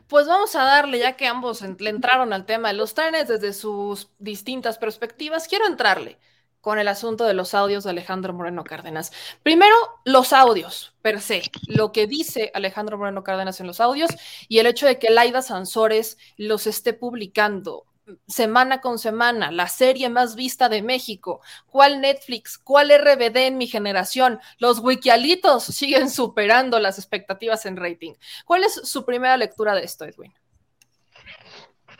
[0.07, 3.53] Pues vamos a darle, ya que ambos le entraron al tema de los trenes desde
[3.53, 6.19] sus distintas perspectivas, quiero entrarle
[6.63, 9.11] con el asunto de los audios de Alejandro Moreno Cárdenas.
[9.43, 9.75] Primero,
[10.05, 14.09] los audios per se, lo que dice Alejandro Moreno Cárdenas en los audios
[14.47, 17.85] y el hecho de que Laida Sansores los esté publicando
[18.29, 23.67] semana con semana, la serie más vista de México, cuál Netflix, cuál RBD en mi
[23.67, 28.13] generación, los wikialitos siguen superando las expectativas en rating.
[28.45, 30.33] ¿Cuál es su primera lectura de esto, Edwin?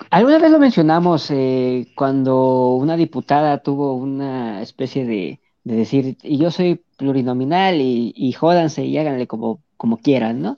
[0.10, 6.52] Alguna vez lo mencionamos eh, cuando una diputada tuvo una especie de, decir, y yo
[6.52, 10.58] soy plurinominal y, y jódanse y háganle como, como quieran, ¿no?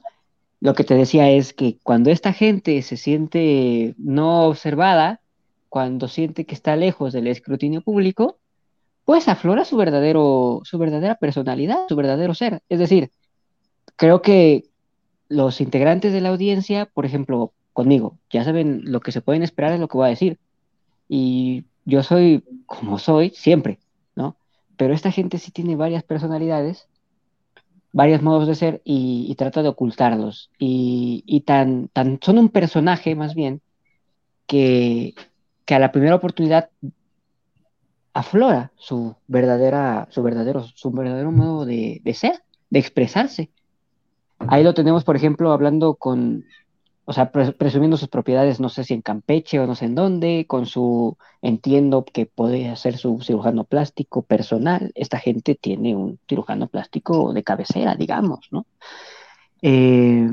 [0.59, 5.21] Lo que te decía es que cuando esta gente se siente no observada,
[5.69, 8.39] cuando siente que está lejos del escrutinio público,
[9.05, 12.61] pues aflora su verdadero, su verdadera personalidad, su verdadero ser.
[12.69, 13.11] Es decir,
[13.95, 14.65] creo que
[15.29, 18.17] los integrantes de la audiencia, por ejemplo, conmigo.
[18.31, 20.39] Ya saben lo que se pueden esperar es lo que voy a decir.
[21.09, 23.79] Y yo soy como soy siempre,
[24.15, 24.37] ¿no?
[24.77, 26.87] Pero esta gente sí tiene varias personalidades,
[27.91, 30.49] varios modos de ser y, trata de ocultarlos.
[30.57, 33.61] Y, tan, tan, son un personaje más bien
[34.47, 35.13] que,
[35.65, 36.69] que a la primera oportunidad
[38.13, 43.51] aflora su verdadera, su verdadero, su verdadero modo de, de ser, de expresarse.
[44.39, 46.45] Ahí lo tenemos, por ejemplo, hablando con,
[47.07, 50.45] o sea, presumiendo sus propiedades, no sé si en Campeche o no sé en dónde,
[50.47, 54.91] con su, entiendo que puede hacer su cirujano plástico personal.
[54.95, 58.65] Esta gente tiene un cirujano plástico de cabecera, digamos, ¿no?
[59.61, 60.27] Eh,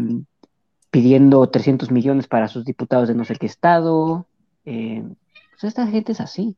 [0.90, 4.26] pidiendo 300 millones para sus diputados de no sé qué estado.
[4.64, 5.04] Eh,
[5.50, 6.56] pues esta gente es así.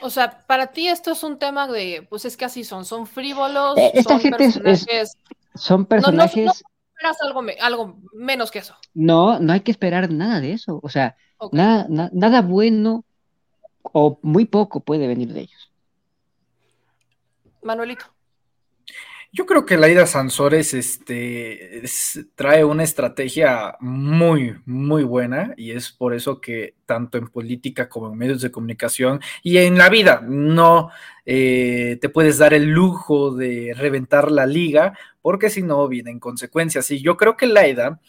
[0.00, 3.06] O sea, para ti esto es un tema de, pues es que así son, son
[3.06, 5.18] frívolos, eh, son personajes...
[5.54, 6.64] son personajes
[6.96, 8.74] esperas algo, algo menos que eso.
[8.94, 10.80] No, no hay que esperar nada de eso.
[10.82, 11.16] O sea,
[11.52, 13.04] nada, nada bueno
[13.82, 15.70] o muy poco puede venir de ellos.
[17.62, 18.06] Manuelito.
[19.36, 21.82] Yo creo que Laida Sansores este,
[22.36, 28.10] trae una estrategia muy, muy buena y es por eso que tanto en política como
[28.10, 30.22] en medios de comunicación y en la vida.
[30.26, 30.88] No
[31.26, 36.90] eh, te puedes dar el lujo de reventar la liga, porque si no, vienen consecuencias.
[36.90, 38.00] Y yo creo que Laida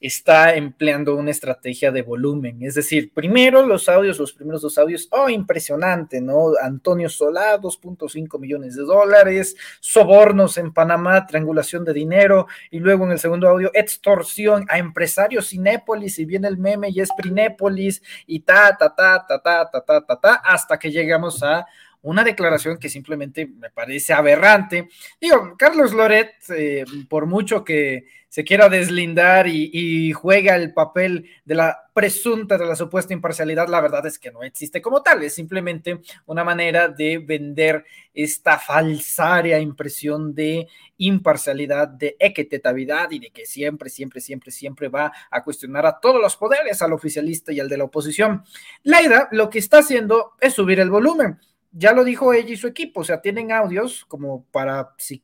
[0.00, 2.62] está empleando una estrategia de volumen.
[2.62, 6.52] Es decir, primero los audios, los primeros dos audios, oh, impresionante, ¿no?
[6.60, 13.12] Antonio Solá, 2.5 millones de dólares, sobornos en Panamá, triangulación de dinero, y luego en
[13.12, 18.40] el segundo audio, extorsión a empresarios Cinépolis, y viene el meme y es Prinépolis, y
[18.40, 21.66] ta, ta, ta, ta, ta, ta, ta, ta, ta, hasta que llegamos a
[22.02, 24.88] una declaración que simplemente me parece aberrante.
[25.20, 31.56] Digo, Carlos Loret, eh, por mucho que se quiera deslindar y, juega el papel de
[31.56, 35.34] la presunta, de la supuesta imparcialidad, la verdad es que no existe como tal, es
[35.34, 40.68] simplemente una manera de vender esta falsaria impresión de
[40.98, 46.22] imparcialidad, de equitatividad y de que siempre, siempre, siempre, siempre va a cuestionar a todos
[46.22, 48.44] los poderes, al oficialista y al de la oposición.
[48.84, 51.40] Laida lo que está haciendo es subir el volumen
[51.72, 55.22] ya lo dijo ella y su equipo, o sea, tienen audios como para si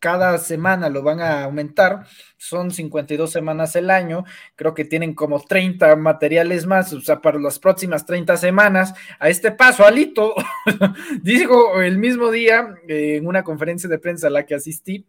[0.00, 2.06] cada semana lo van a aumentar,
[2.36, 7.40] son 52 semanas el año, creo que tienen como 30 materiales más, o sea, para
[7.40, 8.94] las próximas 30 semanas.
[9.18, 10.34] A este paso, Alito
[11.22, 15.06] dijo el mismo día eh, en una conferencia de prensa a la que asistí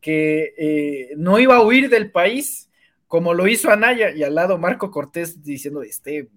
[0.00, 2.70] que eh, no iba a huir del país
[3.08, 6.28] como lo hizo Anaya y al lado Marco Cortés diciendo, este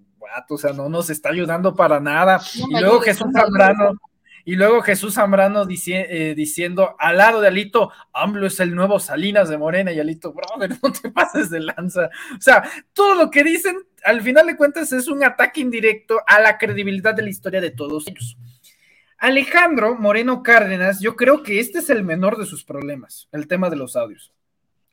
[0.48, 2.40] o sea, no nos está ayudando para nada.
[2.54, 4.00] y luego Jesús Zambrano,
[4.44, 9.48] y luego Jesús Zambrano eh, diciendo al lado de Alito, AMLO es el nuevo Salinas
[9.48, 12.10] de Morena, y Alito, brother, no te pases de lanza.
[12.36, 16.40] O sea, todo lo que dicen, al final de cuentas, es un ataque indirecto a
[16.40, 18.36] la credibilidad de la historia de todos ellos.
[19.18, 23.68] Alejandro Moreno Cárdenas, yo creo que este es el menor de sus problemas, el tema
[23.68, 24.32] de los audios.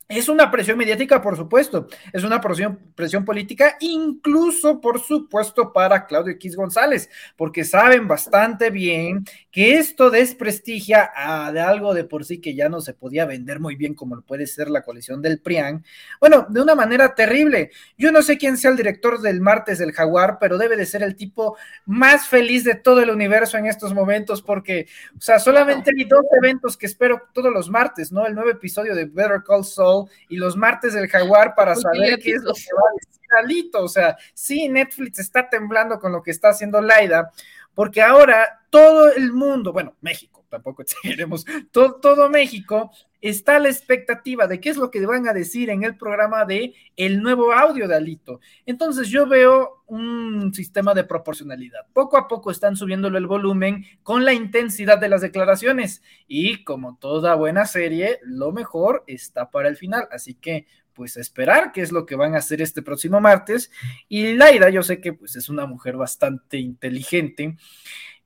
[0.10, 6.06] Es una presión mediática, por supuesto, es una presión, presión, política, incluso, por supuesto, para
[6.08, 12.24] Claudio X González, porque saben bastante bien que esto desprestigia a de algo de por
[12.24, 15.42] sí que ya no se podía vender muy bien como puede ser la coalición del
[15.42, 15.84] PRIAN,
[16.22, 17.72] bueno, de una manera terrible.
[17.98, 21.04] Yo no sé quién sea el director del martes del Jaguar, pero debe de ser
[21.04, 25.92] el tipo más feliz de todo el universo en estos momentos, porque, o sea, solamente
[25.94, 28.26] hay dos eventos que espero todos los martes, ¿no?
[28.26, 29.97] El nuevo episodio de Better Call Saul
[30.30, 33.84] y los martes del Jaguar para saber qué es lo que va a decir Alito.
[33.84, 37.32] O sea, sí, Netflix está temblando con lo que está haciendo Laida,
[37.74, 42.92] porque ahora todo el mundo, bueno, México, tampoco seguiremos, todo, todo México
[43.22, 46.46] está a la expectativa de qué es lo que van a decir en el programa
[46.46, 48.40] de el nuevo audio de Alito.
[48.66, 51.86] Entonces yo veo un sistema de proporcionalidad.
[51.94, 56.98] Poco a poco están subiéndolo el volumen con la intensidad de las declaraciones y como
[56.98, 60.08] toda buena serie, lo mejor está para el final.
[60.12, 63.72] Así que pues esperar qué es lo que van a hacer este próximo martes.
[64.10, 67.56] Y Laida, yo sé que pues es una mujer bastante inteligente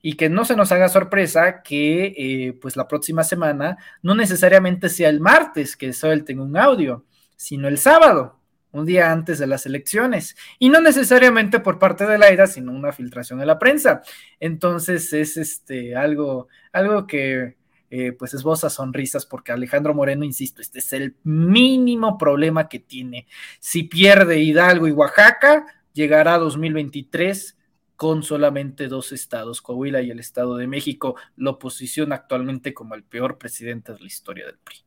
[0.01, 4.89] y que no se nos haga sorpresa que eh, pues la próxima semana no necesariamente
[4.89, 7.05] sea el martes que suelten un audio,
[7.35, 8.39] sino el sábado,
[8.71, 12.91] un día antes de las elecciones, y no necesariamente por parte de la sino una
[12.91, 14.01] filtración de la prensa.
[14.39, 17.57] Entonces es este algo, algo que
[17.93, 23.27] eh, pues esboza sonrisas porque Alejandro Moreno, insisto, este es el mínimo problema que tiene.
[23.59, 27.57] Si pierde Hidalgo y Oaxaca, llegará a 2023
[28.01, 33.03] con solamente dos estados, Coahuila y el Estado de México, lo posiciona actualmente como el
[33.03, 34.77] peor presidente de la historia del PRI.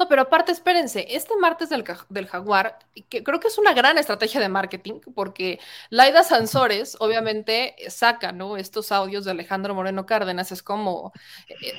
[0.00, 1.84] No, pero aparte, espérense, este martes del,
[2.26, 8.32] Jaguar, que creo que es una gran estrategia de marketing, porque Laida Sansores obviamente saca,
[8.32, 8.56] ¿no?
[8.56, 11.12] Estos audios de Alejandro Moreno Cárdenas, es como,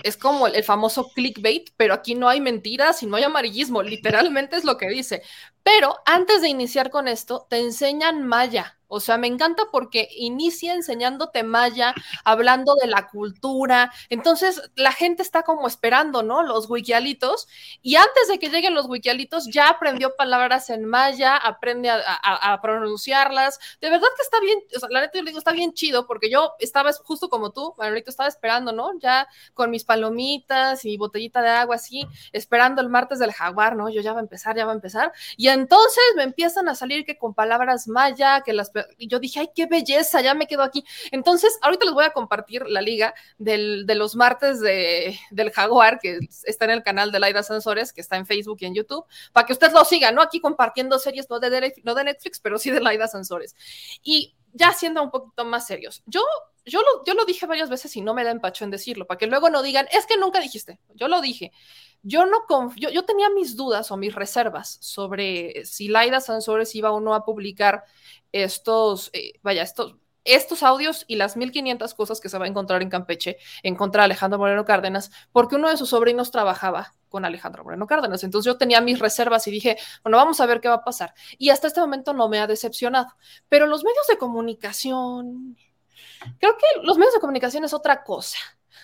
[0.03, 4.55] es como el famoso clickbait, pero aquí no hay mentiras y no hay amarillismo, literalmente
[4.55, 5.21] es lo que dice.
[5.63, 10.73] Pero antes de iniciar con esto, te enseñan maya, o sea, me encanta porque inicia
[10.73, 11.93] enseñándote maya,
[12.25, 13.93] hablando de la cultura.
[14.09, 16.41] Entonces, la gente está como esperando, ¿no?
[16.41, 17.47] Los wikialitos.
[17.83, 23.59] Y antes de que lleguen los wikialitos, ya aprendió palabras en maya, aprende a, pronunciarlas.
[23.79, 26.31] De verdad que está bien, o sea, la neta yo digo, está bien chido porque
[26.31, 28.97] yo estaba justo como tú, Manolito, estaba esperando, ¿no?
[28.99, 33.89] Ya con mis palomitas y botellita de agua así, esperando el martes del jaguar, ¿no?
[33.89, 35.13] Yo ya va a empezar, ya va a empezar.
[35.37, 39.39] Y entonces me empiezan a salir que con palabras maya, que las y yo dije,
[39.41, 40.83] ay, qué belleza, ya me quedo aquí.
[41.11, 46.19] Entonces, ahorita les voy a compartir la liga de los martes de, del Jaguar, que
[46.43, 49.45] está en el canal de Laida Sensores, que está en Facebook y en YouTube, para
[49.45, 50.21] que ustedes lo sigan, ¿no?
[50.21, 53.55] Aquí compartiendo series, no de, no de Netflix, pero sí de Laida Sensores.
[54.03, 56.21] Y ya siendo un poquito más serios, yo,
[56.65, 59.17] yo, lo, yo lo dije varias veces y no me da empacho en decirlo, para
[59.17, 61.51] que luego no digan, es que nunca dijiste, yo lo dije.
[62.01, 66.91] Yo no confío, yo tenía mis dudas o mis reservas sobre si Laida Sansores iba
[66.91, 67.83] o no a publicar
[68.31, 69.95] estos, eh, vaya, estos,
[70.35, 74.03] estos audios y las 1500 cosas que se va a encontrar en Campeche en contra
[74.03, 78.23] de Alejandro Moreno Cárdenas, porque uno de sus sobrinos trabajaba con Alejandro Moreno Cárdenas.
[78.23, 81.13] Entonces yo tenía mis reservas y dije, bueno, vamos a ver qué va a pasar.
[81.37, 83.07] Y hasta este momento no me ha decepcionado.
[83.49, 85.57] Pero los medios de comunicación,
[86.39, 88.37] creo que los medios de comunicación es otra cosa.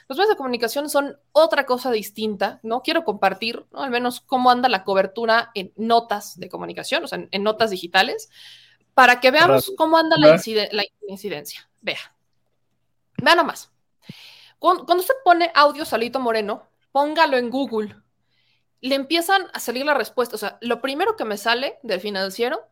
[0.08, 2.82] Los medios de comunicación son otra cosa distinta, ¿no?
[2.82, 3.66] Quiero compartir.
[3.74, 8.30] Al menos cómo anda la cobertura en notas de comunicación, o sea, en, notas digitales,
[8.96, 10.32] para que veamos cómo anda la,
[11.08, 11.70] incidencia.
[11.82, 12.16] Vea.
[13.22, 13.72] Vea nomás.
[14.58, 17.96] Cuando, cuando usted pone audio Salito Moreno, póngalo en Google.
[18.82, 20.42] Le empiezan a salir las respuestas.
[20.42, 22.68] O sea, lo primero que me sale del financiero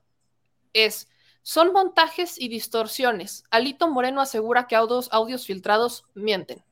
[0.72, 1.10] es
[1.42, 3.44] son montajes y distorsiones.
[3.52, 6.64] Alito Moreno asegura que audios, audios filtrados mienten.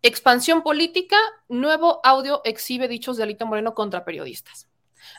[0.00, 1.18] Expansión política,
[1.48, 4.71] nuevo audio exhibe dichos de Alito Moreno contra periodistas.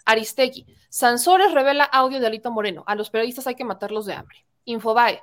[0.05, 2.84] Aristegui, Sansores revela audio de Alito Moreno.
[2.88, 4.45] A los periodistas hay que matarlos de hambre.
[4.65, 5.22] Infobae,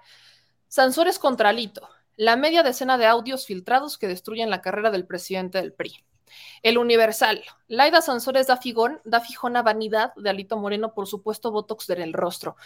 [0.69, 1.89] Sansores contra Alito.
[2.17, 6.05] La media decena de audios filtrados que destruyen la carrera del presidente del PRI.
[6.63, 7.43] El Universal.
[7.69, 12.13] Laida Sansores da figón, da fijona vanidad de Alito Moreno por supuesto botox en el
[12.13, 12.57] rostro.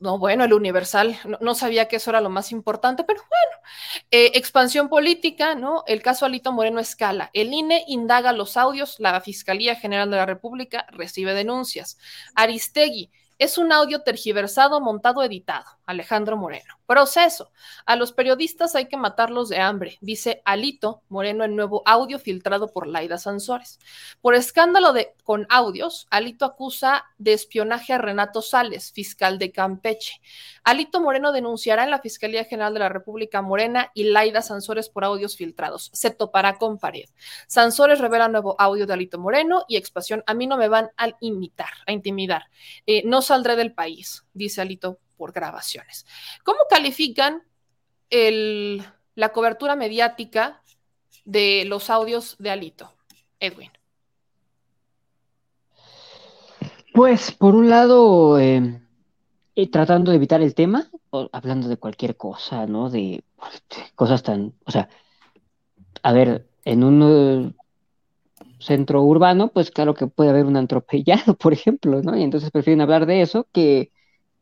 [0.00, 3.68] No, bueno, el Universal, no, sabía que eso era lo más importante, pero bueno.
[4.10, 5.84] Eh, expansión política, ¿no?
[5.86, 7.30] El caso Alito Moreno escala.
[7.32, 11.96] El INE indaga los audios, la Fiscalía General de la República recibe denuncias.
[12.34, 15.64] Aristegui, es un audio tergiversado, montado, editado.
[15.86, 16.78] Alejandro Moreno.
[16.86, 17.50] Proceso.
[17.86, 22.68] A los periodistas hay que matarlos de hambre, dice Alito Moreno en nuevo audio filtrado
[22.72, 23.78] por Laida Sansores.
[24.20, 30.20] Por escándalo de con audios, Alito acusa de espionaje a Renato Sales, fiscal de Campeche.
[30.62, 35.04] Alito Moreno denunciará en la Fiscalía General de la República Morena y Laida Sansores por
[35.04, 35.90] audios filtrados.
[35.94, 37.08] Se topará con pared.
[37.46, 40.22] Sansores revela nuevo audio de Alito Moreno y expansión.
[40.26, 42.44] A mí no me van a imitar, a intimidar.
[42.86, 46.06] Eh, no saldré del país, dice Alito por grabaciones.
[46.44, 47.42] ¿Cómo califican
[48.10, 50.62] la cobertura mediática
[51.24, 52.92] de los audios de Alito,
[53.40, 53.70] Edwin?
[56.94, 58.80] Pues por un lado, eh,
[59.56, 60.88] eh, tratando de evitar el tema,
[61.32, 62.88] hablando de cualquier cosa, ¿no?
[62.88, 63.24] De,
[63.96, 64.88] cosas tan, o sea,
[66.02, 67.52] a ver, en un eh,
[68.60, 72.16] centro urbano, pues claro que puede haber un atropellado, por ejemplo, ¿no?
[72.16, 73.90] Y entonces prefieren hablar de eso que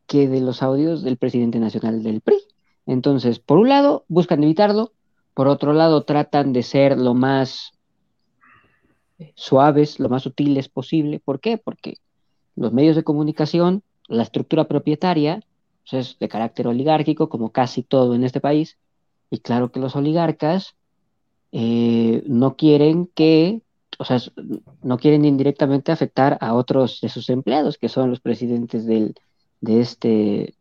[0.07, 2.39] que de los audios del presidente nacional del PRI.
[2.87, 4.93] Entonces, por un lado, buscan evitarlo,
[5.35, 7.73] por otro lado, tratan de ser lo más
[9.35, 11.21] suaves, lo más sutiles posible.
[11.21, 11.59] ¿Por qué?
[11.59, 11.99] Porque
[12.57, 15.43] los medios de comunicación, la estructura propietaria,
[15.89, 18.79] pues, es de carácter oligárquico, como casi todo en este país,
[19.31, 20.75] y claro que los oligarcas
[21.53, 23.63] eh, no quieren que,
[23.99, 24.19] o sea,
[24.83, 29.15] no quieren indirectamente afectar a otros de sus empleados, que son los presidentes del,
[29.63, 30.55] de, este,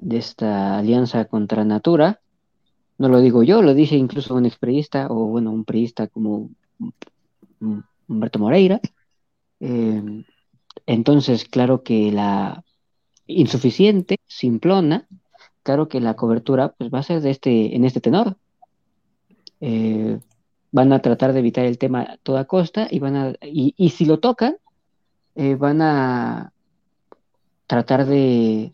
[0.00, 2.20] de esta alianza contra Natura.
[2.96, 6.48] No lo digo yo, lo dice incluso un expriista o bueno, un priista como
[8.08, 8.80] Humberto Moreira.
[9.60, 10.24] Eh,
[10.86, 12.64] entonces, claro que la
[13.26, 15.06] insuficiente, simplona,
[15.62, 18.36] claro que la cobertura pues, va a ser de este, en este tenor.
[19.60, 20.20] Eh,
[20.70, 24.04] van a tratar de evitar el tema a toda costa y van a, y, si
[24.04, 24.56] lo tocan,
[25.34, 26.53] eh, van a
[27.66, 28.72] tratar de,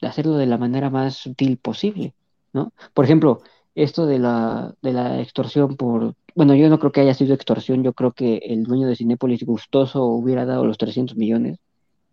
[0.00, 2.14] hacerlo de la manera más sutil posible,
[2.52, 2.72] ¿no?
[2.94, 3.42] Por ejemplo,
[3.74, 7.82] esto de la, de la extorsión por, bueno, yo no creo que haya sido extorsión,
[7.82, 11.58] yo creo que el dueño de Cinépolis gustoso hubiera dado los 300 millones,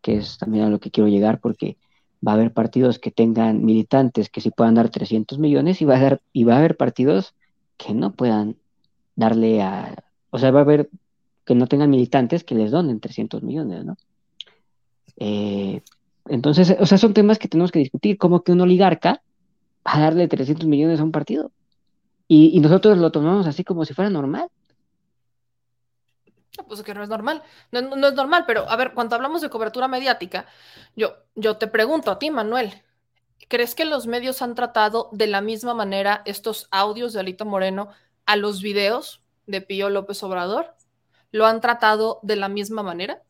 [0.01, 1.77] que es también a lo que quiero llegar, porque
[2.25, 5.97] va a haber partidos que tengan militantes que sí puedan dar 300 millones y va
[5.97, 7.33] a, dar, y va a haber partidos
[7.77, 8.57] que no puedan
[9.15, 9.95] darle a,
[10.29, 10.89] o sea, va a haber
[11.45, 13.97] que no tengan militantes que les donen 300 millones, ¿no?
[15.17, 15.81] Eh,
[16.29, 19.21] entonces, o sea, son temas que tenemos que discutir, como que un oligarca
[19.85, 21.51] va a darle 300 millones a un partido.
[22.27, 24.49] Y, nosotros lo tomamos así como si fuera normal.
[26.67, 27.41] pues que no es normal,
[27.71, 30.45] no, es normal, pero a ver, cuando hablamos de cobertura mediática,
[30.95, 32.83] yo, yo te pregunto a ti, Manuel,
[33.47, 37.89] ¿crees que los medios han tratado de la misma manera estos audios de Alito Moreno
[38.27, 40.75] a los videos de Pío López Obrador?
[41.31, 43.23] ¿Lo han tratado de la misma manera?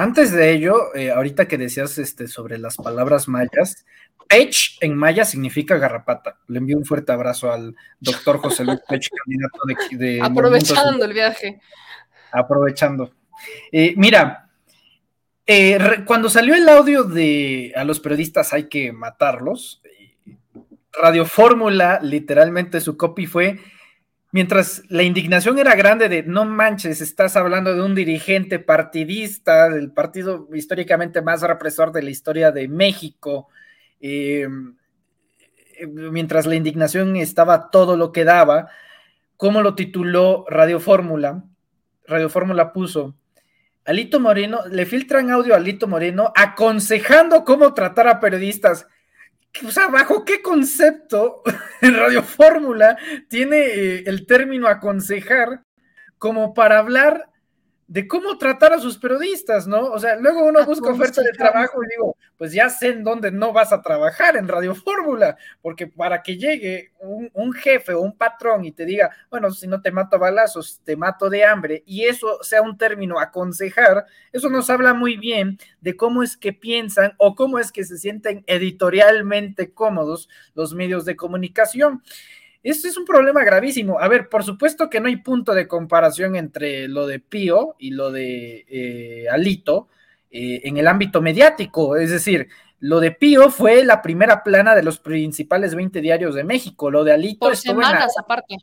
[0.00, 3.84] Antes de ello, eh, ahorita que decías este, sobre las palabras mayas,
[4.28, 6.38] Pech en maya significa garrapata.
[6.46, 9.58] Le envío un fuerte abrazo al doctor José Luis Pech, candidato
[9.90, 10.20] de...
[10.22, 11.60] Aprovechando el viaje.
[12.32, 13.12] Aprovechando.
[13.70, 14.46] Eh, mira,
[15.52, 19.82] Eh, cuando salió el audio de a los periodistas hay que matarlos,
[20.92, 23.58] Radio Fórmula, literalmente su copy fue,
[24.32, 29.92] mientras la indignación era grande de no manches, estás hablando de un dirigente partidista, del
[29.92, 33.48] partido históricamente más represor de la historia de México,
[34.00, 34.48] eh,
[35.88, 38.68] mientras la indignación estaba todo lo que daba,
[39.36, 41.44] ¿cómo lo tituló Radio Fórmula?
[42.06, 43.16] Radio Fórmula puso,
[43.84, 48.86] Alito Moreno, le filtran audio a Alito Moreno aconsejando cómo tratar a periodistas
[49.66, 51.42] o sea, ¿bajo qué concepto
[51.80, 52.96] en Radio Fórmula
[53.28, 55.64] tiene eh, el término aconsejar
[56.18, 57.29] como para hablar
[57.90, 59.90] de cómo tratar a sus periodistas, ¿no?
[59.90, 63.32] O sea, luego uno busca oferta de trabajo y digo, pues ya sé en dónde
[63.32, 68.16] no vas a trabajar en Radio Fórmula, porque para que llegue un, jefe o un
[68.16, 71.82] patrón y te diga, bueno, si no te mato a balazos, te mato de hambre,
[71.84, 76.52] y eso sea un término aconsejar, eso nos habla muy bien de cómo es que
[76.52, 82.04] piensan o cómo es que se sienten editorialmente cómodos los medios de comunicación.
[82.62, 83.98] Este es un problema gravísimo.
[83.98, 87.90] A ver, por supuesto que no hay punto de comparación entre lo de Pío y
[87.92, 89.88] lo de eh, Alito
[90.30, 91.96] eh, en el ámbito mediático.
[91.96, 96.44] Es decir, lo de Pío fue la primera plana de los principales 20 diarios de
[96.44, 96.90] México.
[96.90, 97.46] Lo de Alito.
[97.46, 98.56] Por semanas, aparte.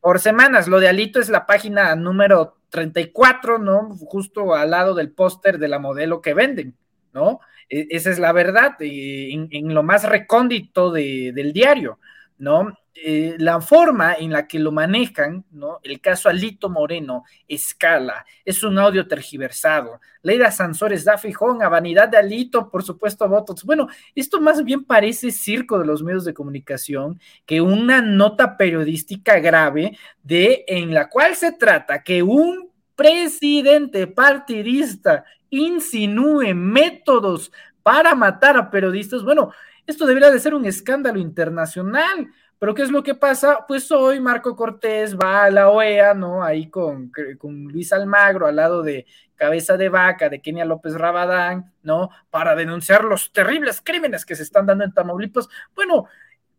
[0.00, 0.66] Por semanas.
[0.66, 3.96] Lo de Alito es la página número 34, ¿no?
[4.06, 6.76] Justo al lado del póster de la modelo que venden,
[7.12, 7.40] ¿no?
[7.68, 11.98] E, esa es la verdad, eh, en, lo más recóndito del diario,
[12.38, 12.76] ¿no?
[12.92, 15.78] Eh, la forma en la que lo manejan, ¿no?
[15.84, 20.00] El caso Alito Moreno escala, es un audio tergiversado.
[20.22, 23.64] Leida Sansores da fijón a vanidad de Alito, por supuesto, votos.
[23.64, 29.38] Bueno, esto más bien parece circo de los medios de comunicación que una nota periodística
[29.38, 37.52] grave de en la cual se trata que un presidente partidista insinúe métodos
[37.84, 39.22] para matar a periodistas.
[39.22, 39.52] Bueno,
[39.86, 42.28] esto debería de ser un escándalo internacional
[42.60, 43.64] pero ¿qué es lo que pasa?
[43.66, 46.44] Pues hoy Marco Cortés va a la OEA, ¿no?
[46.44, 51.72] Ahí con, con Luis Almagro al lado de Cabeza de Vaca, de Kenia López Rabadán,
[51.82, 52.10] ¿no?
[52.28, 55.48] Para denunciar los terribles crímenes que se están dando en Tamaulipas.
[55.74, 56.04] Bueno,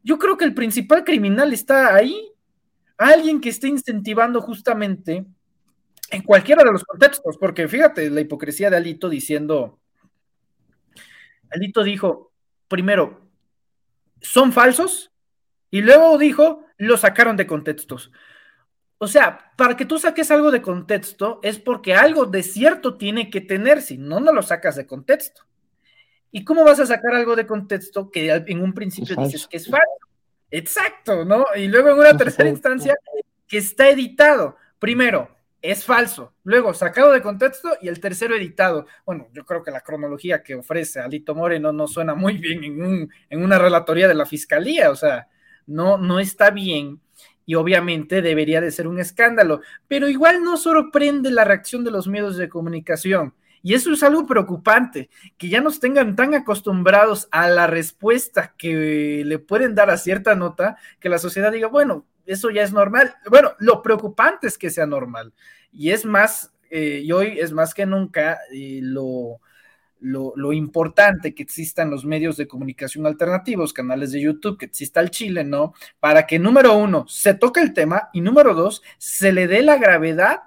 [0.02, 2.32] yo creo que el principal criminal está ahí.
[2.98, 5.24] Alguien que esté incentivando justamente
[6.10, 9.80] en cualquiera de los contextos, porque fíjate la hipocresía de Alito diciendo,
[11.52, 12.32] Alito dijo,
[12.68, 13.22] primero,
[14.20, 15.11] son falsos,
[15.72, 18.12] y luego dijo, lo sacaron de contextos.
[18.98, 23.32] O sea, para que tú saques algo de contexto es porque algo de cierto tiene
[23.32, 25.44] que tener, si no, no lo sacas de contexto.
[26.30, 29.68] ¿Y cómo vas a sacar algo de contexto que en un principio dices que es
[29.68, 29.88] falso?
[30.52, 31.46] Exacto, ¿no?
[31.56, 32.96] Y luego en una tercera instancia
[33.48, 34.58] que está editado.
[34.78, 35.30] Primero,
[35.62, 36.34] es falso.
[36.44, 38.86] Luego, sacado de contexto y el tercero editado.
[39.06, 43.10] Bueno, yo creo que la cronología que ofrece Alito Moreno no suena muy bien en,
[43.30, 44.92] en una relatoría de la fiscalía.
[44.92, 45.28] O sea,
[45.72, 47.00] no, no está bien
[47.46, 52.08] y obviamente debería de ser un escándalo, pero igual no sorprende la reacción de los
[52.08, 53.34] medios de comunicación.
[53.64, 59.24] Y eso es algo preocupante, que ya nos tengan tan acostumbrados a la respuesta que
[59.26, 63.16] le pueden dar a cierta nota, que la sociedad diga, bueno, eso ya es normal.
[63.30, 65.34] Bueno, lo preocupante es que sea normal.
[65.72, 69.42] Y es más, eh, y hoy es más que nunca eh, lo,
[70.02, 75.12] lo, importante que existan los medios de comunicación alternativos, canales de YouTube, que exista el
[75.12, 75.74] Chile, ¿no?
[76.00, 79.78] Para que, número uno, se toque el tema y número dos, se le dé la
[79.78, 80.42] gravedad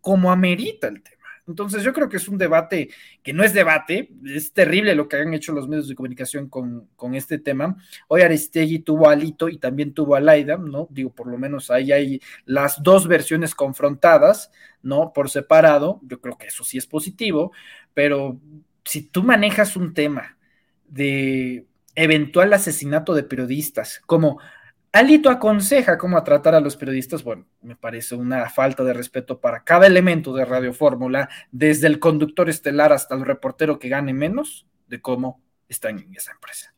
[0.00, 1.14] como amerita el tema.
[1.46, 2.88] Entonces yo creo que es un debate
[3.22, 6.88] que no es debate, es terrible lo que han hecho los medios de comunicación con,
[6.96, 7.76] con este tema.
[8.08, 10.88] Hoy Aristegui tuvo a Alito y también tuvo a Laida, ¿no?
[10.90, 14.50] Digo, por lo menos ahí hay las dos versiones confrontadas,
[14.82, 15.12] ¿no?
[15.12, 17.52] Por separado, yo creo que eso sí es positivo,
[17.92, 18.40] pero
[18.84, 20.36] si tú manejas un tema
[20.86, 24.38] de eventual asesinato de periodistas, como
[24.92, 29.64] Alito aconseja cómo tratar a los periodistas, bueno, me parece una falta de respeto para
[29.64, 34.66] cada elemento de Radio Fórmula, desde el conductor estelar hasta el reportero que gane menos,
[34.86, 36.73] de cómo están en esa empresa.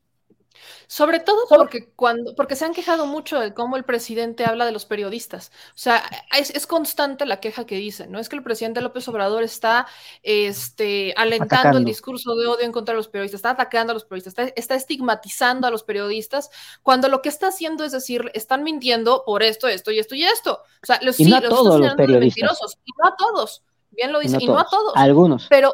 [0.87, 4.73] Sobre todo porque cuando, porque se han quejado mucho de cómo el presidente habla de
[4.73, 5.51] los periodistas.
[5.71, 6.03] O sea,
[6.37, 8.19] es, constante la queja que dicen, ¿no?
[8.19, 9.87] Es que el presidente López Obrador está
[10.23, 14.05] este, alentando el discurso de odio en contra de los periodistas, está atacando a los
[14.05, 16.51] periodistas, está, estigmatizando a los periodistas,
[16.83, 20.25] cuando lo que está haciendo es decir, están mintiendo por esto, esto y esto y
[20.25, 20.63] esto.
[20.83, 22.43] O sea, los, y no a todos los periodistas.
[22.43, 24.93] Mentirosos, y no a todos, bien lo dice, y no a todos.
[24.97, 25.47] Algunos.
[25.49, 25.73] Pero,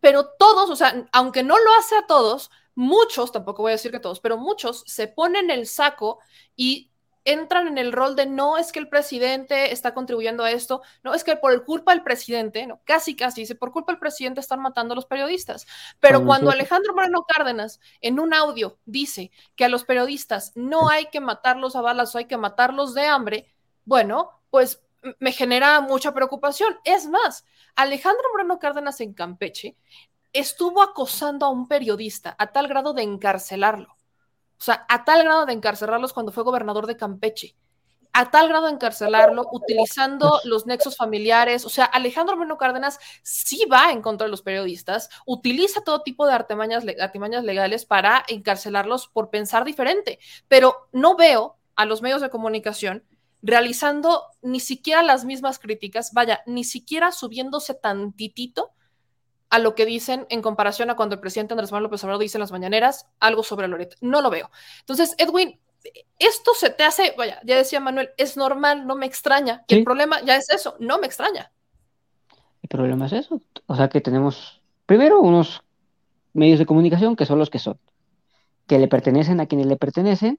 [0.00, 3.90] pero todos, o sea, aunque no lo hace a todos, muchos, tampoco voy a decir
[3.90, 6.18] que todos, pero muchos se ponen el saco
[6.56, 6.90] y
[7.24, 11.14] entran en el rol de no es que el presidente está contribuyendo a esto, no
[11.14, 14.60] es que por culpa del presidente, no, casi casi dice, por culpa del presidente están
[14.60, 15.66] matando a los periodistas.
[16.00, 21.06] Pero cuando Alejandro Moreno Cárdenas en un audio dice que a los periodistas no hay
[21.06, 24.82] que matarlos a balas, hay que matarlos de hambre, bueno, pues
[25.18, 26.76] me genera mucha preocupación.
[26.84, 27.44] Es más,
[27.74, 29.76] Alejandro Moreno Cárdenas en Campeche
[30.32, 33.96] estuvo acosando a un periodista a tal grado de encarcelarlo.
[34.58, 37.56] O sea, a tal grado de encarcelarlos cuando fue gobernador de Campeche.
[38.12, 41.64] A tal grado de encarcelarlo, utilizando los nexos familiares.
[41.64, 46.26] O sea, Alejandro Moreno Cárdenas sí va en contra de los periodistas, utiliza todo tipo
[46.26, 50.18] de artimañas, artimañas legales para encarcelarlos por pensar diferente.
[50.48, 53.04] Pero no veo a los medios de comunicación
[53.42, 58.72] realizando ni siquiera las mismas críticas, vaya, ni siquiera subiéndose tantitito
[59.50, 62.38] a lo que dicen en comparación a cuando el presidente Andrés Manuel López Obrador dice
[62.38, 63.96] en las mañaneras algo sobre Loret.
[64.00, 64.50] No lo veo.
[64.80, 65.58] Entonces, Edwin,
[66.18, 69.64] esto se te hace, vaya, ya decía Manuel, es normal, no me extraña.
[69.68, 71.50] el problema ya es eso, no me extraña.
[72.62, 73.40] El problema es eso.
[73.66, 75.62] O sea que tenemos, primero, unos
[76.32, 77.78] medios de comunicación que son los que son,
[78.66, 80.38] que le pertenecen a quienes le pertenecen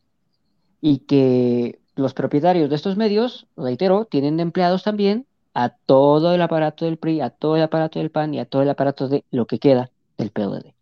[0.80, 6.86] y que los propietarios de estos medios, reitero, tienen empleados también a todo el aparato
[6.86, 9.46] del PRI, a todo el aparato del PAN y a todo el aparato de lo
[9.48, 10.74] que queda del POD.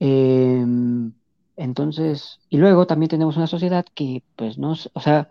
[0.00, 1.12] Em,
[1.56, 5.30] entonces, y luego también tenemos una sociedad que, pues, no, o sea,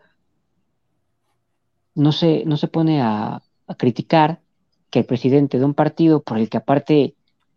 [1.93, 4.41] no se, no se pone a, a criticar
[4.89, 7.15] que el presidente de un partido por el que aparte,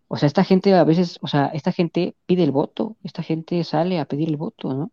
[0.09, 3.63] o sea, esta gente a veces, o sea, esta gente pide el voto, esta gente
[3.65, 4.93] sale a pedir el voto, ¿no?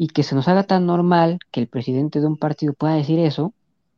[0.00, 3.18] y que se nos haga tan normal que el presidente de un partido pueda decir
[3.18, 3.52] eso,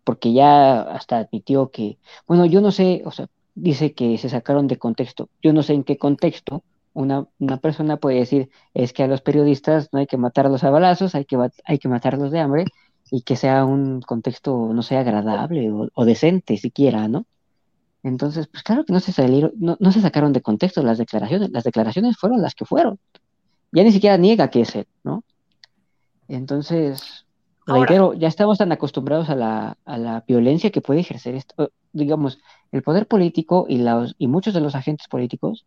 [0.05, 4.67] porque ya hasta admitió que, bueno, yo no sé, o sea, dice que se sacaron
[4.67, 6.63] de contexto, yo no sé en qué contexto
[6.95, 10.71] una, una persona puede decir, es que a los periodistas no hay que matarlos a
[10.71, 12.65] balazos, hay que, hay que matarlos de hambre,
[13.15, 17.27] y que sea un contexto, no sea agradable o, decente siquiera, ¿no?
[18.03, 21.51] Entonces, pues claro que no se salieron, no, no, se sacaron de contexto las declaraciones,
[21.51, 22.99] las declaraciones fueron las que fueron.
[23.71, 25.25] Ya ni siquiera niega que es él, ¿no?
[26.27, 27.27] Entonces,
[27.67, 31.71] reitero, ya estamos tan acostumbrados a la, a la violencia que puede ejercer esto.
[31.93, 32.39] Digamos,
[32.73, 35.65] el poder político y, los, y muchos de los agentes políticos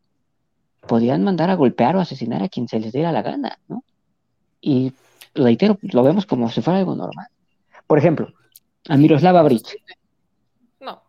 [0.88, 3.84] podían mandar a golpear o asesinar a quien se les diera la gana, ¿no?
[4.62, 4.94] Y
[5.34, 7.28] reitero, lo vemos como si fuera algo normal.
[7.88, 8.34] Por ejemplo,
[8.88, 9.78] a Miroslava Bridge.
[10.80, 11.02] No.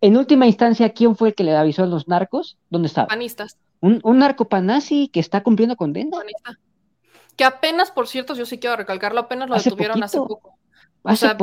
[0.00, 2.56] en última instancia, ¿quién fue el que le avisó a los narcos?
[2.70, 3.08] ¿Dónde estaba?
[3.08, 3.56] Panistas.
[3.80, 6.18] Un, un narco que está cumpliendo condena.
[6.18, 6.58] Panista
[7.42, 10.56] que apenas, por cierto, yo sí quiero recalcarlo, apenas lo detuvieron hace poco.
[11.02, 11.36] O sea,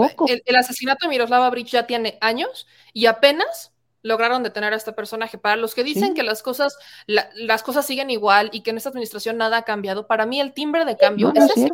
[0.46, 5.38] El, asesinato de Miroslava Bridge ya tiene años y apenas lograron detener a este personaje.
[5.38, 8.88] Para los que dicen que las cosas, las cosas siguen igual y que en esta
[8.88, 11.70] administración nada ha cambiado, para mí el timbre de cambio es, ese.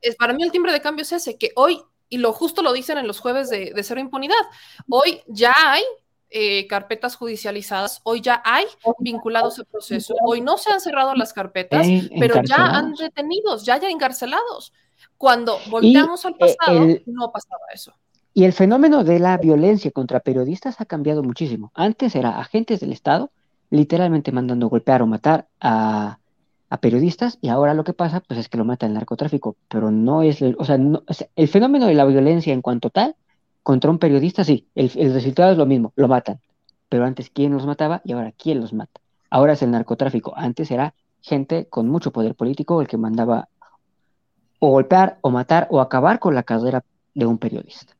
[0.00, 2.72] Es, para mí el timbre de cambio es ese, que hoy, y lo justo lo
[2.72, 4.34] dicen en los jueves de, de cero impunidad,
[4.90, 5.84] hoy ya hay
[6.30, 8.64] eh, carpetas judicializadas, hoy ya hay
[8.98, 11.86] vinculados al proceso, hoy no se han cerrado las carpetas,
[12.18, 14.72] pero ya han detenidos, ya hay encarcelados.
[15.16, 17.92] Cuando volteamos al eh, pasado, no pasaba eso.
[18.34, 21.72] Y el fenómeno de la violencia contra periodistas ha cambiado muchísimo.
[21.74, 23.30] Antes era agentes del Estado
[23.70, 26.18] literalmente mandando golpear o matar a,
[26.80, 30.22] periodistas y ahora lo que pasa pues es que lo mata el narcotráfico, pero no
[30.22, 30.78] es, o sea,
[31.34, 33.16] el fenómeno de la violencia en cuanto tal
[33.68, 36.40] contra un periodista, sí, el, resultado es lo mismo, lo matan.
[36.88, 38.00] Pero antes, ¿quién los mataba?
[38.02, 38.98] Y ahora, ¿quién los mata?
[39.28, 40.32] Ahora es el narcotráfico.
[40.34, 43.50] Antes era gente con mucho poder político el que mandaba
[44.58, 46.82] o golpear o matar o acabar con la carrera
[47.12, 47.94] de un periodista.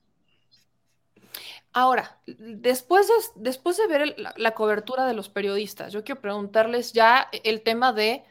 [1.75, 7.29] Ahora, después de, después de ver la, cobertura de los periodistas, yo quiero preguntarles ya
[7.45, 8.25] el tema de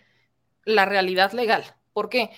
[0.66, 1.66] la realidad legal.
[1.94, 2.32] ¿Por qué?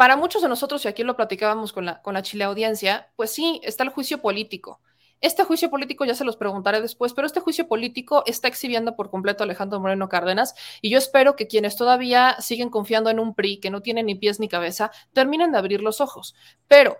[0.00, 3.32] Para muchos de nosotros, y aquí lo platicábamos con la, con la Chile audiencia, pues
[3.32, 4.80] sí, está el juicio político.
[5.20, 9.10] Este juicio político ya se los preguntaré después, pero este juicio político está exhibiendo por
[9.10, 13.34] completo a Alejandro Moreno Cárdenas y yo espero que quienes todavía siguen confiando en un
[13.34, 16.34] PRI que no tiene ni pies ni cabeza terminen de abrir los ojos.
[16.66, 16.96] Pero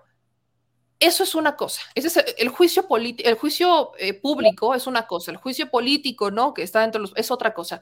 [0.98, 1.80] eso es una cosa.
[1.94, 6.52] Ese es el, juicio el juicio eh, público es una cosa, el juicio político, ¿no?
[6.52, 7.80] Que está dentro los es otra cosa.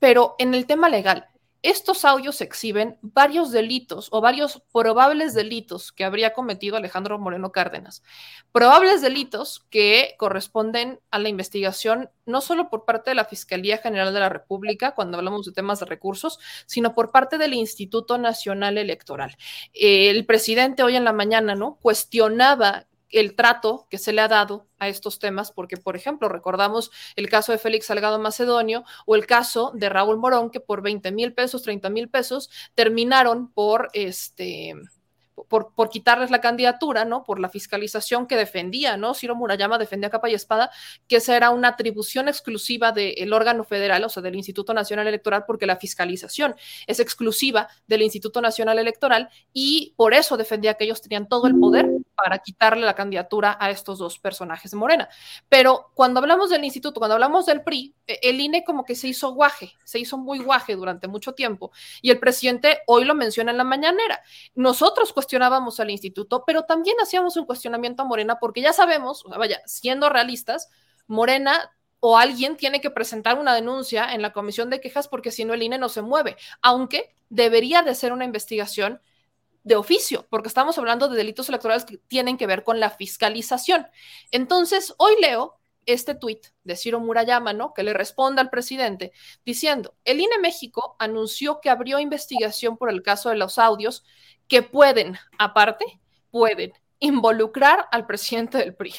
[0.00, 1.28] Pero en el tema legal,
[1.70, 8.04] estos audios exhiben varios delitos o varios probables delitos que habría cometido Alejandro Moreno Cárdenas.
[8.52, 14.14] Probables delitos que corresponden a la investigación no solo por parte de la Fiscalía General
[14.14, 18.78] de la República cuando hablamos de temas de recursos, sino por parte del Instituto Nacional
[18.78, 19.36] Electoral.
[19.72, 21.78] El presidente hoy en la mañana, ¿no?
[21.82, 26.90] Cuestionaba el trato que se le ha dado a estos temas, porque, por ejemplo, recordamos
[27.16, 31.12] el caso de Félix Salgado Macedonio o el caso de Raúl Morón, que por 20
[31.12, 34.74] mil pesos, 30 mil pesos, terminaron por este
[35.48, 37.24] por, por, quitarles la candidatura, ¿no?
[37.24, 39.14] Por la fiscalización que defendía, ¿no?
[39.14, 40.70] Ciro Murayama defendía capa y espada
[41.08, 45.44] que esa era una atribución exclusiva del órgano federal, o sea, del Instituto Nacional Electoral,
[45.46, 46.54] porque la fiscalización
[46.86, 51.58] es exclusiva del Instituto Nacional Electoral y por eso defendía que ellos tenían todo el
[51.58, 55.08] poder para quitarle la candidatura a estos dos personajes de Morena.
[55.48, 59.08] Pero cuando hablamos del instituto, cuando hablamos del PRI, e, el INE como que se
[59.08, 61.70] hizo guaje, se hizo muy guaje durante mucho tiempo
[62.00, 64.22] y el presidente hoy lo menciona en la mañanera.
[64.54, 69.60] Nosotros cuestionábamos al instituto, pero también hacíamos un cuestionamiento a Morena porque ya sabemos, vaya,
[69.66, 70.70] siendo realistas,
[71.06, 71.70] Morena
[72.00, 75.54] o alguien tiene que presentar una denuncia en la comisión de quejas porque si no
[75.54, 79.00] el INE no se mueve, aunque debería de ser una investigación
[79.66, 83.88] de oficio, porque estamos hablando de delitos electorales que tienen que ver con la fiscalización.
[84.30, 87.74] Entonces, hoy leo este tuit de Ciro Murayama, ¿no?
[87.74, 89.12] Que le responde al presidente
[89.44, 94.04] diciendo, el INE México anunció que abrió investigación por el caso de los audios
[94.46, 98.94] que pueden, aparte, pueden involucrar al presidente del PRI.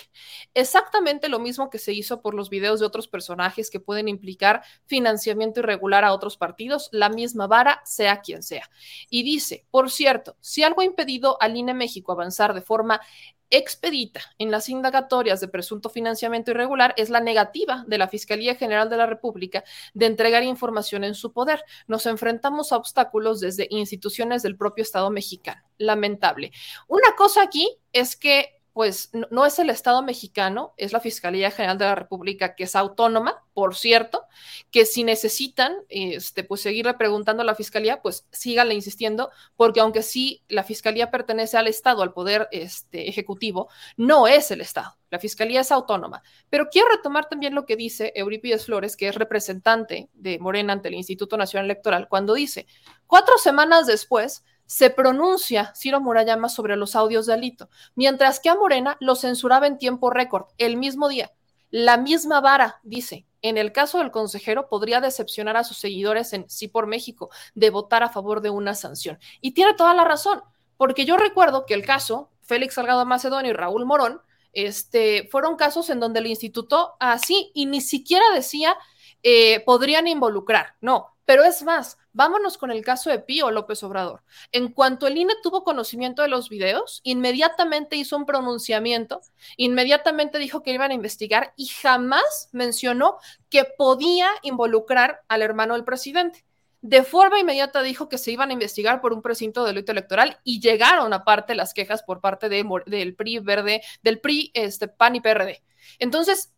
[0.53, 4.63] Exactamente lo mismo que se hizo por los videos de otros personajes que pueden implicar
[4.85, 8.69] financiamiento irregular a otros partidos, la misma vara, sea quien sea.
[9.09, 13.01] Y dice, por cierto, si algo ha impedido al INE México avanzar de forma
[13.49, 18.89] expedita en las indagatorias de presunto financiamiento irregular es la negativa de la Fiscalía General
[18.89, 19.63] de la República
[19.93, 21.63] de entregar información en su poder.
[21.87, 25.61] Nos enfrentamos a obstáculos desde instituciones del propio Estado mexicano.
[25.77, 26.51] Lamentable.
[26.87, 31.79] Una cosa aquí es que pues no, es el Estado mexicano, es la Fiscalía General
[31.79, 34.25] de la República, que es autónoma, por cierto,
[34.69, 40.03] que si necesitan este, pues seguirle preguntando a la Fiscalía, pues síganle insistiendo, porque aunque
[40.03, 44.95] sí la Fiscalía pertenece al Estado, al Poder este, Ejecutivo, no es el Estado.
[45.09, 46.21] La Fiscalía es autónoma.
[46.51, 50.89] Pero quiero retomar también lo que dice Eurípides Flores, que es representante de Morena ante
[50.89, 52.67] el Instituto Nacional Electoral, cuando dice,
[53.07, 58.55] cuatro semanas después, se pronuncia Ciro Murayama sobre los audios de Alito, mientras que a
[58.55, 61.31] Morena lo censuraba en tiempo récord, el mismo día.
[61.71, 66.49] La misma vara dice, en el caso del consejero podría decepcionar a sus seguidores en
[66.49, 69.19] Sí por México de votar a favor de una sanción.
[69.41, 70.41] Y tiene toda la razón,
[70.77, 74.21] porque yo recuerdo que el caso Félix Salgado Macedonio y Raúl Morón,
[74.53, 78.75] este, fueron casos en donde el instituto así y ni siquiera decía
[79.21, 84.23] eh, podrían involucrar, no, pero es más, vámonos con el caso de Pío López Obrador.
[84.53, 89.19] En cuanto el INE tuvo conocimiento de los videos, inmediatamente hizo un pronunciamiento,
[89.57, 93.17] inmediatamente dijo que iban a investigar y jamás mencionó
[93.49, 96.45] que podía involucrar al hermano del presidente.
[96.79, 100.61] De forma inmediata dijo que se iban a investigar por un precinto delito electoral y
[100.61, 105.19] llegaron aparte las quejas por parte de, del PRI verde, del PRI, este, PAN y
[105.19, 105.61] PRD.
[105.99, 106.53] Entonces,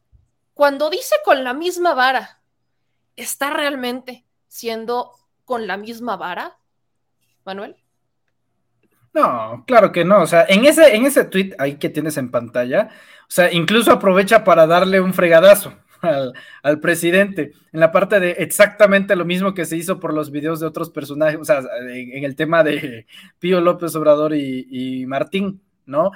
[0.54, 2.44] cuando dice con la misma vara,
[3.16, 5.12] está realmente siendo
[5.46, 6.58] con la misma vara,
[7.46, 7.78] Manuel?
[9.14, 10.22] No, claro que no.
[10.22, 12.90] O sea, en ese, en ese tweet ahí que tienes en pantalla,
[13.22, 15.74] o sea, incluso aprovecha para darle un fregadazo
[16.62, 20.60] al, presidente en la parte de exactamente lo mismo que se hizo por los videos
[20.60, 23.08] de otros personajes, o sea, en, el tema de
[23.40, 26.12] Pío López Obrador y, y Martín, ¿no?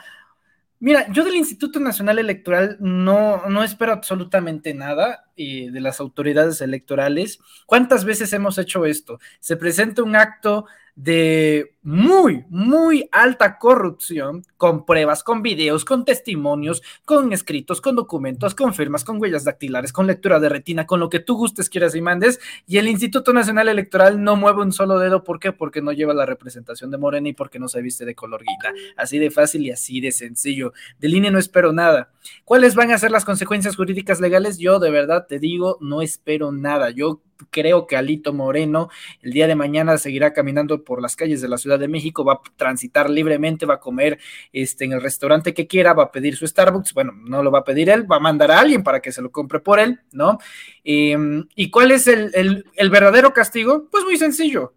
[0.84, 6.60] Mira, yo del Instituto Nacional Electoral no, no espero absolutamente nada eh, de las autoridades
[6.60, 7.39] electorales.
[7.65, 9.18] ¿Cuántas veces hemos hecho esto?
[9.39, 10.65] Se presenta un acto
[10.95, 18.55] de muy, muy alta corrupción, con pruebas, con videos, con testimonios, con escritos, con documentos,
[18.55, 21.93] con firmas, con huellas dactilares, con lectura de retina, con lo que tú gustes, quieras
[21.95, 25.23] y mandes, y el Instituto Nacional Electoral no mueve un solo dedo.
[25.23, 25.51] ¿Por qué?
[25.51, 28.73] Porque no lleva la representación de Morena y porque no se viste de color guita.
[28.95, 30.73] Así de fácil y así de sencillo.
[30.99, 32.11] De línea no espero nada.
[32.45, 34.57] ¿Cuáles van a ser las consecuencias jurídicas legales?
[34.57, 36.89] Yo de verdad te digo, no espero nada.
[36.91, 38.89] Yo creo que Alito Moreno
[39.22, 42.33] el día de mañana seguirá caminando por las calles de la Ciudad de México, va
[42.33, 44.19] a transitar libremente, va a comer
[44.51, 47.59] este, en el restaurante que quiera, va a pedir su Starbucks, bueno, no lo va
[47.59, 49.99] a pedir él, va a mandar a alguien para que se lo compre por él,
[50.11, 50.37] ¿no?
[50.83, 53.87] Em, ¿Y cuál es el, el verdadero castigo?
[53.91, 54.73] Pues muy sencillo,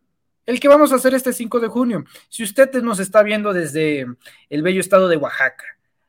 [0.46, 2.04] el que vamos a hacer este 5 de junio.
[2.28, 4.06] Si usted nos está viendo desde
[4.48, 5.64] el bello estado de Oaxaca,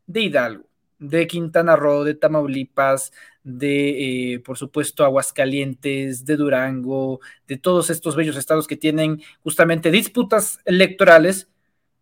[0.06, 0.68] de Hidalgo,
[1.00, 3.12] de Quintana Roo, de Tamaulipas,
[3.48, 9.90] de, eh, por supuesto, Aguascalientes, de Durango, de todos estos bellos estados que tienen justamente
[9.90, 11.48] disputas electorales,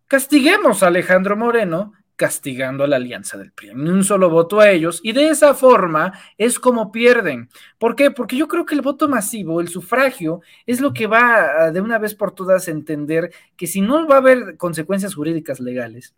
[0.08, 5.00] castiguemos a Alejandro Moreno castigando a la alianza del PRI, un solo voto a ellos,
[5.04, 7.50] y de esa forma es como pierden.
[7.78, 8.10] ¿Por qué?
[8.10, 11.98] Porque yo creo que el voto masivo, el sufragio, es lo que va de una
[11.98, 16.14] vez por todas a entender que si no va a haber consecuencias jurídicas legales,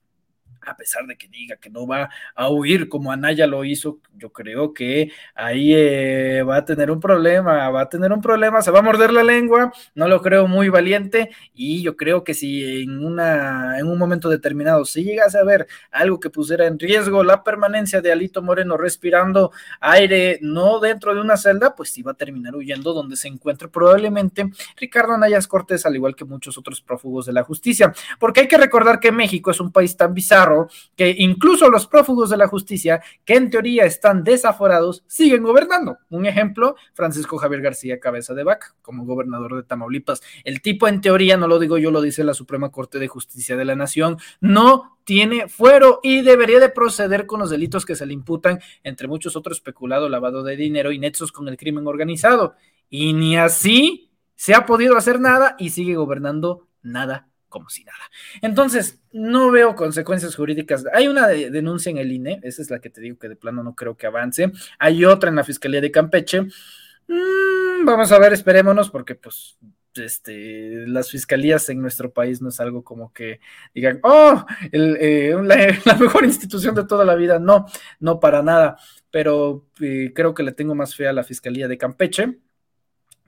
[0.66, 4.30] a pesar de que diga que no va a huir como Anaya lo hizo, yo
[4.30, 8.70] creo que ahí eh, va a tener un problema, va a tener un problema, se
[8.70, 12.82] va a morder la lengua, no lo creo muy valiente y yo creo que si
[12.82, 17.22] en, una, en un momento determinado si llegase a ver algo que pusiera en riesgo
[17.22, 22.12] la permanencia de Alito Moreno respirando aire no dentro de una celda, pues sí va
[22.12, 26.80] a terminar huyendo donde se encuentre probablemente Ricardo Anayas Cortés, al igual que muchos otros
[26.80, 30.47] prófugos de la justicia, porque hay que recordar que México es un país tan bizarro
[30.96, 35.98] que incluso los prófugos de la justicia, que en teoría están desaforados, siguen gobernando.
[36.10, 40.22] Un ejemplo, Francisco Javier García Cabeza de Vaca, como gobernador de Tamaulipas.
[40.44, 43.56] El tipo en teoría, no lo digo yo, lo dice la Suprema Corte de Justicia
[43.56, 48.06] de la Nación, no tiene fuero y debería de proceder con los delitos que se
[48.06, 52.54] le imputan, entre muchos otros peculado, lavado de dinero y nexos con el crimen organizado.
[52.90, 57.98] Y ni así se ha podido hacer nada y sigue gobernando nada como si nada.
[58.42, 60.84] Entonces, no veo consecuencias jurídicas.
[60.92, 63.62] Hay una denuncia en el INE, esa es la que te digo que de plano
[63.62, 64.50] no creo que avance.
[64.78, 66.42] Hay otra en la Fiscalía de Campeche.
[66.42, 69.58] Mm, vamos a ver, esperémonos, porque pues
[69.94, 73.40] este, las fiscalías en nuestro país no es algo como que
[73.74, 75.34] digan, oh, eh,
[75.84, 77.38] la, mejor institución de toda la vida.
[77.38, 77.66] No,
[78.00, 78.76] no para nada.
[79.10, 82.38] Pero eh, creo que le tengo más fe a la Fiscalía de Campeche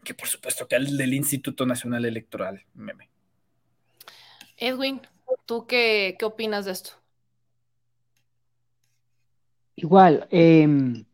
[0.02, 3.10] que por supuesto que al del Instituto Nacional Electoral, meme.
[4.60, 5.00] Edwin,
[5.46, 6.90] ¿tú qué, qué opinas de esto?
[9.74, 11.06] Igual, em,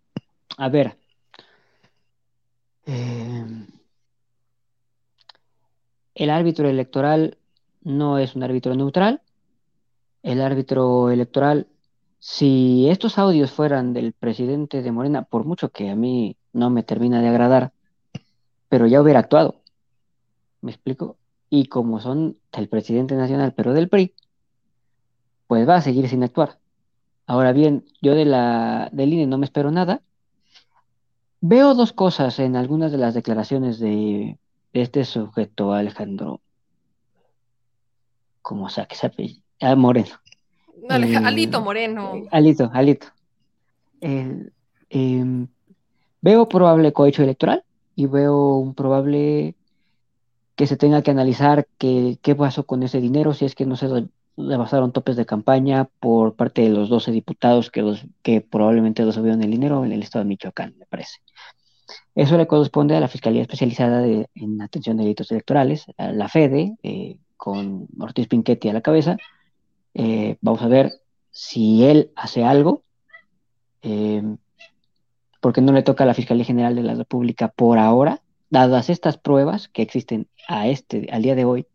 [0.59, 0.99] a ver.
[2.87, 3.67] Em,
[6.17, 7.39] el árbitro electoral
[7.83, 9.23] no es un árbitro neutral.
[10.25, 11.69] El árbitro electoral,
[12.19, 16.83] si estos audios fueran del presidente de Morena, por mucho que a mí no me
[16.83, 17.73] termina de agradar,
[18.69, 19.63] pero ya hubiera actuado.
[20.63, 21.17] ¿Me explico?
[21.51, 24.15] Y como son del presidente nacional, pero del PRI,
[25.47, 26.59] pues va a seguir sin actuar.
[27.27, 30.01] Ahora bien, yo de la del INE no me espero nada.
[31.41, 34.39] Veo dos cosas en algunas de las declaraciones de,
[34.73, 36.41] este sujeto, Alejandro.
[38.43, 39.11] ¿Cómo sea que se
[39.61, 40.15] Ah, Moreno.
[40.89, 42.13] Eh, Alito Moreno.
[42.31, 43.09] Alito, Alito.
[44.01, 45.49] Em,
[46.21, 47.65] veo probable cohecho electoral
[47.97, 49.55] y veo un probable
[50.57, 53.89] que se tenga que analizar qué pasó con ese dinero, si es que no se
[54.37, 59.05] le pasaron topes de campaña por parte de los 12 diputados que, los, que probablemente
[59.05, 61.19] los subieron el dinero en el estado de Michoacán, me parece.
[62.15, 67.19] Eso le corresponde a la Fiscalía Especializada en Atención de Delitos Electorales, la FEDE, eh,
[67.37, 69.19] con Ortiz Pinchetti a la cabeza.
[69.93, 70.93] Eh, vamos a ver
[71.31, 72.83] si él hace algo,
[73.83, 74.23] eh,
[75.41, 79.19] porque no le toca a la Fiscalía General de la República por ahora dadas estas
[79.19, 81.67] pruebas que existen a este, al día de hoy,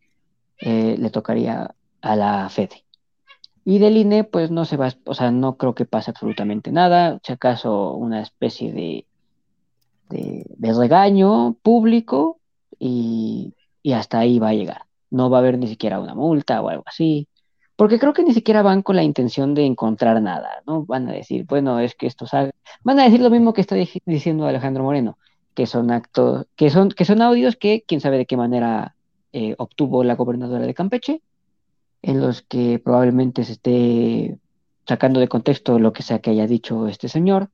[0.59, 2.85] eh, le tocaría a la FEDE.
[3.63, 7.19] Y del INE, pues no se va, o sea, no creo que pase absolutamente nada,
[7.23, 9.05] si acaso una especie de,
[10.09, 12.39] de, regaño público
[12.79, 13.53] y,
[13.83, 14.83] y, hasta ahí va a llegar.
[15.11, 17.27] No va a haber ni siquiera una multa o algo así,
[17.75, 20.85] porque creo que ni siquiera van con la intención de encontrar nada, ¿no?
[20.85, 22.51] Van a decir, bueno, es que esto sabe,
[22.83, 23.75] van a decir lo mismo que está
[24.05, 25.17] diciendo Alejandro Moreno,
[25.53, 28.95] que son actos, que son, que son audios que quién sabe de qué manera
[29.33, 31.21] eh, obtuvo la gobernadora de Campeche,
[32.01, 34.39] en los que probablemente se esté
[34.87, 37.49] sacando de contexto lo que sea que haya dicho este señor.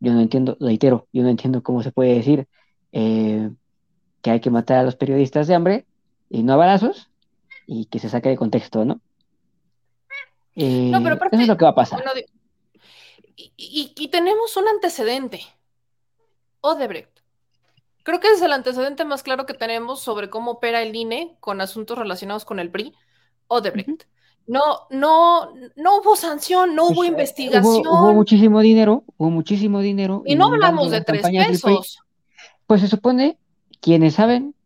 [0.00, 2.48] Yo no entiendo, reitero, yo no entiendo cómo se puede decir
[2.92, 3.50] eh,
[4.22, 5.86] que hay que matar a los periodistas de hambre
[6.30, 7.10] y no a balazos
[7.66, 9.00] y que se saque de contexto, ¿no?
[10.54, 12.02] no pero eh, eso es lo que va a pasar.
[13.36, 15.42] y, y tenemos un antecedente.
[16.62, 17.19] Odebrecht.
[18.10, 21.60] Creo que es el antecedente más claro que tenemos sobre cómo opera el INE con
[21.60, 22.92] asuntos relacionados con el PRI
[23.46, 23.70] o de
[24.48, 27.86] No, no, no hubo sanción, no hubo pues, eh, investigación.
[27.86, 30.24] Hubo, muchísimo dinero, hubo muchísimo dinero.
[30.26, 32.00] Y no hablamos de tres pesos.
[32.66, 33.38] Pues se supone,
[33.80, 34.56] quienes saben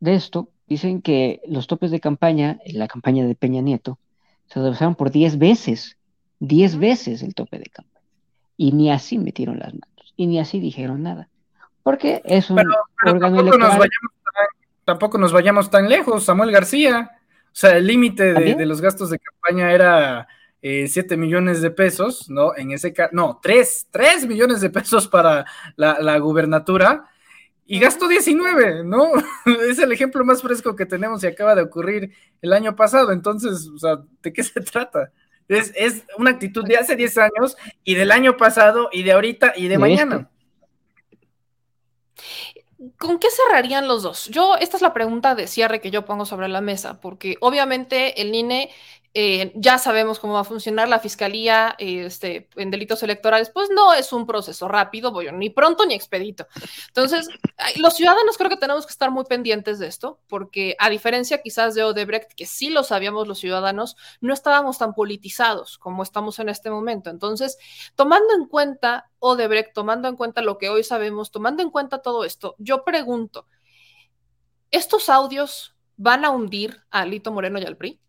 [0.00, 3.98] de esto, dicen que los topes de campaña, en la campaña de Peña Nieto,
[4.46, 5.98] se rebasaron por 10 veces,
[6.40, 8.06] 10 veces el tope de campaña.
[8.56, 11.28] Y ni así metieron las manos, y ni así dijeron nada.
[11.82, 12.60] Porque es un
[13.04, 14.46] órgano tampoco Nos vayamos tan,
[14.84, 17.10] tampoco nos vayamos tan lejos, Samuel García.
[17.46, 20.26] O sea, el límite de, los gastos de campaña era
[20.62, 22.56] eh, 7 millones de pesos, ¿no?
[22.56, 25.44] En ese caso, no, 3, 3 millones de pesos para
[25.76, 27.10] la, la gubernatura
[27.66, 29.12] y gastó 19, ¿no?
[29.68, 33.12] es el ejemplo más fresco que tenemos y acaba de ocurrir el año pasado.
[33.12, 35.12] Entonces, o sea, ¿de qué se trata?
[35.48, 39.52] Es, es una actitud de hace 10 años y del año pasado y de ahorita
[39.56, 40.30] y de mañana.
[43.02, 44.26] ¿Con qué cerrarían los dos?
[44.28, 48.22] Yo, esta es la pregunta de cierre que yo pongo sobre la mesa, porque obviamente
[48.22, 48.70] el INE
[49.14, 53.92] eh, ya sabemos cómo va a funcionar la fiscalía este, en delitos electorales, pues no
[53.92, 56.46] es un proceso rápido, ni pronto ni expedito.
[56.88, 57.28] Entonces,
[57.76, 61.74] los ciudadanos creo que tenemos que estar muy pendientes de esto, porque a diferencia quizás
[61.74, 66.48] de Odebrecht, que sí lo sabíamos los ciudadanos, no estábamos tan politizados como estamos en
[66.48, 67.10] este momento.
[67.10, 67.58] Entonces,
[67.94, 72.24] tomando en cuenta Odebrecht, tomando en cuenta lo que hoy sabemos, tomando en cuenta todo
[72.24, 73.46] esto, yo pregunto,
[74.70, 78.00] ¿estos audios van a hundir a Lito Moreno y al PRI?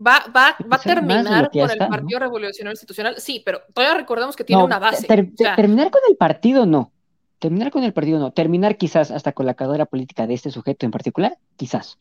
[0.00, 3.16] Va, va, va a terminar con el Partido Revolucionario Institucional.
[3.18, 5.06] Sí, pero todavía recordemos que tiene una base.
[5.06, 6.92] terminar con el partido no.
[7.40, 8.30] Terminar con el partido no.
[8.30, 11.98] Terminar quizás hasta con la cadera política de este sujeto en particular, quizás.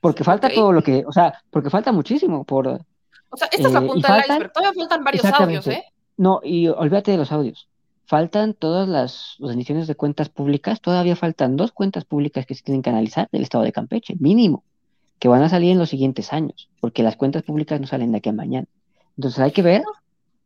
[0.00, 2.66] Porque falta todo lo que, o sea, porque falta muchísimo por.
[2.66, 4.52] O sea, esta es la eh, punta del iceberg.
[4.52, 5.84] Todavía faltan varios audios, ¿eh?
[6.16, 7.68] No, y olvídate de los audios.
[8.06, 10.80] Faltan todas las rendiciones de cuentas públicas.
[10.80, 14.64] Todavía faltan dos cuentas públicas que se tienen que analizar del estado de Campeche, mínimo
[15.22, 18.18] que van a salir en los siguientes años, porque las cuentas públicas no salen de
[18.18, 18.66] aquí a mañana.
[19.16, 19.84] Entonces hay que ver,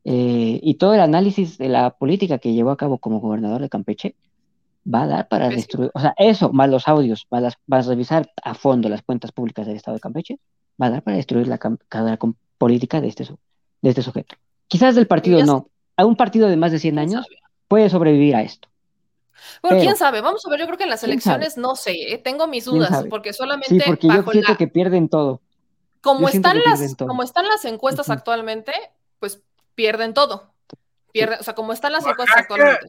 [0.04, 3.70] eh, y todo el análisis de la política que llevó a cabo como gobernador de
[3.70, 4.16] Campeche
[4.86, 8.52] va a dar para destruir, o sea, eso, más los audios, más, a revisar a
[8.52, 10.38] fondo las cuentas públicas del Estado de Campeche,
[10.78, 12.18] va a dar para destruir la carrera
[12.58, 13.24] política de este,
[13.80, 14.36] de este sujeto.
[14.68, 17.26] Quizás del partido no, a un partido de más de 100 años
[17.66, 18.68] puede sobrevivir a esto.
[19.62, 22.18] Bueno, quién sabe, vamos a ver, yo creo que en las elecciones no sé, ¿eh?
[22.18, 23.74] tengo mis dudas, porque solamente.
[23.74, 25.40] Sí, porque yo siento que pierden todo.
[26.00, 28.72] Como están, las, como están las encuestas actualmente,
[29.18, 29.42] pues
[29.74, 30.52] pierden todo.
[31.12, 32.86] Pierden, o sea, como están las encuestas actualmente.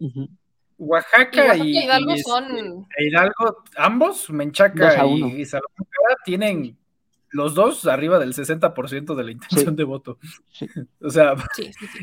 [0.78, 2.88] Oaxaca y, Hidalgo este, son.
[3.00, 6.78] Hidalgo, ambos, Menchaca y, Salamanca, tienen
[7.32, 10.20] los dos arriba del 60% de la intención de voto.
[11.02, 11.36] O sea,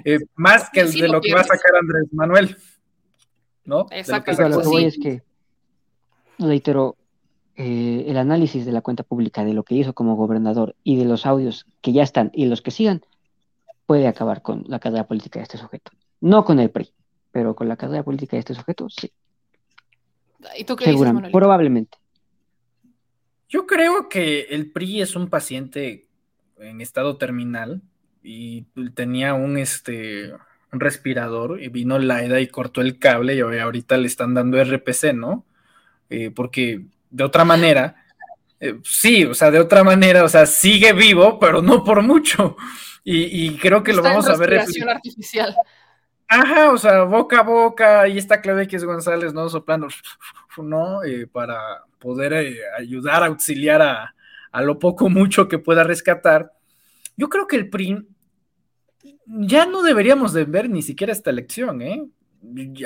[0.05, 2.57] eh, más que el de lo que va a sacar Andrés Manuel.
[3.65, 3.87] ¿No?
[3.91, 4.33] Exacto.
[4.33, 5.23] Lo que voy es que,
[6.39, 6.97] reitero,
[7.57, 11.05] eh, el análisis de la cuenta pública, de lo que hizo como gobernador y de
[11.05, 13.03] los audios que ya están y los que sigan,
[13.87, 15.93] puede acabar con la carrera política de este sujeto.
[16.21, 16.93] No con el PRI,
[17.31, 19.13] pero con la carrera política de este sujeto, sí.
[20.59, 21.99] ¿Y tú qué Seguramente, probablemente.
[23.49, 26.09] Yo creo que el PRI es un paciente
[26.59, 27.83] en estado terminal
[28.23, 28.63] y
[28.95, 30.33] tenía un este
[30.81, 35.45] respirador y vino Laida y cortó el cable y ahorita le están dando RPC, ¿no?
[36.11, 37.97] Eh, porque de otra manera,
[38.61, 42.57] eh, sí, o sea, de otra manera, o sea, sigue vivo, pero no por mucho.
[43.07, 44.61] Y, creo que lo vamos a ver.
[44.61, 45.55] Artificial.
[46.27, 49.47] Ajá, o sea, boca a boca, ahí está X González, ¿no?
[49.51, 49.89] Soplando,
[50.57, 51.05] ¿no?
[51.05, 52.33] Eh, para poder
[52.79, 54.15] ayudar, auxiliar a,
[54.51, 56.51] a lo poco mucho que pueda rescatar.
[57.15, 58.07] Yo creo que el PRI
[59.27, 62.09] ya no deberíamos de ver ni siquiera esta elección, ¿eh?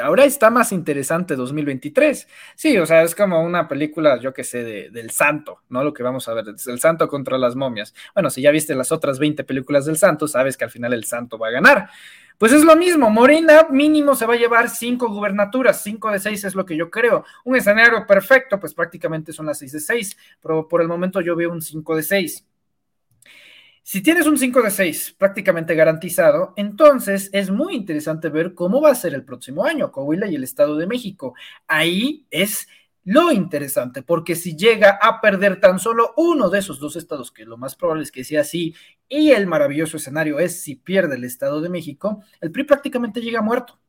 [0.02, 2.28] Ahora está más interesante 2023.
[2.55, 5.82] Sí, o sea, es como una película, yo que sé, de, del santo, ¿no?
[5.82, 7.93] Lo que vamos a ver, el santo contra las momias.
[8.15, 11.05] Bueno, si ya viste las otras 20 películas del santo, sabes que al final el
[11.05, 11.90] santo va a ganar.
[12.39, 16.44] Pues es lo mismo, Morena mínimo se va a llevar cinco gubernaturas, cinco de seis
[16.44, 17.24] es lo que yo creo.
[17.44, 21.35] Un escenario perfecto, pues prácticamente son las seis de seis, pero por el momento yo
[21.35, 22.47] veo un cinco de seis.
[23.90, 28.90] Si tienes un 5 de 6 prácticamente garantizado, entonces es muy interesante ver cómo va
[28.90, 31.32] a ser el próximo año Coahuila y el Estado de México.
[31.66, 32.69] Ahí es
[33.05, 37.47] lo interesante, porque si llega a perder tan solo uno de esos dos estados, que
[37.47, 38.74] lo más probable es que sea así,
[39.09, 43.40] y el maravilloso escenario es si pierde el Estado de México, el PRI prácticamente llega
[43.40, 43.81] muerto.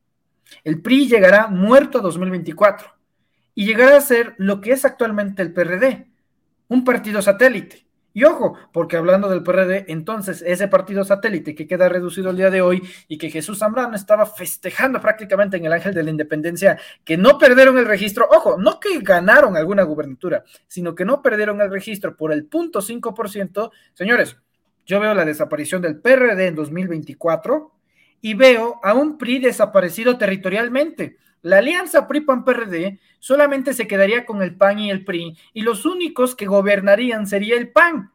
[0.63, 2.87] El PRI llegará muerto a 2024
[3.53, 6.07] y llegará a ser lo que es actualmente el PRD,
[6.69, 11.89] un partido satélite y ojo, porque hablando del PRD, entonces ese partido satélite que queda
[11.89, 15.93] reducido el día de hoy y que Jesús Zambrano estaba festejando prácticamente en el Ángel
[15.93, 20.95] de la Independencia, que no perdieron el registro, ojo, no que ganaron alguna gubernatura, sino
[20.95, 24.37] que no perdieron el registro por el punto 5%, señores,
[24.85, 27.71] yo veo la desaparición del PRD en 2024
[28.21, 31.17] y veo a un PRI desaparecido territorialmente.
[31.43, 36.35] La alianza PRI-PAN-PRD solamente se quedaría con el PAN y el PRI y los únicos
[36.35, 38.11] que gobernarían sería el PAN.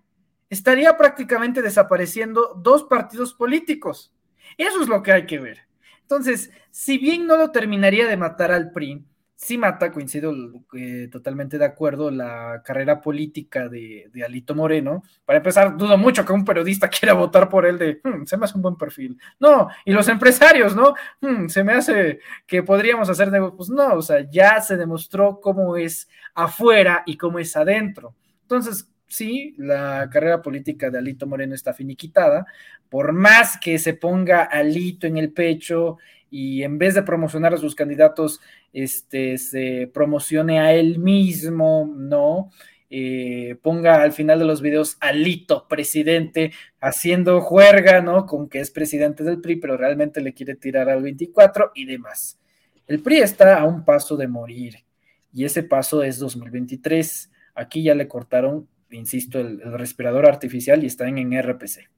[0.51, 4.13] Estaría prácticamente desapareciendo dos partidos políticos.
[4.59, 5.61] Eso es lo que hay que ver.
[6.03, 9.05] Entonces, si bien no lo terminaría de matar al PRI,
[9.37, 10.33] sí mata, coincido
[10.75, 15.03] eh, totalmente de acuerdo, la carrera política de, Alito Moreno.
[15.25, 18.45] Para empezar, dudo mucho que un periodista quiera votar por él de, hmm, se me
[18.45, 19.19] hace un buen perfil.
[19.39, 20.95] No, y los empresarios, ¿no?
[21.21, 23.57] Hmm, se me hace que podríamos hacer negocios.
[23.57, 28.15] Pues no, o sea, ya se demostró cómo es afuera y cómo es adentro.
[28.43, 32.47] Entonces, sí, la carrera política de Alito Moreno está finiquitada,
[32.89, 35.99] por más que se ponga Alito en el pecho
[36.31, 38.41] y en vez de promocionar a sus candidatos,
[38.73, 42.51] este, se promocione a él mismo, ¿no?
[42.97, 48.25] eh, ponga al final de los videos Alito, presidente, haciendo juerga, ¿no?
[48.25, 52.39] Con que es presidente del PRI, pero realmente le quiere tirar al 24 y demás.
[52.87, 54.85] El PRI está a un paso de morir
[55.33, 57.33] y ese paso es 2023.
[57.57, 61.89] Aquí ya le cortaron, insisto, el, el respirador artificial y están en RPC.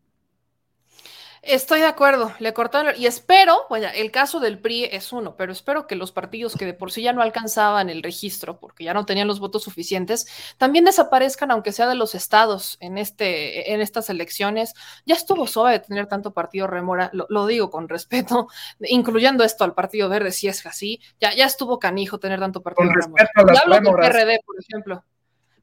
[1.47, 5.53] Estoy de acuerdo, le cortaron y espero, bueno, el caso del PRI es uno, pero
[5.53, 8.93] espero que los partidos que de por sí ya no alcanzaban el registro porque ya
[8.95, 10.27] no tenían los votos suficientes,
[10.59, 14.75] también desaparezcan aunque sea de los estados en este en estas elecciones.
[15.05, 18.49] Ya estuvo suave de tener tanto partido remora, lo, digo con respeto,
[18.81, 22.89] incluyendo esto al Partido Verde si es así, ya ya estuvo canijo tener tanto partido
[22.89, 23.31] con remora.
[23.63, 25.05] hablo PRD, por ejemplo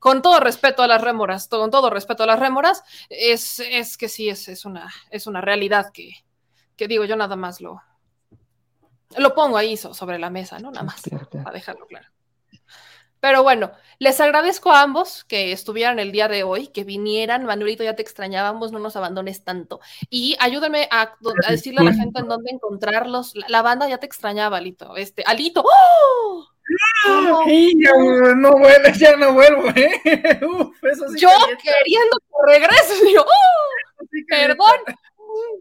[0.04, 4.10] con todo respeto a las rémoras, con todo respeto a las rémoras, es, es que
[4.10, 6.12] sí, es, es, una, es una realidad que,
[6.76, 7.82] que digo, yo nada más lo,
[9.16, 10.72] lo pongo ahí sobre la mesa, ¿no?
[10.72, 12.10] Nada más, para dejarlo claro.
[13.22, 17.46] Pero bueno, les agradezco a ambos que estuvieran el día de hoy, que vinieran.
[17.46, 19.80] Manuelito, ya te extrañábamos, no nos abandones tanto.
[20.10, 21.16] Y ayúdenme a,
[21.50, 23.36] decirle a la gente en dónde encontrarlos.
[23.48, 24.98] La, banda ya te extrañaba, Alito.
[24.98, 25.64] Este, Alito.
[25.64, 26.53] ¡Oh!
[27.06, 30.02] No, no vuelvo, ya no vuelvo, ¿eh?
[31.18, 31.30] yo
[31.61, 34.06] queriendo que regrese, yo, ¡oh!
[34.27, 34.80] perdón,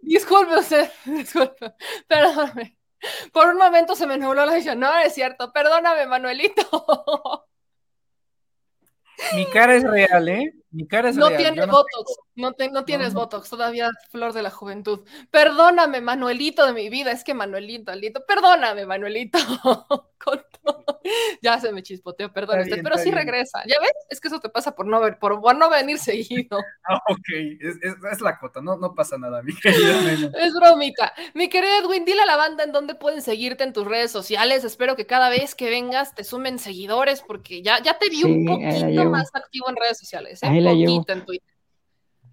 [0.03, 1.75] disculpe usted, disculpe,
[2.07, 2.77] perdóname.
[3.33, 7.47] Por un momento se me nubló la visión, no, es cierto, perdóname, Manuelito.
[9.35, 10.53] Mi cara es real, ¿eh?
[10.71, 11.43] Mi cara es no real.
[11.43, 15.07] Tiene no, botox, no, no tienes botox, todavía flor de la juventud.
[15.31, 19.39] Perdóname, Manuelito de mi vida, es que Manuelito, Alito, perdóname, Manuelito.
[20.19, 20.41] Con
[21.41, 23.63] ya se me chispoteó, perdón usted, pero sí regresa.
[23.67, 23.93] ¿Ya ves?
[24.09, 26.61] Es que eso te pasa por no, ver, por, no venir seguido.
[26.85, 27.29] Ah, ok,
[27.61, 27.77] es,
[28.13, 29.93] es, la cota, no, no pasa nada, mi querido.
[30.39, 31.13] es bromita.
[31.33, 34.65] Mi querido Edwin, dile a la banda en dónde pueden seguirte en tus redes sociales.
[34.65, 38.45] Espero que cada vez que vengas te sumen seguidores, porque ya, ya te vi un
[38.45, 40.43] poquito más activo en redes sociales.
[40.43, 40.61] ¿eh?
[40.61, 41.53] La poquito en Twitter.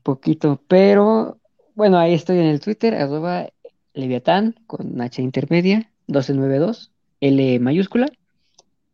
[0.10, 1.40] Poquito, pero
[1.76, 3.48] bueno, ahí estoy en el Twitter, arroba
[3.94, 6.91] Leviatán con H intermedia, 1292,
[7.22, 8.07] L mayúscula.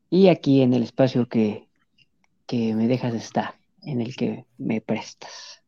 [0.10, 1.70] Y aquí en el espacio que,
[2.52, 5.64] me dejas está, en el que me prestas,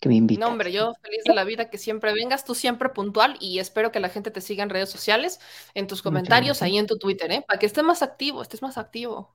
[0.00, 0.46] que me invitas.
[0.46, 3.92] No, hombre, yo feliz de la vida que siempre vengas, tú siempre puntual y espero
[3.92, 5.40] que la gente te siga en redes sociales,
[5.72, 7.42] en tus comentarios, ahí en tu Twitter, ¿eh?
[7.48, 9.34] Para que estés más activo, estés más activo.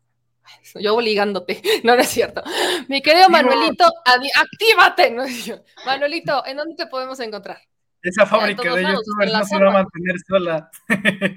[0.75, 2.43] Yo obligándote, no, es cierto.
[2.87, 5.15] Mi querido Manuelito, actívate.
[5.85, 7.57] Manuelito, ¿en dónde te podemos encontrar?
[8.01, 10.69] Esa fábrica de youtubers no se va a mantener sola.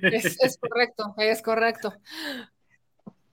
[0.02, 1.94] es correcto, es correcto.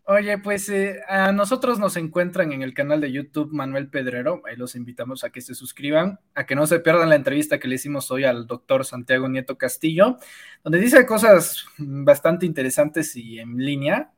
[0.08, 4.44] Oye, pues eh, a nosotros nos encuentran en el canal de YouTube Manuel Pedrero.
[4.46, 7.68] Ahí los invitamos a que se suscriban, a que no se pierdan la entrevista que
[7.68, 10.20] le hicimos hoy al doctor Santiago Nieto Castillo,
[10.64, 14.12] donde dice cosas bastante interesantes y en línea.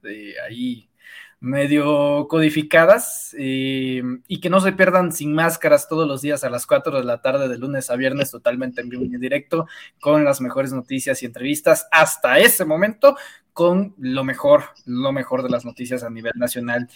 [0.46, 0.90] ahí
[1.40, 6.66] medio codificadas eh, y que no se pierdan sin máscaras todos los días a las
[6.66, 9.68] 4 de la tarde de lunes a viernes totalmente en vivo y en directo
[10.00, 13.16] con las mejores noticias y entrevistas hasta ese momento
[13.54, 16.90] con lo mejor, lo mejor de las noticias a nivel nacional.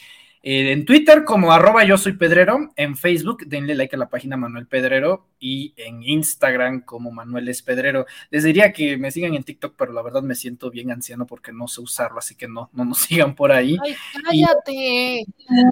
[0.43, 4.37] Eh, en Twitter como arroba yo soy Pedrero, en Facebook denle like a la página
[4.37, 8.07] Manuel Pedrero y en Instagram como Manuel es Pedrero.
[8.31, 11.51] Les diría que me sigan en TikTok, pero la verdad me siento bien anciano porque
[11.51, 13.77] no sé usarlo, así que no, no nos sigan por ahí.
[13.83, 15.25] Ay, cállate.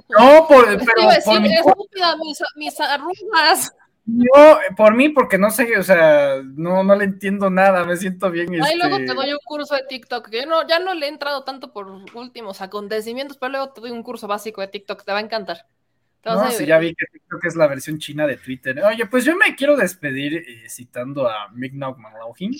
[0.08, 1.48] No, por, pero por mi...
[1.48, 3.72] mis, mis arrugas.
[4.06, 8.30] Yo, por mí, porque no sé, o sea, no, no le entiendo nada, me siento
[8.30, 8.48] bien.
[8.62, 10.30] Ay, luego te este doy un curso de TikTok.
[10.30, 13.90] Yo no, ya no le he entrado tanto por últimos acontecimientos, pero luego te doy
[13.90, 15.66] un curso básico de TikTok, te va a encantar.
[16.24, 18.82] no, sí, ya vi que TikTok es la versión china de Twitter.
[18.82, 22.52] Oye, pues yo me quiero despedir eh, citando a Mignaug Malauhin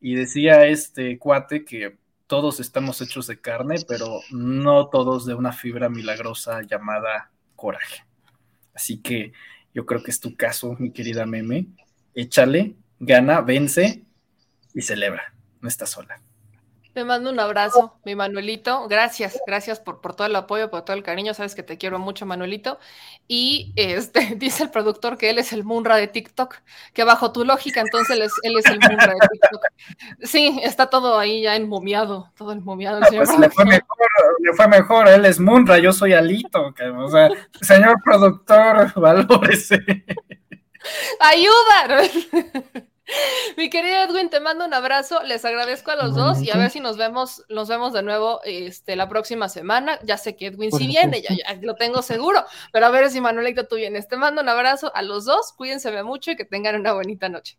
[0.00, 1.96] y decía este cuate que
[2.28, 8.04] todos estamos hechos de carne, pero no todos de una fibra milagrosa llamada coraje.
[8.74, 9.32] Así que
[9.78, 11.68] yo creo que es tu caso, mi querida meme.
[12.12, 14.02] Échale, gana, vence
[14.74, 15.32] y celebra.
[15.60, 16.20] No estás sola.
[16.98, 18.88] Te mando un abrazo, mi Manuelito.
[18.88, 21.32] Gracias, gracias por, por todo el apoyo, por todo el cariño.
[21.32, 22.80] Sabes que te quiero mucho, Manuelito.
[23.28, 26.56] Y este dice el productor que él es el Munra de TikTok,
[26.92, 29.62] que bajo tu lógica, entonces él es, él es el Munra de TikTok.
[30.24, 32.98] Sí, está todo ahí ya enmomiado, todo enmomiado.
[32.98, 33.96] pues le fue, mejor,
[34.40, 36.74] le fue mejor, él es Munra, yo soy Alito.
[36.96, 37.30] o sea,
[37.60, 40.04] señor productor, valórese.
[41.20, 42.10] ¡Ayuda!
[43.56, 46.70] Mi querido Edwin, te mando un abrazo, les agradezco a los dos y a ver
[46.70, 49.98] si nos vemos, nos vemos de nuevo este, la próxima semana.
[50.04, 53.66] Ya sé que Edwin sí viene, ya, lo tengo seguro, pero a ver si Manuelito
[53.66, 54.08] tú vienes.
[54.08, 57.58] Te mando un abrazo a los dos, cuídense mucho y que tengan una bonita noche.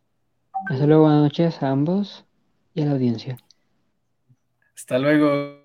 [0.68, 2.24] Hasta luego, buenas noches a ambos
[2.74, 3.38] y a la audiencia.
[4.74, 5.59] Hasta luego.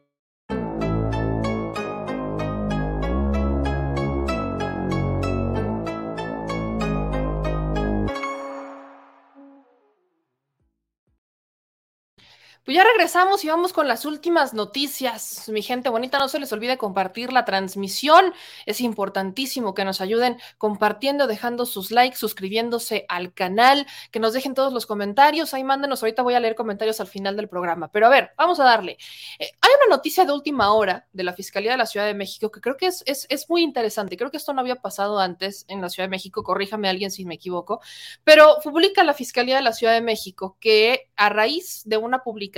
[12.65, 15.47] Pues ya regresamos y vamos con las últimas noticias.
[15.49, 18.33] Mi gente bonita, no se les olvide compartir la transmisión.
[18.65, 24.55] Es importantísimo que nos ayuden compartiendo, dejando sus likes, suscribiéndose al canal, que nos dejen
[24.55, 25.53] todos los comentarios.
[25.53, 27.89] Ahí mándenos, ahorita voy a leer comentarios al final del programa.
[27.89, 28.97] Pero a ver, vamos a darle.
[29.37, 32.49] Eh, hay una noticia de última hora de la Fiscalía de la Ciudad de México
[32.49, 34.17] que creo que es, es, es muy interesante.
[34.17, 36.41] Creo que esto no había pasado antes en la Ciudad de México.
[36.41, 37.79] Corríjame alguien si me equivoco.
[38.23, 42.54] Pero publica la Fiscalía de la Ciudad de México que a raíz de una publicación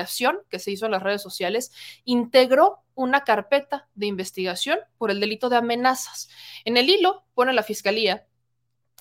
[0.50, 1.72] que se hizo en las redes sociales,
[2.06, 6.30] integró una carpeta de investigación por el delito de amenazas.
[6.66, 8.27] En el hilo pone la fiscalía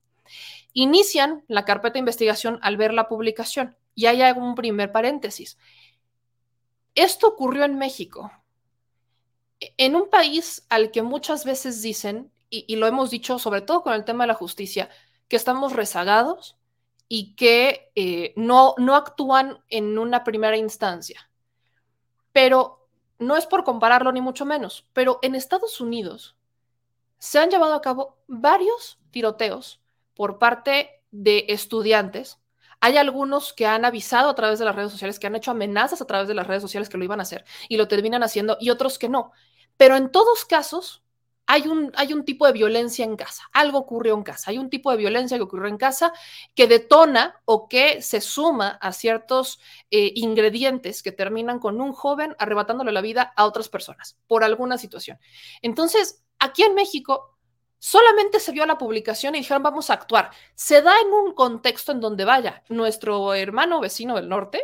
[0.73, 5.59] Inician la carpeta de investigación al ver la publicación y hay un primer paréntesis.
[6.95, 8.31] Esto ocurrió en México,
[9.61, 13.95] en un país al que muchas veces dicen, y, lo hemos dicho sobre todo con
[13.95, 14.91] el tema de la justicia,
[15.29, 16.59] que estamos rezagados
[17.09, 21.31] y que eh, no, no actúan en una primera instancia.
[22.33, 22.82] Pero
[23.23, 26.37] no es por compararlo ni mucho menos, pero en Estados Unidos
[27.19, 29.81] se han llevado a cabo varios tiroteos
[30.15, 32.39] por parte de estudiantes.
[32.81, 36.03] Hay algunos que han avisado a través de las redes sociales, que han hecho amenazas
[36.03, 38.57] a través de las redes sociales que lo iban a hacer y lo terminan haciendo
[38.61, 39.31] y otros que no.
[39.77, 41.03] Pero en todos casos
[41.47, 44.71] hay un, hay un tipo de violencia en casa, algo ocurrió en casa, hay un
[44.71, 46.13] tipo de violencia que ocurrió en casa
[46.55, 49.61] que detona o que se suma a ciertos
[49.91, 54.79] eh, ingredientes que terminan con un joven arrebatándole la vida a otras personas por alguna
[54.79, 55.19] situación.
[55.63, 57.37] Entonces, aquí en México
[57.79, 60.31] solamente se vio la publicación y dijeron vamos a actuar.
[60.55, 64.63] Se da en un contexto en donde vaya, nuestro hermano vecino del norte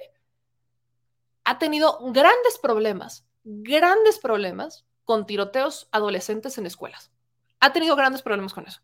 [1.45, 7.11] ha tenido grandes problemas, grandes problemas con tiroteos adolescentes en escuelas.
[7.61, 8.83] Ha tenido grandes problemas con eso.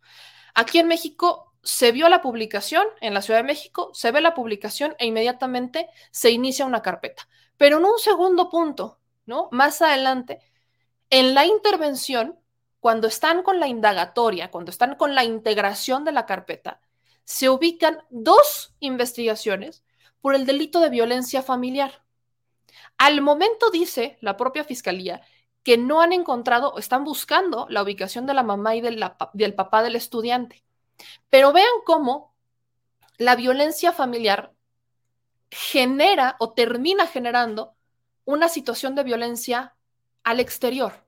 [0.55, 4.33] Aquí en México se vio la publicación, en la Ciudad de México se ve la
[4.33, 7.29] publicación e inmediatamente se inicia una carpeta.
[7.59, 9.51] Pero en un segundo punto, ¿no?
[9.53, 10.41] Más adelante,
[11.11, 12.39] en la intervención,
[12.81, 16.81] cuando están con la indagatoria, cuando están con la integración de la carpeta,
[17.25, 19.85] se ubican dos investigaciones
[20.23, 22.03] por el delito de violencia familiar.
[22.97, 25.21] Al momento dice la propia fiscalía
[25.65, 29.97] que no han encontrado, están buscando la ubicación de la mamá y del papá del
[29.97, 30.63] estudiante.
[31.31, 32.35] Pero vean cómo
[33.19, 34.53] la violencia familiar
[35.51, 37.75] genera o termina generando
[38.25, 39.75] una situación de violencia
[40.23, 41.07] al exterior.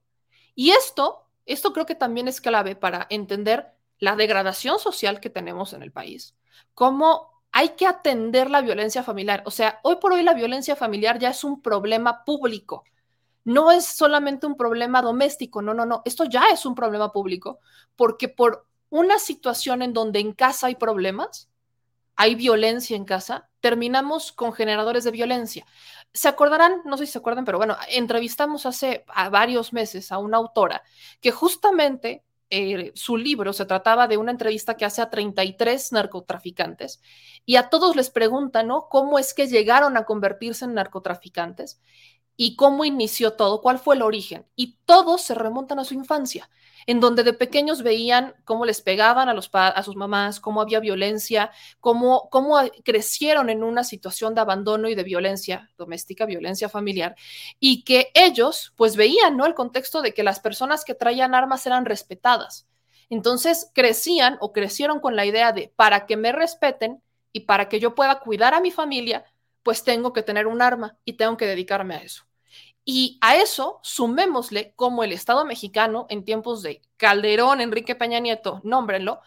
[0.54, 5.72] Y esto, esto creo que también es clave para entender la degradación social que tenemos
[5.74, 6.34] en el país,
[6.74, 9.42] cómo hay que atender la violencia familiar.
[9.46, 12.84] O sea, hoy por hoy la violencia familiar ya es un problema público
[13.46, 17.60] no es solamente un problema doméstico, no, no, no, esto ya es un problema público,
[17.94, 21.48] porque por una situación en donde en casa hay problemas,
[22.16, 25.64] hay violencia en casa, terminamos con generadores de violencia.
[26.12, 30.38] Se acordarán, no sé si se acuerdan, pero bueno, entrevistamos hace varios meses a una
[30.38, 30.82] autora
[31.20, 37.00] que justamente eh, su libro se trataba de una entrevista que hace a 33 narcotraficantes
[37.44, 38.88] y a todos les preguntan, ¿no?
[38.88, 41.80] ¿Cómo es que llegaron a convertirse en narcotraficantes?
[42.36, 44.46] Y cómo inició todo, cuál fue el origen.
[44.56, 46.50] Y todos se remontan a su infancia,
[46.86, 50.78] en donde de pequeños veían cómo les pegaban a, los a sus mamás, cómo había
[50.80, 51.50] violencia,
[51.80, 57.16] cómo, cómo crecieron en una situación de abandono y de violencia doméstica, violencia familiar,
[57.58, 59.46] y que ellos pues veían, ¿no?
[59.46, 62.66] El contexto de que las personas que traían armas eran respetadas.
[63.08, 67.02] Entonces crecían o crecieron con la idea de, para que me respeten
[67.32, 69.24] y para que yo pueda cuidar a mi familia,
[69.62, 72.25] pues tengo que tener un arma y tengo que dedicarme a eso.
[72.88, 78.60] Y a eso sumémosle como el Estado mexicano en tiempos de Calderón, Enrique Peña Nieto,
[78.62, 79.20] nómbrenlo,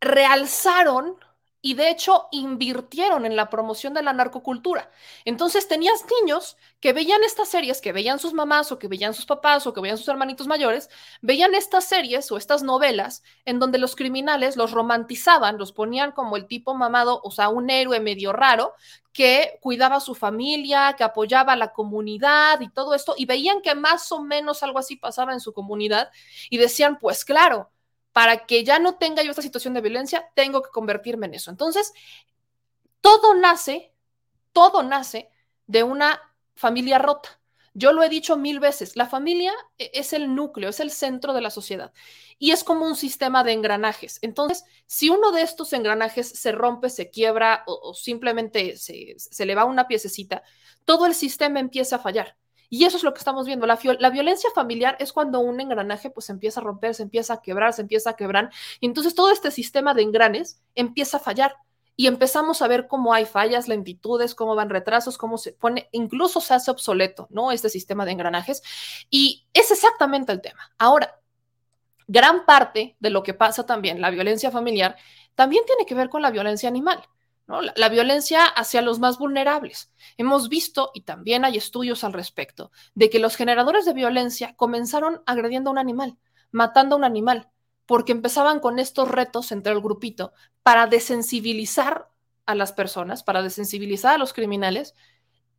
[0.00, 1.16] realzaron
[1.62, 4.90] y de hecho invirtieron en la promoción de la narcocultura.
[5.24, 9.24] Entonces tenías niños que veían estas series, que veían sus mamás o que veían sus
[9.24, 10.90] papás o que veían sus hermanitos mayores,
[11.22, 16.36] veían estas series o estas novelas en donde los criminales los romantizaban, los ponían como
[16.36, 18.74] el tipo mamado, o sea, un héroe medio raro
[19.12, 23.60] que cuidaba a su familia, que apoyaba a la comunidad y todo esto, y veían
[23.62, 26.10] que más o menos algo así pasaba en su comunidad
[26.50, 27.70] y decían, pues claro,
[28.12, 31.50] para que ya no tenga yo esta situación de violencia, tengo que convertirme en eso.
[31.50, 31.92] Entonces,
[33.00, 33.92] todo nace,
[34.52, 35.30] todo nace
[35.66, 36.20] de una
[36.54, 37.40] familia rota.
[37.74, 41.32] Yo lo he dicho mil veces, la familia e-, es el núcleo, es el centro
[41.32, 41.92] de la sociedad
[42.38, 44.18] y es como un sistema de engranajes.
[44.20, 49.54] Entonces, si uno de estos engranajes se rompe, se quiebra o, simplemente se, se le
[49.54, 50.42] va una piececita,
[50.84, 52.36] todo el sistema empieza a fallar.
[52.72, 53.66] Y eso es lo que estamos viendo.
[53.66, 53.76] La,
[54.08, 57.82] violencia familiar es cuando un engranaje pues empieza a romper, se empieza a quebrar, se
[57.82, 58.50] empieza a quebrar.
[58.80, 61.54] Y entonces todo este sistema de engranes empieza a fallar.
[61.96, 66.40] Y empezamos a ver cómo hay fallas, lentitudes, cómo van retrasos, cómo se pone, incluso
[66.40, 67.52] se hace obsoleto, ¿no?
[67.52, 68.62] Este sistema de engranajes.
[69.10, 70.72] Y es exactamente el tema.
[70.78, 71.20] Ahora,
[72.06, 74.96] gran parte de lo que pasa también, la violencia familiar,
[75.34, 77.06] también tiene que ver con la violencia animal.
[77.46, 79.92] La, violencia hacia los más vulnerables.
[80.16, 85.22] Hemos visto, y también hay estudios al respecto, de que los generadores de violencia comenzaron
[85.26, 86.16] agrediendo a un animal,
[86.50, 87.50] matando a un animal,
[87.84, 90.32] porque empezaban con estos retos entre el grupito
[90.62, 92.08] para desensibilizar
[92.46, 94.94] a las personas, para desensibilizar a los criminales,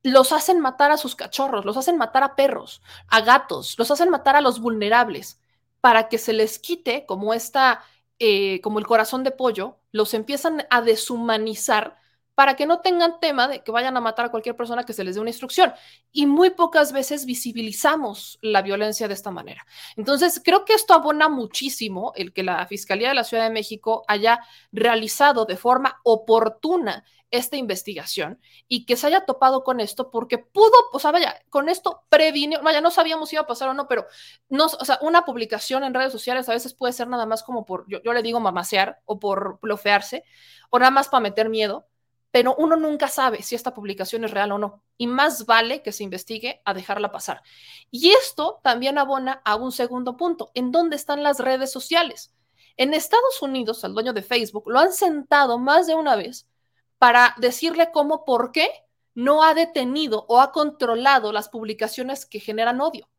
[0.04, 4.10] los hacen matar a sus cachorros, los hacen matar a perros, a gatos, los hacen
[4.10, 5.40] matar a los vulnerables,
[5.80, 7.84] para que se les quite como esta
[8.20, 11.98] eh, como el corazón de pollo, los empiezan a deshumanizar
[12.36, 15.04] para que no tengan tema de que vayan a matar a cualquier persona que se
[15.04, 15.74] les dé una instrucción.
[16.12, 19.66] Y muy pocas veces visibilizamos la violencia de esta manera.
[19.96, 24.04] Entonces, creo que esto abona muchísimo el que la Fiscalía de la Ciudad de México
[24.08, 24.40] haya
[24.72, 27.04] realizado de forma oportuna
[27.34, 31.68] esta investigación y que se haya topado con esto porque pudo, o sea, vaya, con
[31.68, 34.06] esto previno, vaya, no sabíamos si iba a pasar o no, pero
[34.50, 37.66] no, o sea, una publicación en redes sociales a veces puede ser nada más como
[37.66, 40.24] por, yo, le digo mamasear o por blofearse
[40.70, 41.88] o nada más para meter miedo,
[42.34, 45.92] pero uno nunca sabe si esta publicación es real o no y más vale que
[45.92, 47.44] se investigue a dejarla pasar.
[47.92, 52.34] Y esto también abona a un segundo punto, ¿en dónde están las redes sociales?
[52.76, 56.50] En Estados Unidos, al dueño de Facebook lo han sentado más de una vez
[56.98, 58.68] para decirle cómo, por qué
[59.14, 63.12] no ha detenido o ha controlado las publicaciones que generan odio,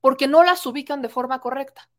[0.00, 1.90] porque no las ubican de forma correcta.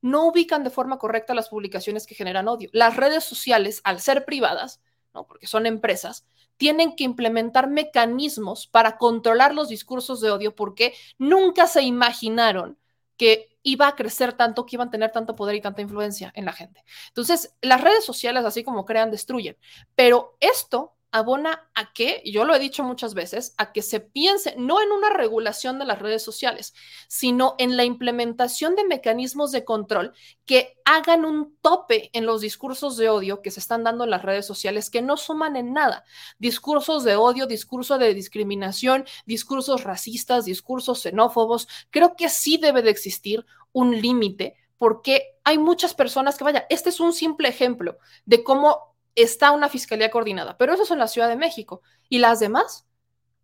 [0.00, 2.70] No ubican de forma correcta las publicaciones que generan odio.
[2.72, 4.80] Las redes sociales, al ser privadas,
[5.14, 5.26] ¿no?
[5.26, 6.26] porque son empresas,
[6.56, 12.78] tienen que implementar mecanismos para controlar los discursos de odio porque nunca se imaginaron
[13.16, 16.44] que iba a crecer tanto, que iban a tener tanto poder y tanta influencia en
[16.44, 16.84] la gente.
[17.08, 19.56] Entonces, las redes sociales, así como crean, destruyen.
[19.94, 24.54] Pero esto abona a que, yo lo he dicho muchas veces, a que se piense
[24.56, 26.74] no en una regulación de las redes sociales,
[27.06, 30.14] sino en la implementación de mecanismos de control
[30.46, 34.22] que hagan un tope en los discursos de odio que se están dando en las
[34.22, 36.04] redes sociales, que no suman en nada.
[36.38, 41.68] Discursos de odio, discurso de discriminación, discursos racistas, discursos xenófobos.
[41.90, 46.88] Creo que sí debe de existir un límite porque hay muchas personas que, vaya, este
[46.88, 51.08] es un simple ejemplo de cómo está una fiscalía coordinada, pero eso es en la
[51.08, 51.82] Ciudad de México.
[52.08, 52.86] ¿Y las demás?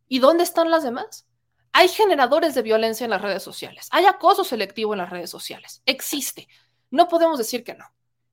[0.09, 1.27] ¿Y dónde están las demás?
[1.73, 5.83] Hay generadores de violencia en las redes sociales, hay acoso selectivo en las redes sociales,
[5.87, 6.49] existe.
[6.91, 7.85] No podemos decir que no.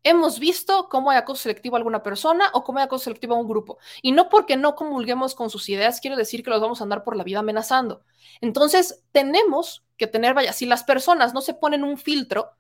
[0.06, 3.40] hemos visto cómo hay acoso selectivo a alguna persona o cómo hay acoso selectivo a
[3.40, 3.80] un grupo.
[4.04, 7.04] Y no porque no comulguemos con sus ideas, quiero decir que los vamos a andar
[7.04, 8.04] por la vida amenazando.
[8.40, 12.52] Entonces, tenemos que tener, vaya, si las personas no se ponen un filtro,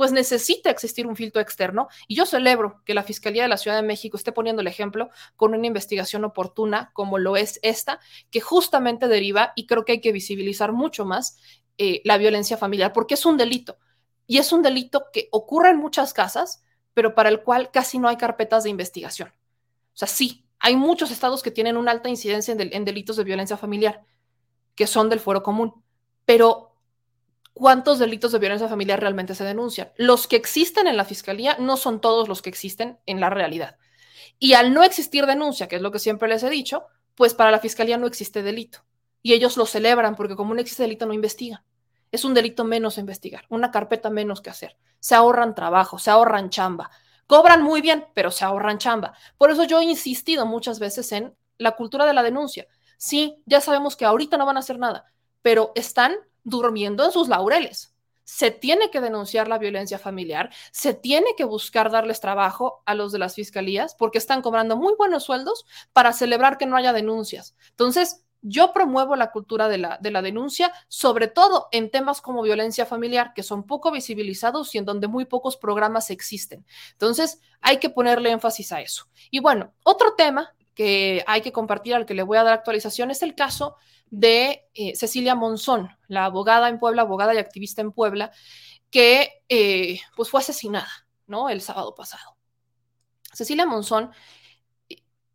[0.00, 1.88] pues necesita existir un filtro externo.
[2.08, 5.10] Y yo celebro que la Fiscalía de la Ciudad de México esté poniendo el ejemplo
[5.36, 8.00] con una investigación oportuna como lo es esta,
[8.30, 11.36] que justamente deriva, y creo que hay que visibilizar mucho más,
[11.76, 13.76] eh, la violencia familiar, porque es un delito.
[14.26, 16.64] Y es un delito que ocurre en muchas casas,
[16.94, 19.28] pero para el cual casi no hay carpetas de investigación.
[19.28, 23.24] O sea, sí, hay muchos estados que tienen una alta incidencia en, en delitos de
[23.24, 24.02] violencia familiar,
[24.74, 25.74] que son del fuero común,
[26.24, 26.69] pero
[27.60, 29.92] ¿cuántos delitos de violencia familiar realmente se denuncian?
[29.98, 33.76] Los que existen en la fiscalía no son todos los que existen en la realidad.
[34.38, 37.50] Y al no existir denuncia, que es lo que siempre les he dicho, pues para
[37.50, 38.86] la fiscalía no existe delito.
[39.20, 41.62] Y ellos lo celebran porque como no existe delito no investigan.
[42.10, 44.78] Es un delito menos a investigar, una carpeta menos que hacer.
[44.98, 46.90] Se ahorran trabajo, se ahorran chamba.
[47.26, 49.12] Cobran muy bien, pero se ahorran chamba.
[49.36, 52.66] Por eso yo he insistido muchas veces en la cultura de la denuncia.
[52.96, 55.12] Sí, ya sabemos que ahorita no van a hacer nada,
[55.42, 57.94] pero están durmiendo en sus laureles.
[58.24, 63.10] Se tiene que denunciar la violencia familiar, se tiene que buscar darles trabajo a los
[63.10, 67.56] de las fiscalías porque están cobrando muy buenos sueldos para celebrar que no haya denuncias.
[67.70, 72.42] Entonces, yo promuevo la cultura de la, de la, denuncia, sobre todo en temas como
[72.42, 76.64] violencia familiar, que son poco visibilizados y en donde muy pocos programas existen.
[76.92, 79.06] Entonces, hay que ponerle énfasis a eso.
[79.30, 83.10] Y bueno, otro tema que hay que compartir, al que le voy a dar actualización,
[83.10, 83.76] es el caso
[84.10, 88.32] de eh, Cecilia Monzón, la abogada en Puebla, abogada y activista en Puebla,
[88.90, 90.90] que eh, pues fue asesinada,
[91.26, 91.48] ¿no?
[91.48, 92.36] El sábado pasado.
[93.32, 94.10] Cecilia Monzón,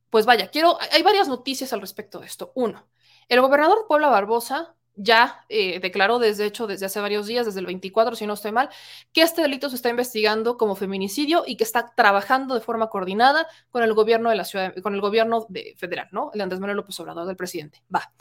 [0.10, 2.52] pues vaya, quiero, hay varias noticias al respecto de esto.
[2.56, 2.88] Uno,
[3.30, 7.66] el gobernador Puebla Barbosa ya eh, declaró, desde hecho, desde hace varios días, desde el
[7.66, 8.70] 24, si no estoy mal,
[9.14, 13.48] que este delito se está investigando como feminicidio y que está trabajando de forma coordinada
[13.72, 16.32] con el gobierno de la ciudad, con el gobierno de, federal, ¿no?
[16.34, 17.84] El Andrés Manuel López Obrador, del presidente.
[17.94, 18.12] Va.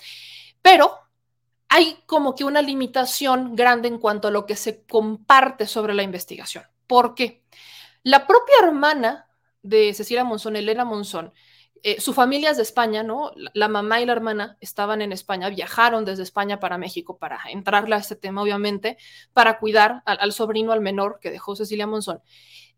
[0.63, 0.99] Pero
[1.69, 6.03] hay como que una limitación grande en cuanto a lo que se comparte sobre la
[6.03, 6.65] investigación.
[6.87, 7.43] ¿Por qué?
[8.03, 9.29] La propia hermana
[9.63, 11.33] de Cecilia Monzón, Elena Monzón,
[11.87, 13.33] eh, su familia es de España, ¿no?
[13.53, 17.95] La, mamá y la hermana estaban en España, viajaron desde España para México para entrarle
[17.95, 18.97] a este tema, obviamente,
[19.35, 22.23] para cuidar al, sobrino, al menor que dejó Cecilia Monzón.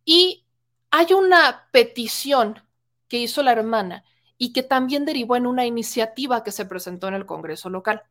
[0.05, 0.45] Y
[0.91, 2.61] hay una petición
[3.07, 4.03] que hizo la hermana
[4.39, 8.03] y que también derivó en una iniciativa que se presentó en el Congreso local,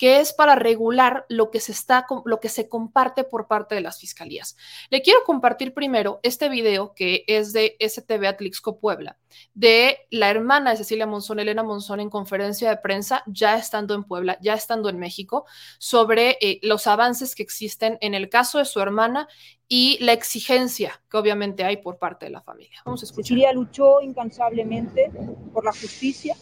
[0.00, 3.82] que es para regular lo que se está lo que se comparte por parte de
[3.82, 4.56] las fiscalías.
[4.88, 9.18] Le quiero compartir primero este video que es de STV Atlixco Puebla,
[9.52, 14.04] de la hermana de Cecilia Monzón, Elena Monzón, en conferencia de prensa, ya estando en
[14.04, 15.44] Puebla, ya estando en México,
[15.76, 19.28] sobre eh, los avances que existen en el caso de su hermana
[19.68, 22.80] y la exigencia que obviamente hay por parte de la familia.
[22.86, 23.26] Vamos a escuchar.
[23.26, 25.10] Cecilia luchó incansablemente
[25.52, 26.34] por la justicia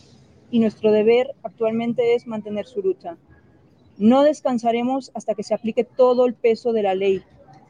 [0.49, 3.19] y nuestro deber actualmente es mantener su lucha.
[3.99, 7.23] No descansaremos hasta que se aplique todo el peso de la ley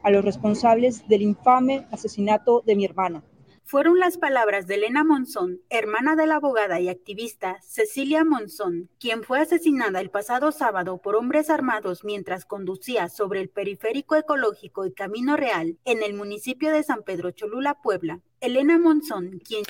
[0.03, 3.23] a los responsables del infame asesinato de mi hermana.
[3.69, 9.21] Fueron las palabras de Elena Monzón, hermana de la abogada y activista Cecilia Monzón, quien
[9.21, 14.91] fue asesinada el pasado sábado por hombres armados mientras conducía sobre el periférico ecológico y
[14.91, 18.21] Camino Real en el municipio de San Pedro Cholula, Puebla.
[18.41, 19.61] Elena Monzón, quien...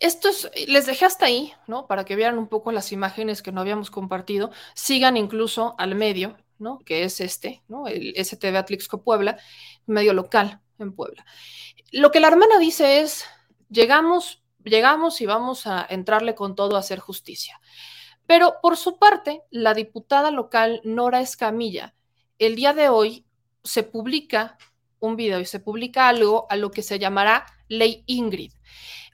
[0.00, 0.30] Esto
[0.66, 1.86] les dejé hasta ahí, ¿no?
[1.86, 4.50] Para que vieran un poco las imágenes que no habíamos compartido.
[4.74, 6.78] Sigan incluso al medio, ¿no?
[6.86, 7.86] Que es este, ¿no?
[7.86, 9.36] El STV Atlixco Puebla,
[9.84, 11.26] medio local en Puebla.
[11.90, 13.26] Lo que la hermana dice es
[13.72, 17.60] llegamos, llegamos y vamos a entrarle con todo a hacer justicia.
[18.26, 21.94] Pero por su parte, la diputada local Nora Escamilla,
[22.38, 23.26] el día de hoy
[23.64, 24.58] se publica
[25.00, 28.52] un video y se publica algo a lo que se llamará Ley Ingrid.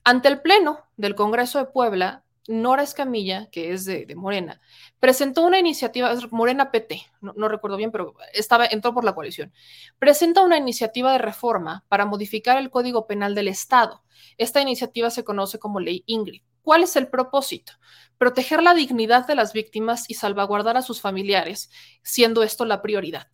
[0.05, 4.61] Ante el Pleno del Congreso de Puebla, Nora Escamilla, que es de, Morena,
[4.99, 9.53] presentó una iniciativa, Morena PT, no, recuerdo bien, pero estaba, entró por la coalición,
[9.99, 14.03] presenta una iniciativa de reforma para modificar el Código Penal del Estado.
[14.39, 16.43] Esta iniciativa se conoce como Ley Ingrid.
[16.63, 17.75] ¿Cuál es el propósito?
[18.17, 21.71] Proteger la dignidad de las víctimas y salvaguardar a sus familiares,
[22.03, 23.29] siendo esto la prioridad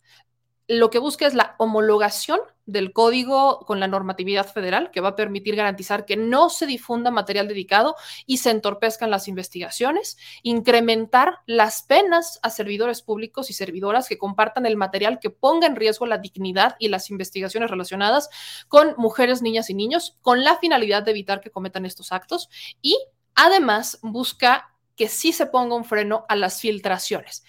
[0.67, 5.15] lo que busca es la homologación del código con la normatividad federal, que va a
[5.15, 11.83] permitir garantizar que no se difunda material dedicado y se entorpezcan las investigaciones, incrementar las
[11.83, 16.17] penas a servidores públicos y servidoras que compartan el material que ponga en riesgo la
[16.17, 18.29] dignidad y las investigaciones relacionadas
[18.67, 22.49] con mujeres, niñas y niños, con la finalidad de evitar que cometan estos actos
[22.81, 22.97] y
[23.35, 27.43] además busca que sí se ponga un freno a las filtraciones.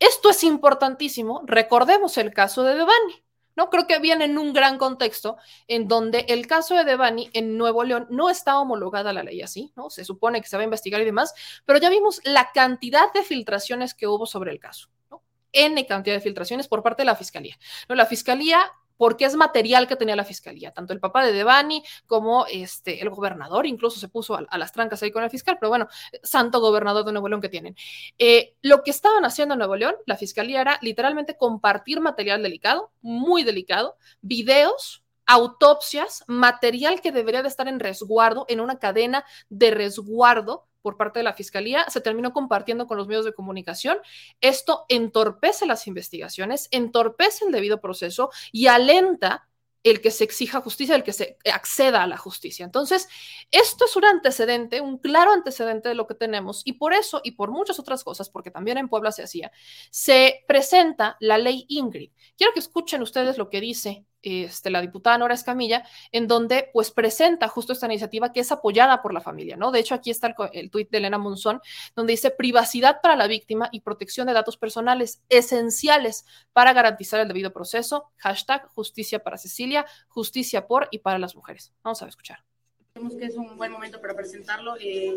[0.00, 1.42] Esto es importantísimo.
[1.46, 3.22] Recordemos el caso de Devani.
[3.56, 3.68] ¿no?
[3.68, 5.36] Creo que viene en un gran contexto
[5.68, 9.72] en donde el caso de Devani en Nuevo León no está homologada la ley así,
[9.76, 9.90] ¿no?
[9.90, 11.34] Se supone que se va a investigar y demás,
[11.66, 15.22] pero ya vimos la cantidad de filtraciones que hubo sobre el caso, ¿no?
[15.52, 17.58] N cantidad de filtraciones por parte de la fiscalía.
[17.88, 17.96] ¿no?
[17.96, 18.62] La fiscalía
[19.00, 20.72] porque es material que tenía la fiscalía.
[20.72, 25.02] Tanto el papá de Devani como este, el gobernador, incluso se puso a, las trancas
[25.02, 25.88] ahí con el fiscal, pero bueno,
[26.22, 27.74] santo gobernador de Nuevo León que tienen.
[28.18, 32.92] Eh, lo que estaban haciendo en Nuevo León, la fiscalía era literalmente compartir material delicado,
[33.00, 39.70] muy delicado, videos autopsias, material que debería de estar en resguardo, en una cadena de
[39.70, 43.98] resguardo por parte de la Fiscalía, se terminó compartiendo con los medios de comunicación.
[44.40, 49.46] Esto entorpece las investigaciones, entorpece el debido proceso y alenta
[49.82, 52.64] el que se exija justicia, el que se acceda a la justicia.
[52.64, 53.08] Entonces,
[53.50, 57.32] esto es un antecedente, un claro antecedente de lo que tenemos y por eso y
[57.32, 59.50] por muchas otras cosas, porque también en Puebla se hacía,
[59.90, 62.10] se presenta la ley Ingrid.
[62.36, 66.90] Quiero que escuchen ustedes lo que dice este, la diputada Nora Escamilla, en donde pues
[66.90, 69.70] presenta justo esta iniciativa que es apoyada por la familia, ¿no?
[69.70, 71.60] De hecho, aquí está el, el tuit de Elena Monzón,
[71.94, 77.28] donde dice privacidad para la víctima y protección de datos personales esenciales para garantizar el
[77.28, 81.72] debido proceso, hashtag justicia para Cecilia, justicia por y para las mujeres.
[81.82, 82.44] Vamos a escuchar.
[82.92, 84.76] Creemos que es un buen momento para presentarlo.
[84.80, 85.16] Eh,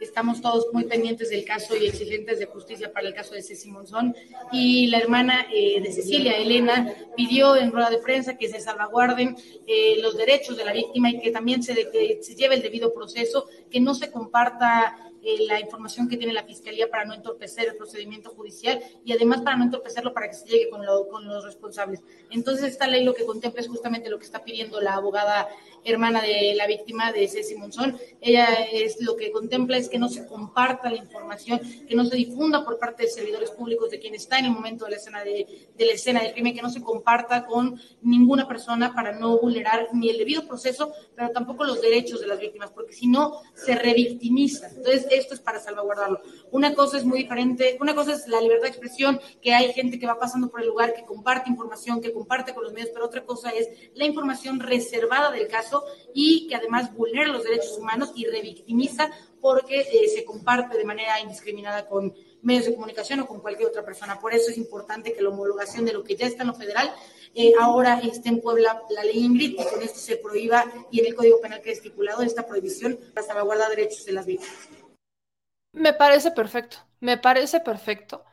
[0.00, 3.70] estamos todos muy pendientes del caso y exigentes de justicia para el caso de Ceci
[3.70, 4.14] Monzón.
[4.52, 9.36] Y la hermana eh, de Cecilia, Elena, pidió en rueda de prensa que se salvaguarden
[9.66, 11.74] eh, los derechos de la víctima y que también se,
[12.22, 16.44] se lleve el debido proceso, que no se comparta eh, la información que tiene la
[16.44, 20.46] Fiscalía para no entorpecer el procedimiento judicial y además para no entorpecerlo para que se
[20.46, 22.02] llegue con, con los responsables.
[22.30, 25.48] Entonces, esta ley lo que contempla es justamente lo que está pidiendo la abogada
[25.84, 27.98] hermana de la víctima de Ceci Monzón.
[28.20, 32.16] Ella es lo que contempla es que no se comparta la información, que no se
[32.16, 35.24] difunda por parte de servidores públicos de quien está en el momento de la escena
[35.24, 39.38] de, de la escena del crimen, que no se comparta con ninguna persona para no
[39.38, 43.40] vulnerar ni el debido proceso, pero tampoco los derechos de las víctimas, porque si no
[43.54, 44.68] se revictimiza.
[44.68, 46.20] Entonces, esto es para salvaguardarlo.
[46.50, 49.98] Una cosa es muy diferente, una cosa es la libertad de expresión, que hay gente
[49.98, 53.06] que va pasando por el lugar, que comparte información, que comparte con los medios, pero
[53.06, 55.84] otra cosa es la información reservada del caso
[56.14, 59.10] y que además vulnera los derechos humanos y revictimiza
[59.40, 63.84] porque eh, se comparte de manera indiscriminada con medios de comunicación o con cualquier otra
[63.84, 64.20] persona.
[64.20, 66.92] Por eso es importante que la homologación de lo que ya está en lo federal
[67.34, 71.06] eh, ahora esté en Puebla la ley Ingrid y con esto se prohíba y en
[71.06, 74.79] el Código Penal que estipulado esta prohibición para salvaguardar derechos de las víctimas.
[75.72, 78.24] Me parece perfecto, me parece perfecto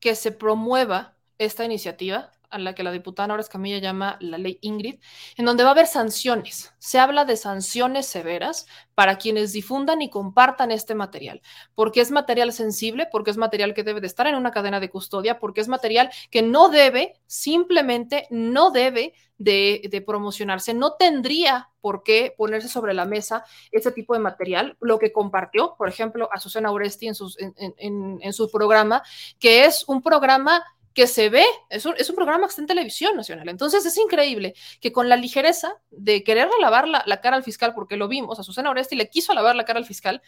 [0.00, 4.58] que se promueva esta iniciativa a la que la diputada Nora Escamilla llama la ley
[4.62, 4.98] Ingrid,
[5.36, 6.74] en donde va a haber sanciones.
[6.78, 11.42] Se habla de sanciones severas para quienes difundan y compartan este material,
[11.74, 14.90] porque es material sensible, porque es material que debe de estar en una cadena de
[14.90, 22.02] custodia, porque es material que no debe, simplemente no debe de, promocionarse, no tendría por
[22.02, 26.70] qué ponerse sobre la mesa ese tipo de material, lo que compartió, por ejemplo, Azucena
[26.70, 29.02] Oresti en, sus, en su programa,
[29.38, 30.64] que es un programa
[30.96, 33.50] que se ve, es un, es un programa que está en televisión nacional.
[33.50, 37.74] Entonces es increíble que con la ligereza de querer lavar la, la cara al fiscal,
[37.74, 40.22] porque lo vimos, a Susana Oresti le quiso lavar la cara al fiscal,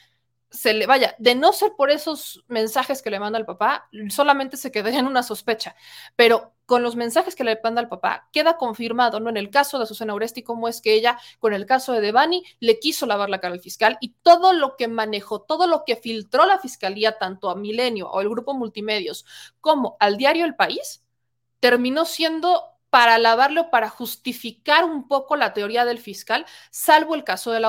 [0.51, 4.57] se le vaya, de no ser por esos mensajes que le manda el papá, solamente
[4.57, 5.77] se quedaría en una sospecha,
[6.17, 9.31] pero con los mensajes que le manda el papá, queda confirmado, ¿no?
[9.31, 12.45] En el caso de Susana Oresti, cómo es que ella, con el caso de Devani,
[12.61, 15.97] le quiso lavar la cara al fiscal y todo lo que manejó, todo lo que
[15.97, 19.25] filtró la fiscalía, tanto a Milenio o el grupo Multimedios,
[19.61, 21.03] como al diario El País,
[21.61, 27.25] terminó siendo para lavarlo, o para justificar un poco la teoría del fiscal, salvo el
[27.25, 27.69] caso de la,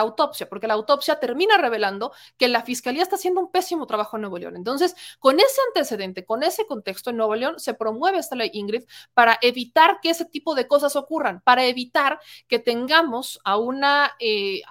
[0.00, 4.22] autopsia, porque la autopsia termina revelando que la fiscalía está haciendo un pésimo trabajo en
[4.22, 4.56] Nuevo León.
[4.56, 8.84] Entonces, con ese antecedente, con ese contexto en Nuevo León, se promueve esta ley Ingrid
[9.14, 14.62] para evitar que ese tipo de cosas ocurran, para evitar que tengamos a una, eh,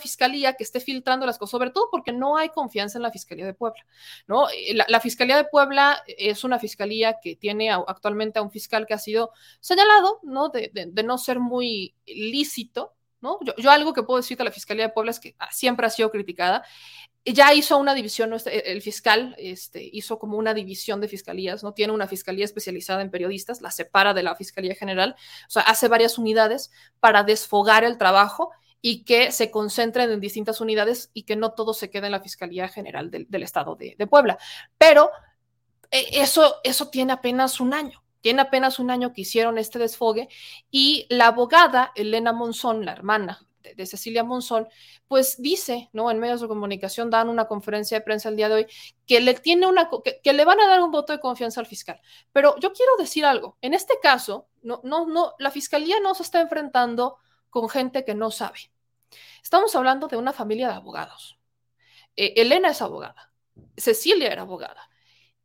[0.00, 3.46] fiscalía que esté filtrando las cosas, sobre todo porque no hay confianza en la Fiscalía
[3.46, 3.84] de Puebla.
[4.26, 4.48] ¿no?
[4.50, 8.94] Eh, la Fiscalía de Puebla es una fiscalía que tiene actualmente a un fiscal que
[8.94, 9.27] ha sido
[9.60, 10.48] señalado, ¿no?
[10.48, 10.70] De,
[11.04, 13.38] no ser muy lícito, ¿no?
[13.56, 16.10] Yo, algo que puedo decir de la Fiscalía de Puebla es que siempre ha sido
[16.10, 16.64] criticada.
[17.24, 21.74] Ya hizo una división, el fiscal este, hizo como una división de fiscalías, ¿no?
[21.74, 25.14] Tiene una fiscalía especializada en periodistas, la separa de la Fiscalía General,
[25.46, 28.50] o sea, hace varias unidades para desfogar el trabajo
[28.80, 32.20] y que se concentren en distintas unidades y que no todo se quede en la
[32.20, 34.38] Fiscalía General del, Estado de, de, Puebla.
[34.78, 35.10] Pero
[35.90, 38.02] eh, eso, eso tiene apenas un año.
[38.20, 40.28] Tiene apenas un año que hicieron este desfogue
[40.70, 44.68] y la abogada Elena Monzón, la hermana de, Cecilia Monzón,
[45.06, 46.10] pues dice, ¿no?
[46.10, 48.66] En medios de comunicación dan una conferencia de prensa el día de hoy
[49.06, 49.88] que le tiene una
[50.22, 52.00] que, le van a dar un voto de confianza al fiscal.
[52.32, 53.56] Pero yo quiero decir algo.
[53.60, 57.18] En este caso, no, no, no, la fiscalía no se está enfrentando
[57.50, 58.70] con gente que no sabe.
[59.42, 61.38] Estamos hablando de una familia de abogados.
[62.16, 63.32] Eh, Elena es abogada.
[63.76, 64.90] Cecilia era abogada.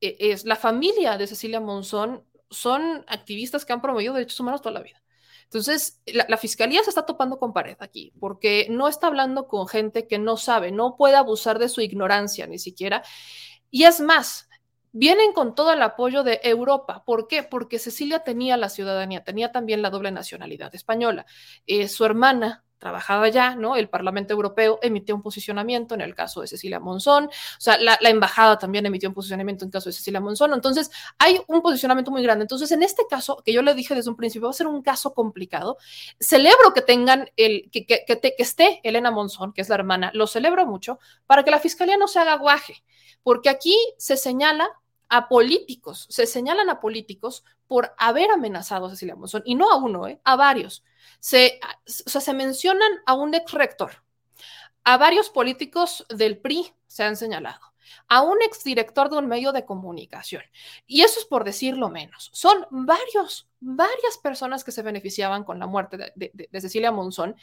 [0.01, 4.73] E, es la familia de Cecilia Monzón son activistas que han promovido derechos humanos toda
[4.73, 5.01] la vida.
[5.45, 10.07] Entonces, la, fiscalía se está topando con pared aquí, porque no está hablando con gente
[10.07, 13.03] que no sabe, no puede abusar de su ignorancia ni siquiera.
[13.69, 14.49] Y es más,
[14.91, 17.03] vienen con todo el apoyo de Europa.
[17.05, 17.43] ¿Por qué?
[17.43, 21.27] Porque Cecilia tenía la ciudadanía, tenía también la doble nacionalidad española.
[21.67, 23.77] Eh, su hermana trabajaba ya, ¿no?
[23.77, 27.97] El Parlamento Europeo emitió un posicionamiento en el caso de Cecilia Monzón, o sea, la,
[28.01, 32.11] embajada también emitió un posicionamiento en el caso de Cecilia Monzón, entonces hay un posicionamiento
[32.11, 32.43] muy grande.
[32.43, 34.81] Entonces, en este caso, que yo le dije desde un principio, va a ser un
[34.81, 35.77] caso complicado,
[36.19, 40.27] celebro que tengan el, que, que, que, esté Elena Monzón, que es la hermana, lo
[40.27, 42.83] celebro mucho, para que la fiscalía no se haga guaje,
[43.23, 44.69] porque aquí se señala
[45.13, 49.77] a políticos, se señalan a políticos por haber amenazado a Cecilia Monzón, y no a
[49.77, 50.19] uno, ¿eh?
[50.23, 50.83] a varios
[51.19, 54.03] se, se mencionan a un ex rector,
[54.83, 57.61] a varios políticos del PRI se han señalado,
[58.07, 60.41] a un exdirector de un medio de comunicación.
[60.87, 62.31] Y eso es por decirlo menos.
[62.33, 67.35] Son varios, varias personas que se beneficiaban con la muerte de Cecilia Monzón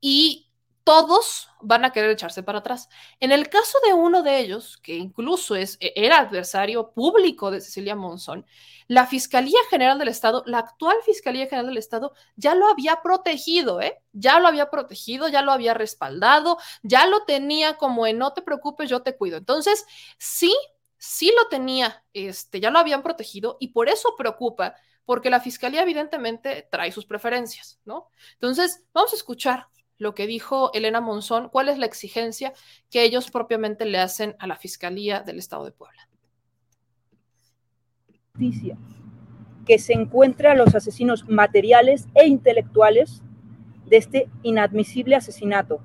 [0.00, 0.49] y
[0.84, 2.88] todos van a querer echarse para atrás.
[3.20, 7.60] En el caso de uno de ellos, que incluso es, e, era adversario público de
[7.60, 8.46] Cecilia Monzón,
[8.88, 13.80] la Fiscalía General del Estado, la actual Fiscalía General del Estado, ya lo había protegido,
[13.80, 14.02] ¿eh?
[14.12, 18.42] Ya lo había protegido, ya lo había respaldado, ya lo tenía como en no te
[18.42, 19.36] preocupes, yo te cuido.
[19.36, 19.86] Entonces,
[20.18, 20.52] sí,
[20.98, 25.82] sí lo tenía, este, ya lo habían protegido y por eso preocupa porque la fiscalía
[25.82, 28.10] evidentemente trae sus preferencias, ¿no?
[28.34, 29.66] Entonces, vamos a escuchar
[30.00, 32.54] lo que dijo Elena Monzón, cuál es la exigencia
[32.90, 36.08] que ellos propiamente le hacen a la Fiscalía del Estado de Puebla.
[38.32, 38.78] Justicia,
[39.66, 43.22] que se encuentre a los asesinos materiales e intelectuales
[43.84, 45.82] de este inadmisible asesinato.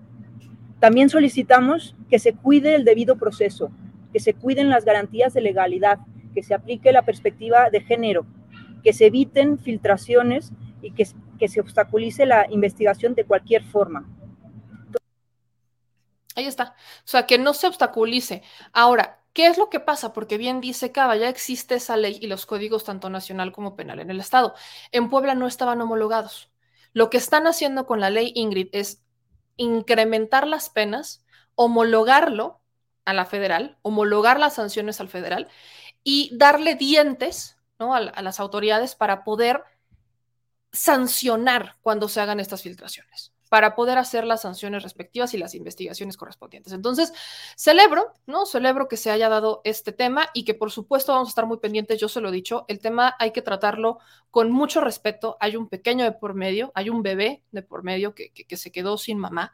[0.80, 3.70] También solicitamos que se cuide el debido proceso,
[4.14, 6.00] que se cuiden las garantías de legalidad,
[6.34, 8.26] que se aplique la perspectiva de género,
[8.86, 10.52] que se eviten filtraciones
[10.84, 11.08] y que,
[11.40, 14.08] que se obstaculice la investigación de cualquier forma.
[16.36, 16.76] Ahí está.
[17.00, 18.44] O sea, que no se obstaculice.
[18.74, 20.14] Ahora, ¿qué es lo que pasa?
[20.14, 24.00] Porque bien dice Cava, ya existe esa ley y los códigos tanto nacional como penal
[24.00, 24.54] en el Estado.
[24.92, 26.52] En Puebla no estaban homologados.
[26.94, 29.02] Lo que están haciendo con la ley Ingrid es
[29.58, 32.62] incrementar las penas, homologarlo
[33.04, 35.48] a la federal, homologar las sanciones al federal
[36.04, 37.94] y darle dientes ¿no?
[37.94, 39.64] a, las autoridades para poder
[40.72, 46.18] sancionar cuando se hagan estas filtraciones para poder hacer las sanciones respectivas y las investigaciones
[46.18, 46.74] correspondientes.
[46.74, 47.14] Entonces,
[47.56, 48.46] celebro, ¿no?
[48.46, 51.58] Celebro que se haya dado este tema y que por supuesto vamos a estar muy
[51.58, 54.00] pendientes, yo se lo he dicho, el tema hay que tratarlo
[54.32, 58.14] con mucho respeto, hay un pequeño de por medio, hay un bebé de por medio
[58.14, 59.54] que, que se quedó sin mamá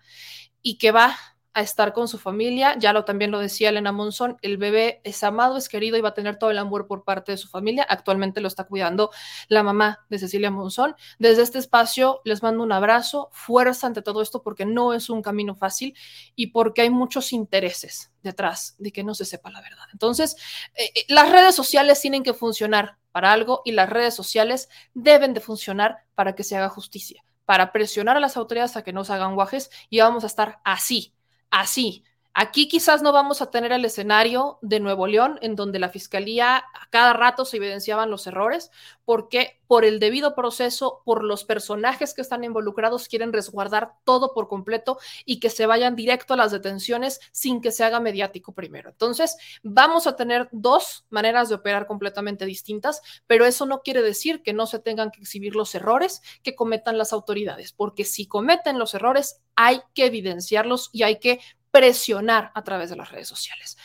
[0.61, 1.16] y que va
[1.53, 2.75] a estar con su familia.
[2.77, 6.09] Ya lo también lo decía Elena Monzón, el bebé es amado, es querido y va
[6.09, 7.85] a tener todo el amor por parte de su familia.
[7.89, 9.11] Actualmente lo está cuidando
[9.47, 10.95] la mamá de Cecilia Monzón.
[11.19, 15.21] Desde este espacio les mando un abrazo, fuerza ante todo esto porque no es un
[15.21, 15.95] camino fácil
[16.35, 19.85] y porque hay muchos intereses detrás de que no se sepa la verdad.
[19.91, 20.35] Entonces,
[20.75, 25.33] eh, eh, las redes sociales tienen que funcionar para algo y las redes sociales deben
[25.33, 29.03] de funcionar para que se haga justicia para presionar a las autoridades a que no
[29.03, 31.13] se hagan guajes y vamos a estar así,
[31.51, 32.03] así.
[32.33, 36.57] Aquí quizás no vamos a tener el escenario de Nuevo León en donde la fiscalía
[36.57, 38.71] a cada rato se evidenciaban los errores,
[39.03, 44.47] porque por el debido proceso, por los personajes que están involucrados, quieren resguardar todo por
[44.47, 48.91] completo y que se vayan directo a las detenciones sin que se haga mediático primero.
[48.91, 54.41] Entonces, vamos a tener dos maneras de operar completamente distintas, pero eso no quiere decir
[54.41, 58.79] que no se tengan que exhibir los errores que cometan las autoridades, porque si cometen
[58.79, 61.41] los errores, hay que evidenciarlos y hay que
[61.72, 63.77] presionar a través de las redes sociales.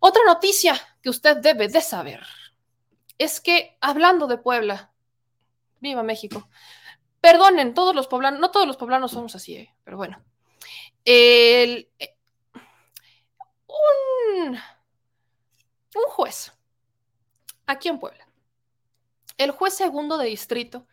[0.00, 2.26] Otra noticia que usted debe de saber
[3.18, 4.92] es que hablando de Puebla,
[5.80, 6.48] viva México,
[7.20, 9.74] perdonen, todos los poblanos, no todos los poblanos somos así, ¿eh?
[9.84, 10.22] pero bueno,
[11.04, 11.88] el,
[13.66, 14.58] un,
[15.94, 16.52] un juez
[17.66, 18.26] aquí en Puebla,
[19.38, 20.86] el juez segundo de distrito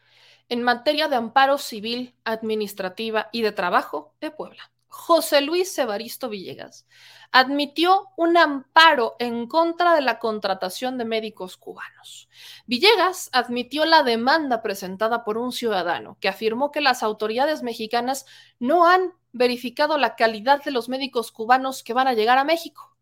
[0.49, 6.87] en materia de amparo civil, administrativa y de trabajo de Puebla, José Luis Evaristo Villegas
[7.31, 12.29] admitió un amparo en contra de la contratación de médicos cubanos.
[12.65, 18.25] Villegas admitió la demanda presentada por un ciudadano que afirmó que las autoridades mexicanas
[18.59, 22.95] no han verificado la calidad de los médicos cubanos que van a llegar a México.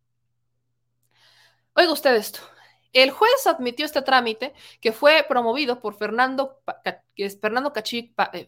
[1.76, 2.40] Oiga usted esto.
[2.94, 6.62] El juez admitió este trámite que fue promovido por Fernando,
[7.40, 7.74] Fernando
[8.34, 8.48] eh,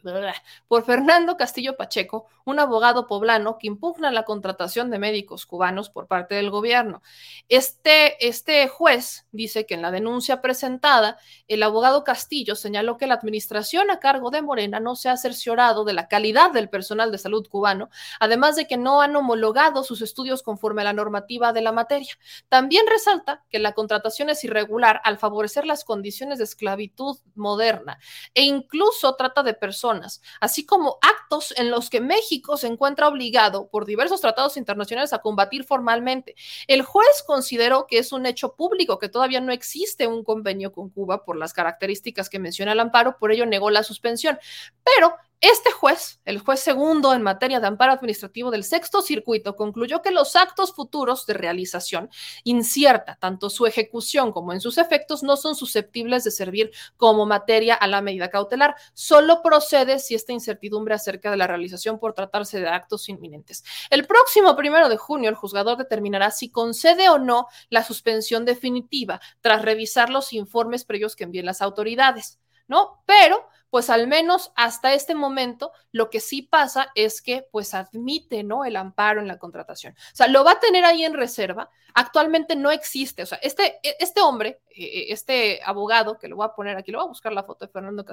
[0.68, 6.08] por Fernando Castillo Pacheco, un abogado poblano que impugna la contratación de médicos cubanos por
[6.08, 7.02] parte del gobierno.
[7.50, 13.16] Este, este juez dice que en la denuncia presentada, el abogado Castillo señaló que la
[13.16, 17.18] administración a cargo de Morena no se ha cerciorado de la calidad del personal de
[17.18, 17.90] salud cubano,
[18.20, 22.14] además de que no han homologado sus estudios conforme a la normativa de la materia.
[22.50, 28.00] También resalta que la contratación es irregular al favorecer las condiciones de esclavitud moderna
[28.34, 33.70] e incluso trata de personas, así como actos en los que México se encuentra obligado
[33.70, 36.36] por diversos tratados internacionales a combatir formalmente.
[36.68, 40.90] El juez consideró que es un hecho público, que todavía no existe un convenio con
[40.90, 44.40] Cuba por las características que menciona el amparo, por ello negó la suspensión.
[44.84, 50.02] Pero este juez, el juez segundo en materia de amparo administrativo del sexto circuito, concluyó
[50.02, 52.10] que los actos futuros de realización
[52.44, 57.76] incierta, tanto su ejecución como en sus efectos, no son susceptibles de servir como materia
[57.76, 58.76] a la medida cautelar.
[58.96, 63.64] Solo procede si esta incertidumbre acerca de la realización por tratarse de actos inminentes.
[63.92, 69.22] El próximo primero de junio, el juzgador determinará si concede o no la suspensión definitiva
[69.42, 72.40] tras revisar los informes previos que envíen las autoridades.
[72.68, 73.02] ¿no?
[73.06, 78.44] Pero, pues al menos hasta este momento, lo que sí pasa es que, pues admite,
[78.44, 78.64] ¿no?
[78.66, 79.94] El amparo en la contratación.
[79.94, 81.70] O sea, lo va a tener ahí en reserva.
[81.94, 83.24] Actualmente no existe.
[83.24, 86.78] O sea, este, e, este hombre, e, e, este abogado, que lo voy a poner
[86.78, 88.06] aquí, lo voy a buscar la foto de Fernando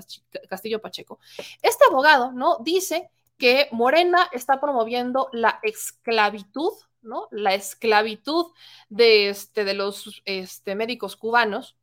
[0.48, 1.20] Castillo Pacheco.
[1.62, 2.58] Este abogado, ¿no?
[2.58, 7.28] Dice que Morena está promoviendo la esclavitud, ¿no?
[7.30, 8.46] La esclavitud
[8.88, 11.76] de, este, de los este, médicos cubanos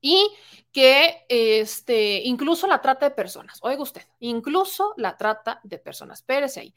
[0.00, 0.30] y
[0.72, 3.58] que este, incluso la trata de personas.
[3.62, 6.20] Oiga usted, incluso la trata de personas.
[6.20, 6.74] Espérese ahí.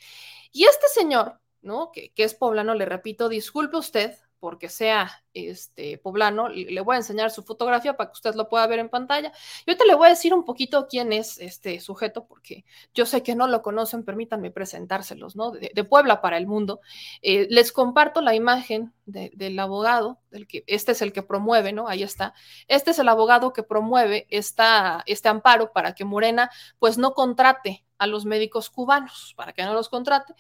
[0.52, 1.92] Y este señor, ¿no?
[1.92, 6.98] Que, que es poblano, le repito, disculpe usted, porque sea este, poblano, le voy a
[6.98, 9.32] enseñar su fotografía para que usted lo pueda ver en pantalla.
[9.66, 13.24] Y ahorita le voy a decir un poquito quién es este sujeto, porque yo sé
[13.24, 15.52] que no lo conocen, permítanme presentárselos, ¿no?
[15.52, 16.82] De, Puebla para el mundo.
[17.22, 21.88] Eh, les comparto la imagen del abogado, del que, este es el que promueve, ¿no?
[21.88, 22.34] Ahí está.
[22.68, 27.86] Este es el abogado que promueve esta, este amparo para que Morena, pues, no contrate
[28.00, 30.34] a los médicos cubanos para que no los contrate.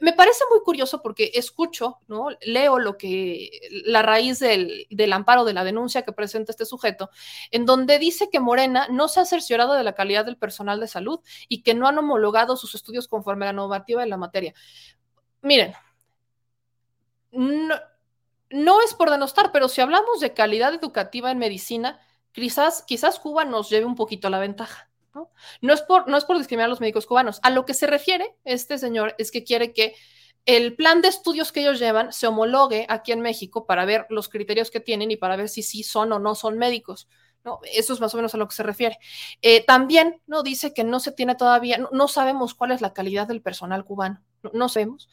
[0.00, 2.28] Me parece muy curioso porque escucho, ¿no?
[2.42, 3.50] Leo lo que
[3.86, 7.10] la raíz del, del, amparo de la denuncia que presenta este sujeto,
[7.50, 10.88] en donde dice que Morena no se ha cerciorado de la calidad del personal de
[10.88, 14.52] salud y que no han homologado sus estudios conforme a la normativa de la materia.
[15.40, 15.72] Miren,
[17.30, 17.74] no,
[18.50, 22.00] no es por denostar, pero si hablamos de calidad educativa en medicina,
[22.32, 24.90] quizás, quizás Cuba nos lleve un poquito a la ventaja.
[25.14, 25.30] ¿No?
[25.72, 27.40] es por, no es por discriminar a los médicos cubanos.
[27.42, 29.94] A lo que se refiere este señor es que quiere que
[30.46, 34.28] el plan de estudios que ellos llevan se homologue aquí en México para ver los
[34.28, 37.08] criterios que tienen y para ver si sí son o no son médicos.
[37.72, 38.98] Eso es más o menos a lo que se refiere.
[39.42, 40.42] Eh, también ¿no?
[40.42, 44.22] dice que no se tiene todavía, no, sabemos cuál es la calidad del personal cubano,
[44.42, 45.10] no, no sabemos,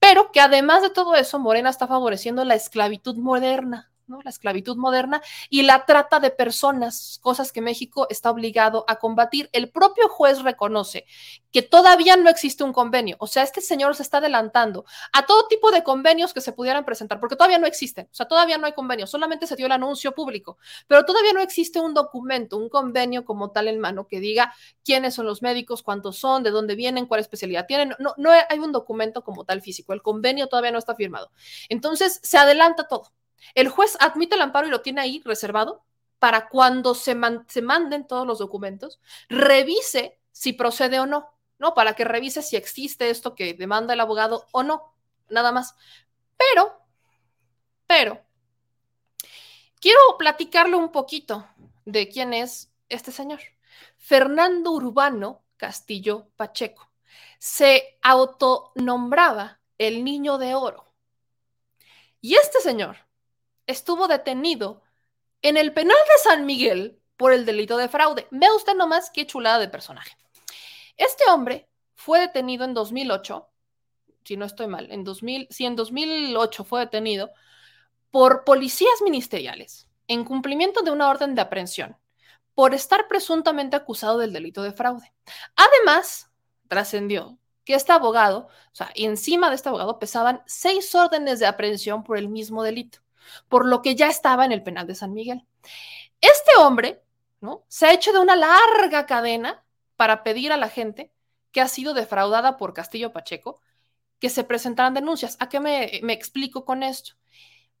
[0.00, 5.20] pero que además de todo eso, Morena está favoreciendo la esclavitud moderna, la esclavitud moderna
[5.50, 9.48] y la trata de personas, cosas que México está obligado a combatir.
[9.52, 11.04] El propio juez reconoce
[11.52, 15.48] que todavía no existe un convenio, o sea, este señor se está adelantando a todo
[15.48, 18.66] tipo de convenios que se pudieran presentar, porque todavía no existen, o sea, todavía no
[18.66, 22.68] hay convenio, solamente se dio el anuncio público, pero todavía no existe un documento, un
[22.68, 24.54] convenio como tal en mano que diga
[24.84, 28.58] quiénes son los médicos, cuántos son, de dónde vienen, cuál especialidad tienen, no, no hay
[28.58, 31.30] un documento como tal físico, el convenio todavía no está firmado.
[31.68, 33.12] Entonces, se adelanta todo.
[33.54, 35.84] El juez admite el amparo y lo tiene ahí reservado
[36.18, 41.74] para cuando se, manden todos los documentos, revise si procede o no, ¿no?
[41.74, 44.94] Para que revise si existe esto que demanda el abogado o no,
[45.28, 45.74] nada más.
[46.36, 46.80] Pero,
[47.86, 48.20] pero,
[49.80, 51.46] quiero platicarle un poquito
[51.84, 53.40] de quién es este señor.
[53.96, 56.90] Fernando Urbano Castillo Pacheco.
[57.38, 60.92] Se autonombraba el niño de oro.
[62.20, 63.07] Y este señor
[63.68, 64.82] estuvo detenido
[65.42, 68.26] en el penal de San Miguel por el delito de fraude.
[68.32, 70.16] Vea usted nomás qué chulada de personaje.
[70.96, 73.48] Este hombre fue detenido en 2008,
[74.24, 77.30] si no estoy mal, en 2000, si en 2008 fue detenido
[78.10, 81.96] por policías ministeriales en cumplimiento de una orden de aprehensión
[82.54, 85.12] por estar presuntamente acusado del delito de fraude.
[85.54, 86.30] Además,
[86.66, 92.02] trascendió que este abogado, o sea, encima de este abogado pesaban seis órdenes de aprehensión
[92.02, 93.00] por el mismo delito
[93.48, 95.44] por lo que ya estaba en el penal de San Miguel.
[96.20, 97.02] Este hombre,
[97.40, 97.64] ¿no?
[97.68, 99.64] Se ha hecho de una larga cadena
[99.96, 101.12] para pedir a la gente
[101.52, 103.60] que ha sido defraudada por Castillo Pacheco,
[104.18, 105.36] que se presentaran denuncias.
[105.40, 107.12] ¿A qué me, explico con esto?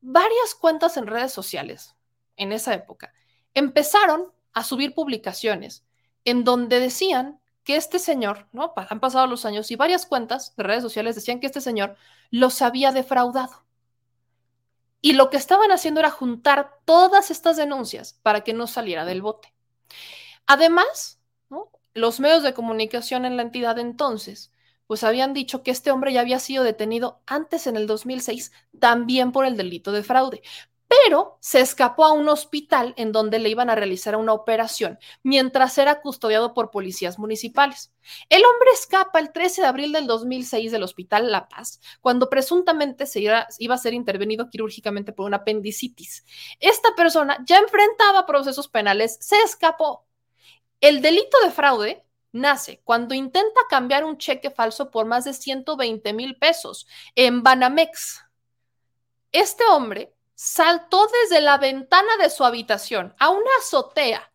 [0.00, 1.94] Varias cuentas en redes sociales
[2.36, 3.12] en esa época
[3.54, 5.84] empezaron a subir publicaciones
[6.24, 8.72] en donde decían que este señor, ¿no?
[8.76, 11.96] Han pasado los años y varias cuentas de redes sociales decían que este señor
[12.30, 13.64] los había defraudado.
[15.00, 19.22] Y lo que estaban haciendo era juntar todas estas denuncias para que no saliera del
[19.22, 19.54] bote.
[20.46, 21.20] Además,
[21.94, 24.52] los medios de comunicación en la entidad entonces,
[24.86, 29.32] pues habían dicho que este hombre ya había sido detenido antes en el 2006 también
[29.32, 30.42] por el delito de fraude,
[30.88, 35.76] pero se escapó a un hospital en donde le iban a realizar una operación mientras
[35.76, 37.92] era custodiado por policías municipales.
[38.30, 43.04] El hombre escapa el 13 de abril del 2006 del Hospital La Paz, cuando presuntamente
[43.06, 46.24] se iba, iba a ser intervenido quirúrgicamente por una apendicitis.
[46.58, 50.06] Esta persona ya enfrentaba procesos penales, se escapó.
[50.80, 56.12] El delito de fraude nace cuando intenta cambiar un cheque falso por más de 120
[56.14, 58.24] mil pesos en Banamex.
[59.32, 64.32] Este hombre saltó desde la ventana de su habitación a una azotea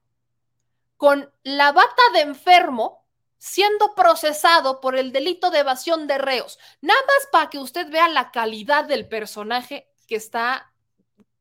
[0.97, 3.07] con la bata de enfermo
[3.37, 6.59] siendo procesado por el delito de evasión de reos.
[6.81, 10.73] Nada más para que usted vea la calidad del personaje que está,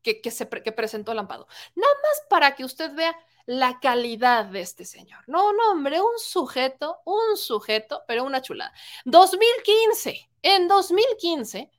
[0.01, 1.45] que, se, que presentó Lampado.
[1.75, 5.25] Nada más para que usted vea la calidad de este señor.
[5.27, 8.71] No, no, hombre, un sujeto, un sujeto, pero una chulada.
[9.03, 11.69] 2015, en 2015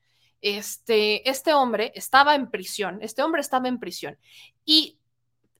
[0.44, 4.18] este, este hombre estaba en prisión, este hombre estaba en prisión.
[4.66, 4.98] Y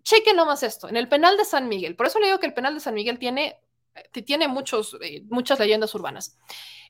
[0.03, 2.53] chequen nomás esto, en el penal de San Miguel, por eso le digo que el
[2.53, 3.59] penal de San Miguel tiene,
[3.95, 6.39] eh, tiene muchos, eh, muchas leyendas urbanas.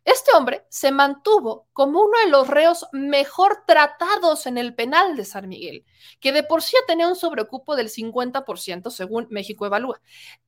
[0.05, 5.25] Este hombre se mantuvo como uno de los reos mejor tratados en el penal de
[5.25, 5.85] San Miguel,
[6.19, 10.01] que de por sí tenía un sobreocupo del 50% según México Evalúa.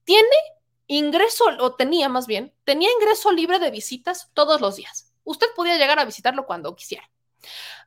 [0.03, 0.37] Tiene
[0.89, 5.13] ingreso, o tenía más bien, tenía ingreso libre de visitas todos los días.
[5.23, 7.09] Usted podía llegar a visitarlo cuando quisiera.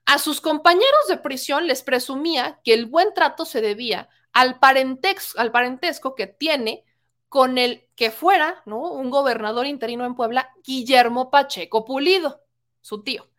[0.06, 6.16] A sus compañeros de prisión les presumía que el buen trato se debía al, parentesco
[6.16, 6.84] que tiene
[7.28, 8.80] con el que fuera ¿no?
[8.92, 12.42] un gobernador interino en Puebla, Guillermo Pacheco Pulido,
[12.82, 13.30] su tío.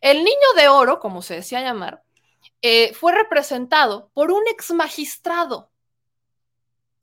[0.00, 2.02] El niño de oro, como se decía llamar,
[2.62, 5.70] eh, fue representado por un ex magistrado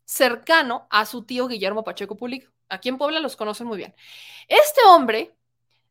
[0.05, 2.51] cercano a su tío Guillermo Pacheco Pulido.
[2.69, 3.95] Aquí en Puebla los conocen muy bien.
[4.47, 5.35] Este hombre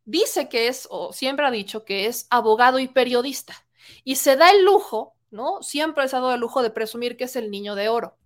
[0.05, 3.55] dice que es, o siempre ha dicho que es abogado y periodista,
[4.05, 5.63] y se da el lujo, ¿no?
[5.63, 8.17] Siempre se ha dado el lujo de presumir que es el niño de oro.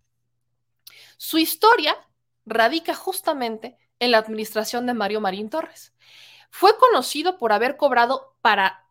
[1.16, 1.96] Su historia
[2.44, 5.94] radica justamente en la administración de Mario Marín Torres.
[6.50, 8.86] Fue conocido por haber cobrado para,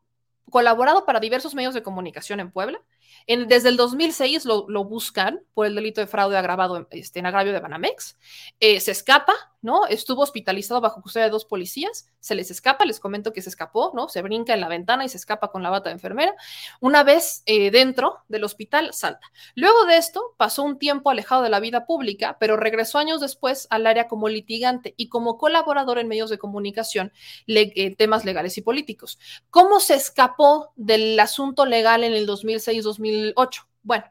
[0.49, 2.81] colaborado para diversos medios de comunicación en Puebla,
[3.27, 7.59] desde el 2006 lo, buscan por el delito de fraude agravado este, en agravio de
[7.59, 8.17] Banamex.
[8.59, 9.87] Eh, se escapa, ¿no?
[9.87, 12.07] Estuvo hospitalizado bajo custodia de dos policías.
[12.25, 14.09] Se les escapa, les comento que se escapó, ¿no?
[14.09, 16.33] Se brinca en la ventana y se escapa con la bata de enfermera.
[16.79, 19.31] Una vez eh, dentro del hospital, salta.
[19.53, 23.67] Luego de esto, pasó un tiempo alejado de la vida pública, pero regresó años después
[23.69, 27.13] al área como litigante y como colaborador en medios de comunicación,
[27.45, 29.19] eh, temas legales y políticos.
[29.51, 33.65] ¿Cómo se escapó del asunto legal en el 2006-2007?
[33.85, 34.05] Bueno,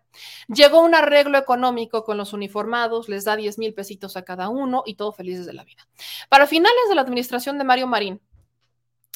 [0.46, 4.84] llegó un arreglo económico con los uniformados, les da 10 mil pesitos a cada uno
[4.86, 5.88] y todo felices de la vida.
[6.28, 8.20] Para finales de la administración de Mario Marín,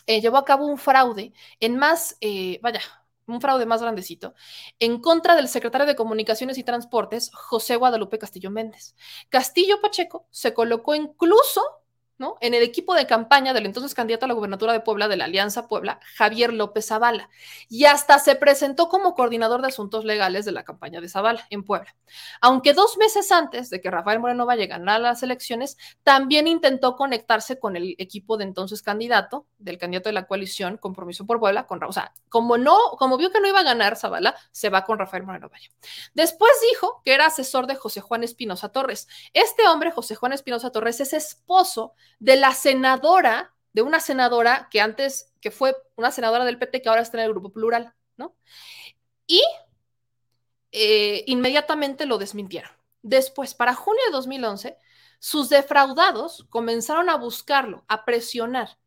[0.06, 2.80] eh, llevó a cabo un fraude en más, eh, vaya,
[3.28, 4.34] un fraude más grandecito,
[4.80, 8.96] en contra del secretario de Comunicaciones y Transportes, José Guadalupe Castillo Méndez.
[9.28, 11.62] Castillo Pacheco se colocó incluso
[12.18, 12.36] ¿no?
[12.40, 15.24] En el equipo de campaña del entonces candidato a la gubernatura de Puebla de la
[15.24, 17.30] Alianza Puebla, Javier López Zavala,
[17.68, 21.64] y hasta se presentó como coordinador de asuntos legales de la campaña de Zavala en
[21.64, 21.94] Puebla.
[22.40, 27.58] Aunque dos meses antes de que Rafael Moreno Valle ganara las elecciones, también intentó conectarse
[27.58, 31.82] con el equipo de entonces candidato, del candidato de la coalición Compromiso por Puebla, con,
[31.84, 34.98] o sea, como no, como vio que no iba a ganar Zavala, se va con
[34.98, 35.70] Rafael Moreno Valle.
[36.14, 39.06] Después dijo que era asesor de José Juan Espinosa Torres.
[39.32, 44.80] Este hombre, José Juan Espinosa Torres, es esposo de la senadora, de una senadora que
[44.80, 48.34] antes, que fue una senadora del PT que ahora está en el grupo plural, ¿no?
[49.26, 49.42] Y
[50.72, 52.70] eh, inmediatamente lo desmintieron.
[53.02, 54.76] Después, para junio de 2011,
[55.18, 58.78] sus defraudados comenzaron a buscarlo, a presionar.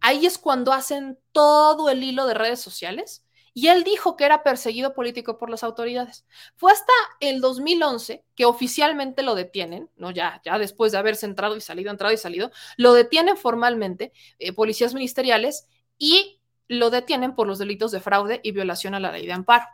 [0.00, 3.24] Ahí es cuando hacen todo el hilo de redes sociales
[3.58, 6.24] y él dijo que era perseguido político por las autoridades.
[6.54, 11.56] Fue hasta el 2011 que oficialmente lo detienen, no ya, ya después de haberse entrado
[11.56, 15.66] y salido, entrado y salido, lo detienen formalmente eh, policías ministeriales
[15.98, 16.37] y
[16.68, 19.64] lo detienen por los delitos de fraude y violación a la ley de amparo.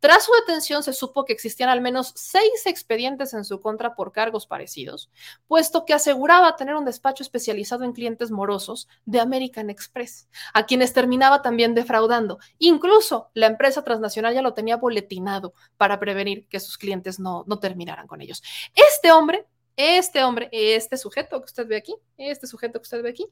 [0.00, 4.12] Tras su detención se supo que existían al menos seis expedientes en su contra por
[4.12, 5.10] cargos parecidos,
[5.48, 10.92] puesto que aseguraba tener un despacho especializado en clientes morosos de American Express, a quienes
[10.92, 12.38] terminaba también defraudando.
[12.58, 17.58] Incluso la empresa transnacional ya lo tenía boletinado para prevenir que sus clientes no, no
[17.58, 18.42] terminaran con ellos.
[18.74, 23.08] Este hombre, este hombre, este sujeto que usted ve aquí, este sujeto que usted ve
[23.08, 23.26] aquí,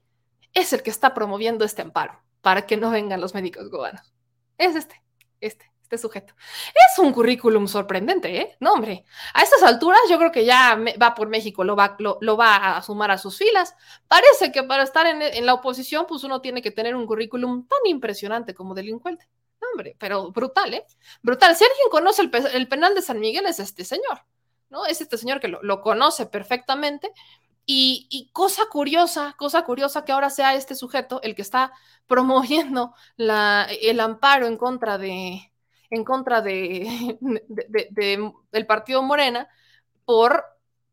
[0.55, 4.13] es el que está promoviendo este amparo para que no vengan los médicos cubanos.
[4.59, 5.03] Es este,
[5.41, 6.35] este, este sujeto.
[6.75, 8.57] Es un currículum sorprendente, ¿eh?
[8.61, 9.05] No, hombre,
[9.35, 13.11] a estas alturas yo creo que ya va por México, lo va, va a sumar
[13.11, 13.75] a sus filas.
[14.07, 17.81] Parece que para estar en, la oposición, pues uno tiene que tener un currículum tan
[17.87, 19.29] impresionante como delincuente.
[19.61, 20.87] No, hombre, pero brutal, ¿eh?
[21.23, 21.57] Brutal.
[21.57, 24.25] Si alguien conoce el, penal de San Miguel es este señor,
[24.69, 24.87] ¿no?
[24.87, 27.13] Es este señor que lo conoce perfectamente
[27.73, 31.73] y, cosa curiosa, cosa curiosa que ahora sea este sujeto el que está
[32.07, 35.53] promoviendo el amparo en contra de,
[35.91, 37.19] en contra de,
[37.49, 39.49] de, del partido Morena
[40.05, 40.45] por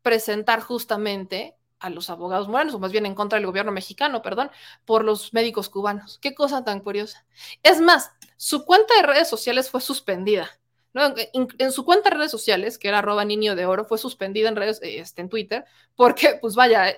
[0.02, 4.50] presentar justamente a los abogados morenos, o más bien en contra del gobierno mexicano, perdón,
[4.84, 6.18] por los médicos cubanos.
[6.18, 7.24] Qué cosa tan curiosa.
[7.62, 10.50] Es más, su cuenta de redes sociales fue suspendida
[10.94, 14.56] en, su cuenta de redes sociales, que era arroba niño de oro, fue suspendida en
[14.56, 16.96] redes, este, en Twitter, porque, pues vaya,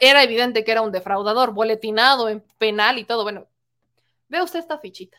[0.00, 3.22] era evidente que era un defraudador, boletinado en penal y todo.
[3.22, 3.48] Bueno,
[4.28, 5.18] ve usted esta fichita.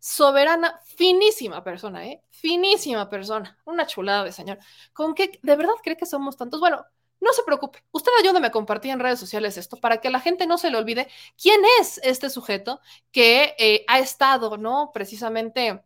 [0.00, 2.22] Soberana, finísima persona, ¿eh?
[2.30, 3.58] Finísima persona.
[3.66, 4.58] Una chulada de señor.
[4.94, 5.38] ¿Con qué?
[5.42, 6.58] ¿De verdad cree que somos tantos?
[6.58, 6.86] Bueno,
[7.20, 7.84] no se preocupe.
[7.92, 10.78] Usted ayúdame a compartir en redes sociales esto para que la gente no se le
[10.78, 11.08] olvide
[11.40, 12.80] quién es este sujeto
[13.12, 14.90] que eh, ha estado, ¿no?
[14.92, 15.84] Precisamente,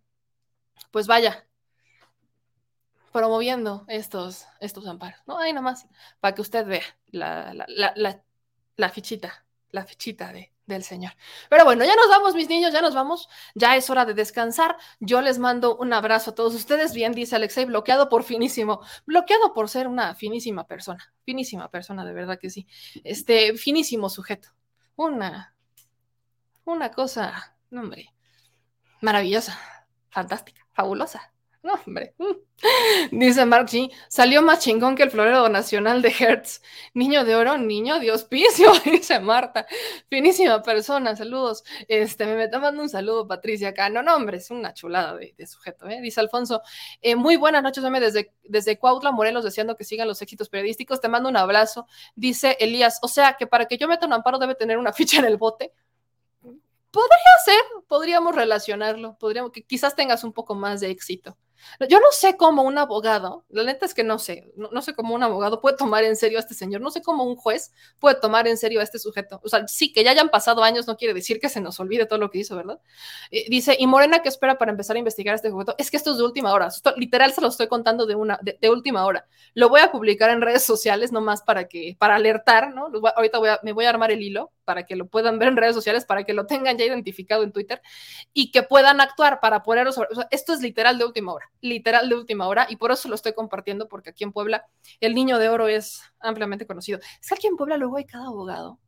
[0.93, 1.47] pues vaya,
[3.15, 5.39] promoviendo estos, estos amparos, ¿no?
[5.39, 5.87] Ahí nomás,
[6.19, 7.55] para que usted vea la,
[8.75, 11.13] la, fichita, la fichita de, del Señor.
[11.49, 13.29] Pero bueno, ya nos vamos, mis niños, ya nos vamos.
[13.55, 14.77] Ya es hora de descansar.
[14.99, 16.93] Yo les mando un abrazo a todos ustedes.
[16.93, 18.81] Bien, dice Alexei, bloqueado por finísimo.
[19.07, 21.15] Bloqueado por ser una finísima persona.
[21.25, 22.67] Finísima persona, de verdad que sí.
[23.05, 24.49] Este, finísimo sujeto.
[24.97, 25.55] Una,
[26.65, 28.13] una cosa, hombre,
[29.01, 29.57] maravillosa,
[30.11, 31.34] fantástica, fabulosa.
[31.65, 32.15] No, hombre.
[33.11, 33.91] Dice Mark G.
[34.09, 36.61] Salió más chingón que el florero nacional de Hertz.
[36.93, 39.67] Niño de oro, niño de hospicio, dice Marta.
[40.11, 41.65] Finísima persona, saludos.
[41.89, 43.89] Este, me está mandando un saludo, Patricia, acá.
[43.89, 46.03] No, no, hombre, es una chulada de, sujeto, ¿eh?
[46.03, 46.61] Dice Alfonso.
[47.01, 51.01] Eh, muy buenas noches, meme, desde, desde Cuautla, Morelos, deseando que sigan los éxitos periodísticos.
[51.01, 51.87] Te mando un abrazo.
[52.15, 55.19] Dice Elías, o sea, que para que yo meta un amparo debe tener una ficha
[55.19, 55.73] en el bote.
[56.43, 61.39] Podría ser, podríamos relacionarlo, podríamos, que quizás tengas un poco más de éxito.
[61.89, 65.15] Yo no sé cómo un abogado, la neta es que no sé, no, sé cómo
[65.15, 68.17] un abogado puede tomar en serio a este señor, no sé cómo un juez puede
[68.21, 69.41] tomar en serio a este sujeto.
[69.43, 72.07] O sea, sí, que ya hayan pasado años no quiere decir que se nos olvide
[72.07, 72.81] todo lo que hizo, ¿verdad?
[73.31, 75.75] Eh, dice, y Morena, ¿qué espera para empezar a investigar este sujeto?
[75.79, 78.71] Es que esto es de última hora, literal se lo estoy contando de, una, de,
[78.71, 79.27] última hora.
[79.55, 82.91] Lo voy a publicar en redes sociales nomás para que, para alertar, ¿no?
[83.17, 85.57] ahorita voy a, me voy a armar el hilo para que lo puedan ver en
[85.57, 87.83] redes sociales, para que lo tengan ya identificado en Twitter
[88.33, 90.09] y que puedan actuar para ponerlo sobre...
[90.13, 93.09] O sea, esto es literal de última hora literal de última hora y por eso
[93.09, 94.67] lo estoy compartiendo porque aquí en Puebla
[95.01, 97.01] el niño de oro es ampliamente conocido.
[97.21, 98.79] Es que aquí en Puebla luego hay cada abogado.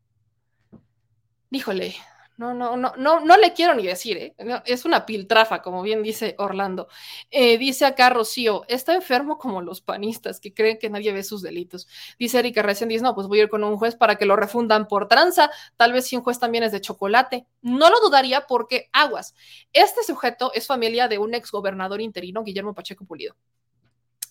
[1.51, 1.95] Híjole,
[2.37, 4.35] no, no, no, no, no le quiero ni decir, ¿eh?
[4.67, 6.89] es una piltrafa, como bien dice Orlando.
[7.31, 11.41] Eh, dice acá Rocío, está enfermo como los panistas que creen que nadie ve sus
[11.41, 11.89] delitos.
[12.19, 14.37] Dice Erika recién dice, no, pues voy a ir con un juez para que lo
[14.37, 17.47] refundan por tranza, tal vez si un juez también es de chocolate.
[17.63, 19.35] No lo dudaría porque aguas.
[19.73, 23.35] Este sujeto es familia de un exgobernador interino, Guillermo Pacheco Pulido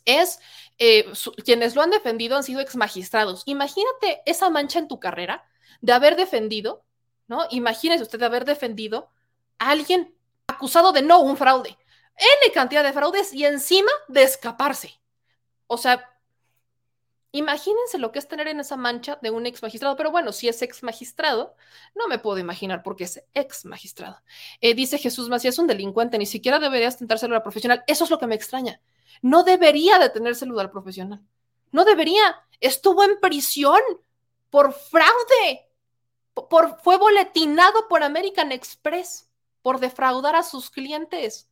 [0.06, 0.40] es
[0.78, 1.12] eh,
[1.44, 3.42] quienes lo han defendido han sido ex magistrados.
[3.48, 5.44] Imagínate esa mancha en tu carrera
[5.82, 6.85] de haber defendido
[7.28, 7.46] ¿no?
[7.50, 9.10] Imagínese usted haber defendido
[9.60, 10.14] a alguien
[10.48, 11.78] acusado de no un fraude,
[12.18, 15.00] N cantidad de fraudes y encima de escaparse.
[15.68, 16.10] O sea,
[17.32, 20.48] imagínense lo que es tener en esa mancha de un ex magistrado, pero bueno, si
[20.48, 21.56] es ex magistrado,
[21.94, 24.22] no me puedo imaginar por qué es ex magistrado.
[24.62, 27.84] Eh, dice Jesús Macías, es un delincuente, ni siquiera deberías tentar celular profesional.
[27.88, 28.80] Eso es lo que me extraña.
[29.22, 31.22] No debería de tener celular profesional.
[31.72, 32.42] No debería.
[32.62, 33.82] Estuvo en prisión
[34.50, 35.65] por fraude
[36.84, 39.30] fue boletinado por American Express
[39.62, 41.50] por defraudar a sus clientes.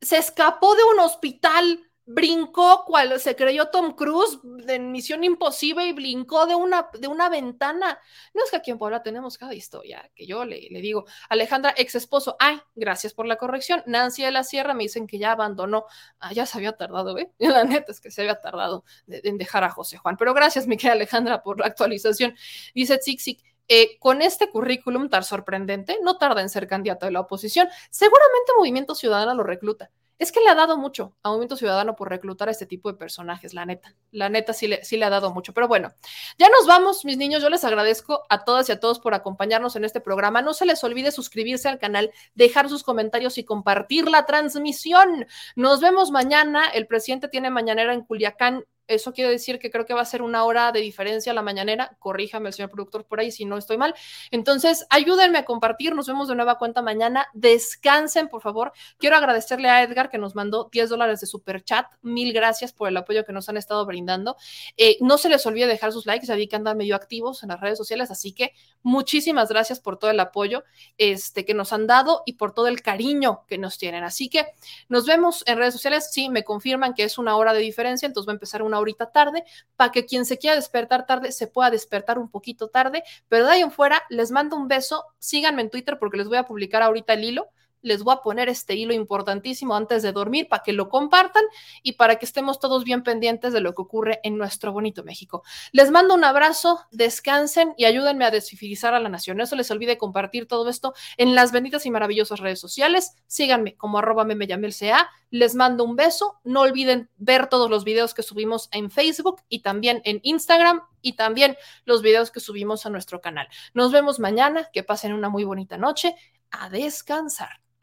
[0.00, 4.38] Se escapó de un hospital, brincó cual se creyó Tom Cruise
[4.68, 7.98] en Misión Imposible y brincó de una, de una ventana.
[8.34, 11.06] No es que aquí en Puebla tenemos cada historia que yo le, le digo.
[11.28, 13.82] Alejandra, ex esposo, ay, gracias por la corrección.
[13.86, 15.86] Nancy de la Sierra me dicen que ya abandonó.
[16.18, 17.30] Ah, ya se había tardado, ¿eh?
[17.38, 20.16] La neta es que se había tardado en dejar a José Juan.
[20.18, 22.34] Pero gracias, mi querida Alejandra, por la actualización.
[22.74, 27.20] Dice Tzixik, eh, con este currículum tan sorprendente, no tarda en ser candidato de la
[27.20, 27.68] oposición.
[27.90, 29.90] Seguramente Movimiento Ciudadano lo recluta.
[30.16, 32.96] Es que le ha dado mucho a Movimiento Ciudadano por reclutar a este tipo de
[32.96, 33.96] personajes, la neta.
[34.12, 35.52] La neta sí le, sí le ha dado mucho.
[35.52, 35.92] Pero bueno,
[36.38, 37.42] ya nos vamos, mis niños.
[37.42, 40.40] Yo les agradezco a todas y a todos por acompañarnos en este programa.
[40.40, 45.26] No se les olvide suscribirse al canal, dejar sus comentarios y compartir la transmisión.
[45.56, 46.68] Nos vemos mañana.
[46.68, 50.22] El presidente tiene mañanera en Culiacán eso quiere decir que creo que va a ser
[50.22, 51.96] una hora de diferencia la mañanera.
[51.98, 53.94] Corríjame el señor productor por ahí si no estoy mal.
[54.30, 55.94] Entonces, ayúdenme a compartir.
[55.94, 57.26] Nos vemos de nueva cuenta mañana.
[57.32, 58.72] Descansen, por favor.
[58.98, 61.86] Quiero agradecerle a Edgar que nos mandó 10 dólares de super chat.
[62.02, 64.36] Mil gracias por el apoyo que nos han estado brindando.
[64.76, 66.34] Eh, no se les olvide dejar sus likes.
[66.34, 68.10] Vi que andan medio activos en las redes sociales.
[68.10, 70.64] Así que muchísimas gracias por todo el apoyo
[70.98, 74.04] este, que nos han dado y por todo el cariño que nos tienen.
[74.04, 74.46] Así que
[74.88, 76.08] nos vemos en redes sociales.
[76.12, 78.06] Sí, me confirman que es una hora de diferencia.
[78.06, 79.44] Entonces va a empezar una ahorita tarde,
[79.76, 83.52] para que quien se quiera despertar tarde se pueda despertar un poquito tarde, pero de
[83.52, 86.82] ahí en fuera les mando un beso, síganme en Twitter porque les voy a publicar
[86.82, 87.50] ahorita el hilo
[87.84, 91.44] les voy a poner este hilo importantísimo antes de dormir para que lo compartan
[91.82, 95.44] y para que estemos todos bien pendientes de lo que ocurre en nuestro bonito México.
[95.72, 99.36] Les mando un abrazo, descansen y ayúdenme a desfilizar a la nación.
[99.36, 103.12] No se les olvide compartir todo esto en las benditas y maravillosas redes sociales.
[103.26, 105.10] Síganme como arroba me sea.
[105.30, 106.40] Les mando un beso.
[106.44, 111.14] No olviden ver todos los videos que subimos en Facebook y también en Instagram y
[111.14, 113.48] también los videos que subimos a nuestro canal.
[113.74, 114.70] Nos vemos mañana.
[114.72, 116.14] Que pasen una muy bonita noche.
[116.50, 117.63] A descansar.